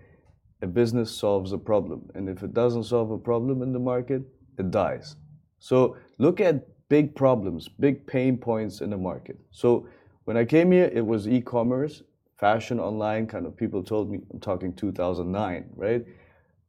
a 0.60 0.66
business 0.66 1.10
solves 1.10 1.52
a 1.52 1.58
problem. 1.58 2.08
And 2.14 2.28
if 2.28 2.42
it 2.42 2.54
doesn't 2.54 2.84
solve 2.84 3.10
a 3.10 3.18
problem 3.18 3.62
in 3.62 3.72
the 3.72 3.78
market, 3.78 4.22
it 4.58 4.70
dies. 4.70 5.16
So, 5.58 5.96
look 6.18 6.40
at 6.40 6.68
big 6.88 7.14
problems, 7.14 7.68
big 7.68 8.06
pain 8.06 8.36
points 8.36 8.80
in 8.80 8.90
the 8.90 8.98
market. 8.98 9.38
So, 9.50 9.88
when 10.24 10.36
I 10.36 10.44
came 10.44 10.70
here, 10.70 10.90
it 10.92 11.04
was 11.04 11.26
e 11.26 11.40
commerce, 11.40 12.02
fashion 12.36 12.78
online, 12.78 13.26
kind 13.26 13.46
of 13.46 13.56
people 13.56 13.82
told 13.82 14.10
me, 14.10 14.20
I'm 14.32 14.38
talking 14.38 14.72
2009, 14.74 15.64
right? 15.74 16.04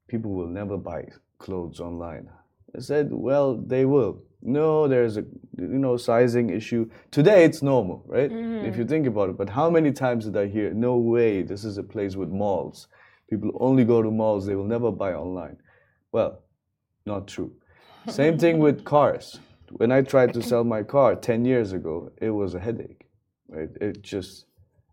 People 0.08 0.32
will 0.32 0.48
never 0.48 0.78
buy 0.78 1.08
clothes 1.40 1.80
online? 1.80 2.30
I 2.76 2.80
said, 2.80 3.10
well, 3.12 3.56
they 3.56 3.86
will. 3.86 4.22
No, 4.42 4.88
there's 4.88 5.16
a 5.16 5.22
you 5.58 5.80
know 5.80 5.96
sizing 5.96 6.50
issue. 6.50 6.90
Today 7.12 7.46
it's 7.46 7.62
normal, 7.62 8.04
right? 8.08 8.30
Mm-hmm. 8.30 8.66
If 8.66 8.78
you 8.78 8.86
think 8.86 9.08
about 9.08 9.30
it. 9.30 9.38
But 9.38 9.50
how 9.50 9.70
many 9.70 9.92
times 9.92 10.26
did 10.26 10.36
I 10.36 10.48
hear, 10.48 10.74
no 10.74 10.98
way, 10.98 11.44
this 11.44 11.64
is 11.64 11.78
a 11.78 11.84
place 11.84 12.16
with 12.16 12.30
malls. 12.30 12.88
People 13.30 13.52
only 13.60 13.86
go 13.86 14.02
to 14.02 14.12
malls, 14.12 14.46
they 14.46 14.56
will 14.56 14.68
never 14.68 14.92
buy 14.92 15.14
online. 15.14 15.58
Well, 16.12 16.44
not 17.06 17.28
true. 17.28 17.54
Same 18.10 18.38
thing 18.38 18.60
with 18.60 18.84
cars. 18.94 19.40
When 19.72 19.92
I 19.92 20.02
tried 20.02 20.34
to 20.34 20.42
sell 20.42 20.64
my 20.64 20.84
car 20.84 21.16
10 21.16 21.46
years 21.46 21.72
ago, 21.72 22.12
it 22.22 22.30
was 22.30 22.54
a 22.54 22.60
headache. 22.60 23.08
Right? 23.48 23.70
It 23.80 24.02
just 24.02 24.46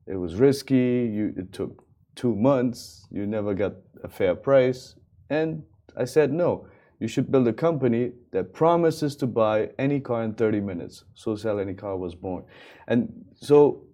it 0.06 0.16
was 0.16 0.36
risky. 0.36 1.11
You 1.12 1.34
it 1.36 1.52
took 1.52 1.84
two 2.14 2.34
months. 2.36 3.06
You 3.11 3.26
never 3.26 3.52
got 3.54 3.74
a 4.02 4.08
fair 4.08 4.34
price, 4.34 4.94
and 5.31 5.62
I 5.97 6.05
said, 6.05 6.33
no, 6.33 6.66
you 6.99 7.09
should 7.09 7.33
build 7.33 7.49
a 7.49 7.53
company 7.53 8.12
that 8.33 8.53
promises 8.53 9.16
to 9.16 9.26
buy 9.26 9.70
any 9.78 10.01
car 10.01 10.22
in 10.22 10.35
30 10.35 10.61
minutes. 10.61 11.05
So 11.14 11.35
Sell 11.35 11.59
Any 11.59 11.72
Car 11.72 11.97
was 11.97 12.14
born. 12.14 12.45
And 12.89 13.24
so 13.35 13.85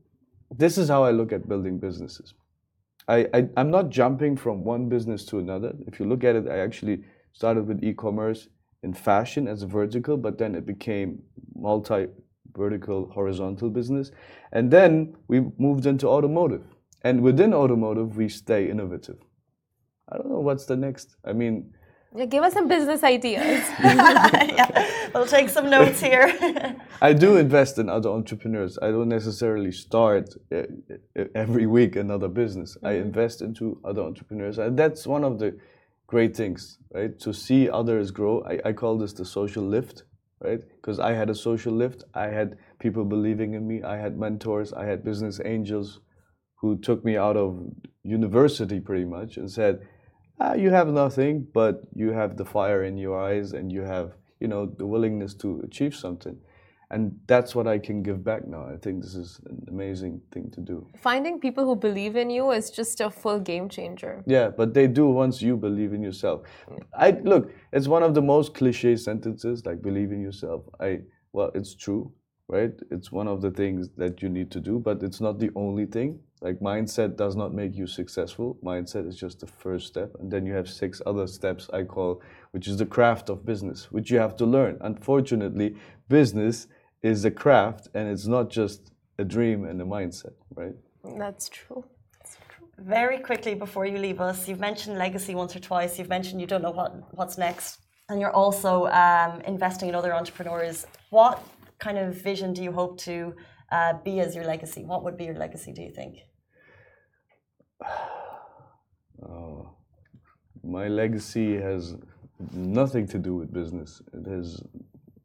this 0.51 0.77
is 0.77 0.89
how 0.89 1.05
I 1.05 1.13
look 1.13 1.33
at 1.33 1.49
building 1.49 1.79
businesses. 1.79 2.35
I, 3.09 3.29
I, 3.33 3.49
am 3.57 3.71
not 3.71 3.91
jumping 3.91 4.37
from 4.37 4.65
one 4.65 4.89
business 4.89 5.25
to 5.27 5.39
another. 5.39 5.73
If 5.87 6.01
you 6.01 6.07
look 6.07 6.25
at 6.25 6.35
it, 6.35 6.49
I 6.49 6.59
actually 6.59 7.05
started 7.33 7.69
with 7.69 7.85
e-commerce 7.85 8.49
in 8.83 8.93
fashion 8.93 9.47
as 9.47 9.63
a 9.63 9.67
vertical, 9.67 10.17
but 10.17 10.39
then 10.39 10.57
it 10.57 10.67
became 10.67 11.23
multi 11.55 12.07
vertical 12.57 13.09
horizontal 13.11 13.71
business. 13.71 14.11
And 14.51 14.71
then 14.71 15.15
we 15.29 15.41
moved 15.59 15.87
into 15.87 16.09
automotive. 16.09 16.65
And 17.03 17.21
within 17.21 17.55
automotive, 17.55 18.17
we 18.17 18.29
stay 18.29 18.69
innovative. 18.69 19.19
I 20.11 20.17
don't 20.17 20.31
know 20.31 20.41
what's 20.41 20.67
the 20.67 20.77
next. 20.77 21.17
I 21.25 21.33
mean, 21.33 21.73
yeah, 22.17 22.25
give 22.25 22.43
us 22.43 22.55
some 22.55 22.67
business 22.67 23.03
ideas. 23.03 23.69
yeah, 23.81 25.09
we'll 25.13 25.27
take 25.27 25.51
some 25.51 25.69
notes 25.69 26.01
here. 26.01 26.77
I 27.03 27.13
do 27.13 27.37
invest 27.37 27.79
in 27.79 27.89
other 27.91 28.09
entrepreneurs. 28.09 28.79
I 28.81 28.91
don't 28.91 29.09
necessarily 29.09 29.71
start 29.73 30.31
uh, 30.51 30.63
uh, 31.19 31.25
every 31.35 31.67
week 31.67 31.97
another 31.97 32.29
business. 32.29 32.77
Mm-hmm. 32.77 32.87
I 32.87 32.93
invest 32.93 33.43
into 33.43 33.81
other 33.85 34.03
entrepreneurs, 34.03 34.59
and 34.59 34.79
that's 34.79 35.07
one 35.07 35.25
of 35.25 35.39
the 35.39 35.59
great 36.07 36.35
things, 36.35 36.79
right? 36.95 37.19
To 37.21 37.35
see 37.35 37.69
others 37.69 38.11
grow. 38.13 38.43
I, 38.45 38.69
I 38.69 38.73
call 38.73 38.97
this 38.97 39.13
the 39.13 39.25
social 39.27 39.65
lift, 39.65 40.05
right? 40.41 40.61
Because 40.77 40.99
I 40.99 41.13
had 41.13 41.29
a 41.29 41.35
social 41.35 41.75
lift. 41.75 42.05
I 42.15 42.29
had 42.29 42.57
people 42.79 43.05
believing 43.05 43.55
in 43.55 43.67
me. 43.67 43.83
I 43.83 43.97
had 43.97 44.19
mentors. 44.19 44.73
I 44.73 44.87
had 44.87 45.05
business 45.05 45.39
angels 45.45 46.01
who 46.61 46.79
took 46.79 47.05
me 47.05 47.19
out 47.19 47.37
of 47.37 47.61
university 48.05 48.81
pretty 48.81 49.05
much 49.05 49.37
and 49.37 49.51
said, 49.51 49.87
ah, 50.41 50.55
"You 50.55 50.71
have 50.71 50.89
nothing, 50.89 51.47
but 51.53 51.83
you 51.95 52.11
have 52.13 52.37
the 52.37 52.45
fire 52.45 52.85
in 52.85 52.97
your 52.97 53.21
eyes, 53.21 53.53
and 53.53 53.73
you 53.73 53.83
have, 53.83 54.17
you 54.41 54.49
know, 54.49 54.67
the 54.67 54.87
willingness 54.87 55.35
to 55.35 55.61
achieve 55.65 55.95
something." 55.95 56.39
and 56.91 57.19
that's 57.27 57.55
what 57.55 57.67
I 57.67 57.79
can 57.79 58.03
give 58.03 58.23
back 58.23 58.47
now. 58.47 58.65
I 58.67 58.77
think 58.77 59.03
this 59.03 59.15
is 59.15 59.41
an 59.47 59.65
amazing 59.69 60.21
thing 60.33 60.51
to 60.53 60.61
do. 60.61 60.87
Finding 61.01 61.41
people 61.41 61.65
who 61.65 61.75
believe 61.75 62.15
in 62.17 62.31
you 62.31 62.53
is 62.53 62.71
just 62.71 63.01
a 63.01 63.11
full 63.11 63.41
game 63.41 63.69
changer. 63.69 64.23
Yeah, 64.27 64.51
but 64.51 64.73
they 64.73 64.87
do 64.87 65.09
once 65.09 65.43
you 65.43 65.57
believe 65.57 65.93
in 65.93 66.03
yourself. 66.03 66.43
I 66.97 67.11
look, 67.11 67.51
it's 67.73 67.89
one 67.89 68.03
of 68.03 68.15
the 68.15 68.23
most 68.23 68.55
cliche 68.55 68.97
sentences, 68.97 69.67
like 69.67 69.83
believe 69.83 70.13
in 70.13 70.21
yourself. 70.21 70.63
I 70.81 71.01
well, 71.33 71.51
it's 71.55 71.75
true, 71.75 72.13
right? 72.49 72.73
It's 72.91 73.11
one 73.11 73.27
of 73.27 73.43
the 73.43 73.51
things 73.51 73.89
that 73.97 74.23
you 74.23 74.29
need 74.29 74.51
to 74.53 74.61
do, 74.61 74.79
but 74.79 75.03
it's 75.03 75.21
not 75.21 75.39
the 75.39 75.51
only 75.57 75.87
thing. 75.87 76.21
Like 76.43 76.61
mindset 76.61 77.17
does 77.17 77.35
not 77.35 77.55
make 77.55 77.75
you 77.75 77.87
successful. 77.87 78.59
Mindset 78.63 79.09
is 79.09 79.17
just 79.17 79.41
the 79.41 79.47
first 79.47 79.87
step, 79.87 80.15
and 80.21 80.31
then 80.31 80.45
you 80.45 80.55
have 80.55 80.69
six 80.69 81.01
other 81.07 81.27
steps 81.27 81.71
I 81.73 81.85
call, 81.85 82.21
which 82.51 82.69
is 82.69 82.77
the 82.77 82.87
craft 82.87 83.31
of 83.31 83.47
business, 83.47 83.91
which 83.91 84.11
you 84.11 84.19
have 84.19 84.37
to 84.37 84.47
learn. 84.47 84.77
Unfortunately, 84.81 85.77
business 86.09 86.67
is 87.03 87.25
a 87.25 87.31
craft 87.31 87.89
and 87.95 88.09
it's 88.09 88.27
not 88.27 88.51
just 88.51 88.91
a 89.19 89.25
dream 89.25 89.65
and 89.65 89.81
a 89.81 89.85
mindset, 89.85 90.35
right? 90.55 90.75
That's 91.19 91.49
true. 91.49 91.85
Very 92.79 93.19
quickly 93.19 93.55
before 93.55 93.87
you 93.87 93.99
leave 93.99 94.21
us, 94.21 94.49
you've 94.49 94.61
mentioned 94.61 94.99
legacy 94.99 95.35
once 95.35 95.57
or 95.57 95.61
twice. 95.61 95.99
You've 95.99 96.11
mentioned 96.11 96.41
you 96.41 96.47
don't 96.47 96.61
know 96.61 96.73
what 96.73 96.93
what's 97.15 97.39
next, 97.39 97.81
and 98.11 98.21
you're 98.21 98.37
also 98.43 98.87
um, 98.89 99.41
investing 99.43 99.89
in 99.89 99.95
other 99.95 100.15
entrepreneurs. 100.15 100.87
What 101.09 101.43
kind 101.79 101.97
of 101.97 102.15
vision 102.15 102.53
do 102.53 102.63
you 102.63 102.73
hope 102.73 102.99
to 103.01 103.35
uh, 103.71 103.95
be 104.05 104.21
as 104.21 104.35
your 104.35 104.45
legacy? 104.45 104.85
What 104.85 105.05
would 105.05 105.17
be 105.17 105.25
your 105.25 105.35
legacy? 105.37 105.73
Do 105.73 105.83
you 105.83 105.91
think? 105.91 106.19
Oh, 109.27 109.71
my 110.63 110.89
legacy 110.89 111.57
has 111.57 111.97
nothing 112.53 113.07
to 113.09 113.19
do 113.19 113.35
with 113.35 113.51
business. 113.51 114.03
It 114.13 114.27
has 114.27 114.61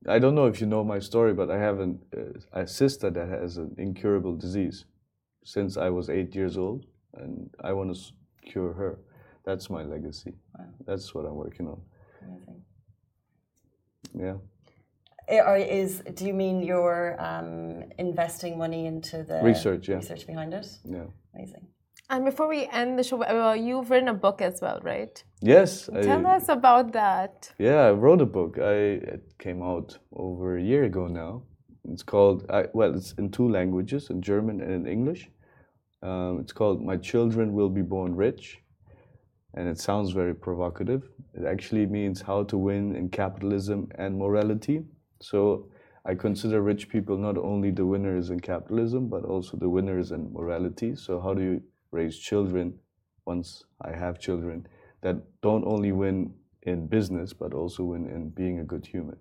I 0.07 0.17
don't 0.17 0.33
know 0.33 0.47
if 0.47 0.59
you 0.59 0.67
know 0.67 0.83
my 0.83 0.99
story, 0.99 1.33
but 1.33 1.51
I 1.51 1.59
have 1.59 1.79
an, 1.79 1.99
uh, 2.15 2.61
a 2.61 2.67
sister 2.67 3.11
that 3.11 3.27
has 3.29 3.57
an 3.57 3.75
incurable 3.77 4.35
disease 4.35 4.85
since 5.43 5.77
I 5.77 5.89
was 5.89 6.09
eight 6.09 6.33
years 6.33 6.57
old, 6.57 6.85
and 7.13 7.49
I 7.63 7.73
want 7.73 7.95
to 7.95 8.01
cure 8.49 8.73
her. 8.73 8.99
That's 9.43 9.69
my 9.69 9.83
legacy. 9.83 10.33
Wow. 10.57 10.65
That's 10.85 11.13
what 11.13 11.25
I'm 11.25 11.35
working 11.35 11.67
on. 11.67 11.81
Amazing. 12.23 12.61
Yeah. 14.13 14.37
Or 15.27 15.55
is 15.57 16.03
do 16.13 16.25
you 16.25 16.33
mean 16.33 16.61
you're 16.61 17.15
um, 17.19 17.83
investing 17.97 18.57
money 18.57 18.85
into 18.85 19.23
the 19.23 19.41
research? 19.43 19.87
Yeah. 19.87 19.95
Research 19.95 20.27
behind 20.27 20.53
it. 20.53 20.67
Yeah. 20.83 21.05
Amazing. 21.33 21.67
And 22.09 22.25
before 22.25 22.49
we 22.49 22.67
end 22.73 22.99
the 22.99 23.03
show, 23.03 23.23
uh, 23.23 23.53
you've 23.53 23.89
written 23.89 24.09
a 24.09 24.13
book 24.13 24.41
as 24.41 24.59
well, 24.61 24.81
right? 24.83 25.23
Yes. 25.41 25.89
Tell 26.01 26.27
I, 26.27 26.35
us 26.35 26.49
about 26.49 26.91
that. 26.91 27.49
Yeah, 27.57 27.87
I 27.87 27.91
wrote 27.91 28.19
a 28.19 28.25
book. 28.25 28.57
I 28.59 28.73
it 29.15 29.23
came 29.39 29.61
out 29.63 29.97
over 30.11 30.57
a 30.57 30.61
year 30.61 30.83
ago 30.83 31.07
now. 31.07 31.43
It's 31.89 32.03
called 32.03 32.45
I, 32.49 32.65
well, 32.73 32.93
it's 32.93 33.13
in 33.13 33.31
two 33.31 33.47
languages, 33.47 34.09
in 34.09 34.21
German 34.21 34.59
and 34.59 34.71
in 34.73 34.85
English. 34.87 35.29
Um, 36.03 36.39
it's 36.41 36.51
called 36.51 36.83
"My 36.83 36.97
Children 36.97 37.53
Will 37.53 37.69
Be 37.69 37.81
Born 37.81 38.13
Rich," 38.15 38.59
and 39.53 39.69
it 39.69 39.79
sounds 39.79 40.11
very 40.11 40.35
provocative. 40.35 41.03
It 41.33 41.45
actually 41.45 41.85
means 41.85 42.21
how 42.21 42.43
to 42.43 42.57
win 42.57 42.95
in 42.95 43.07
capitalism 43.09 43.87
and 43.95 44.17
morality. 44.17 44.83
So 45.21 45.69
I 46.05 46.15
consider 46.15 46.61
rich 46.61 46.89
people 46.89 47.17
not 47.17 47.37
only 47.37 47.71
the 47.71 47.85
winners 47.85 48.29
in 48.29 48.39
capitalism, 48.39 49.07
but 49.07 49.23
also 49.23 49.57
the 49.57 49.69
winners 49.69 50.11
in 50.11 50.33
morality. 50.33 50.95
So 50.95 51.19
how 51.21 51.33
do 51.33 51.41
you 51.41 51.61
raise 51.91 52.17
children 52.17 52.79
once 53.25 53.63
I 53.81 53.91
have 53.91 54.19
children 54.19 54.67
that 55.01 55.17
don't 55.41 55.65
only 55.65 55.91
win 55.91 56.33
in 56.63 56.87
business 56.87 57.33
but 57.33 57.53
also 57.53 57.83
win 57.83 58.07
in 58.07 58.29
being 58.29 58.59
a 58.59 58.63
good 58.63 58.85
human. 58.85 59.17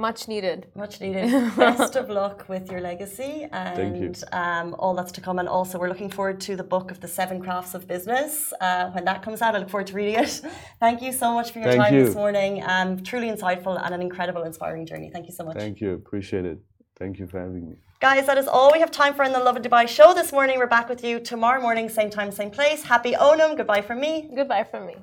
Much 0.00 0.28
needed. 0.28 0.66
Much 0.74 0.98
needed. 1.02 1.28
Best 1.56 1.94
of 1.94 2.08
luck 2.08 2.48
with 2.48 2.70
your 2.72 2.80
legacy 2.80 3.46
and 3.52 4.24
um, 4.32 4.74
all 4.78 4.94
that's 4.94 5.12
to 5.12 5.20
come. 5.20 5.38
And 5.38 5.46
also, 5.46 5.78
we're 5.78 5.90
looking 5.90 6.08
forward 6.08 6.40
to 6.48 6.56
the 6.56 6.64
book 6.74 6.90
of 6.90 7.00
the 7.00 7.08
seven 7.18 7.38
crafts 7.44 7.74
of 7.74 7.86
business. 7.86 8.54
Uh, 8.62 8.90
when 8.94 9.04
that 9.04 9.22
comes 9.22 9.42
out, 9.42 9.54
I 9.54 9.58
look 9.58 9.68
forward 9.68 9.88
to 9.88 9.94
reading 9.94 10.14
it. 10.24 10.40
Thank 10.80 11.02
you 11.02 11.12
so 11.12 11.34
much 11.34 11.50
for 11.52 11.58
your 11.58 11.72
Thank 11.72 11.82
time 11.82 11.94
you. 11.94 12.06
this 12.06 12.14
morning. 12.14 12.52
Um, 12.64 13.02
truly 13.02 13.28
insightful 13.30 13.74
and 13.84 13.94
an 13.94 14.00
incredible, 14.00 14.42
inspiring 14.44 14.86
journey. 14.86 15.10
Thank 15.12 15.26
you 15.26 15.34
so 15.34 15.44
much. 15.44 15.58
Thank 15.58 15.82
you. 15.82 15.92
Appreciate 15.92 16.46
it. 16.46 16.58
Thank 16.98 17.18
you 17.18 17.26
for 17.26 17.38
having 17.38 17.68
me. 17.68 17.76
Guys, 18.00 18.24
that 18.24 18.38
is 18.38 18.48
all 18.48 18.72
we 18.72 18.80
have 18.80 18.90
time 18.90 19.12
for 19.12 19.24
in 19.24 19.32
the 19.32 19.44
Lovin 19.48 19.62
Dubai 19.62 19.86
show 19.86 20.14
this 20.14 20.32
morning. 20.32 20.58
We're 20.58 20.74
back 20.78 20.88
with 20.88 21.04
you 21.04 21.20
tomorrow 21.20 21.60
morning, 21.60 21.90
same 21.90 22.08
time, 22.08 22.32
same 22.32 22.50
place. 22.50 22.84
Happy 22.84 23.12
Onam. 23.12 23.50
Goodbye 23.58 23.82
from 23.82 24.00
me. 24.00 24.30
Goodbye 24.34 24.64
from 24.64 24.86
me. 24.86 24.96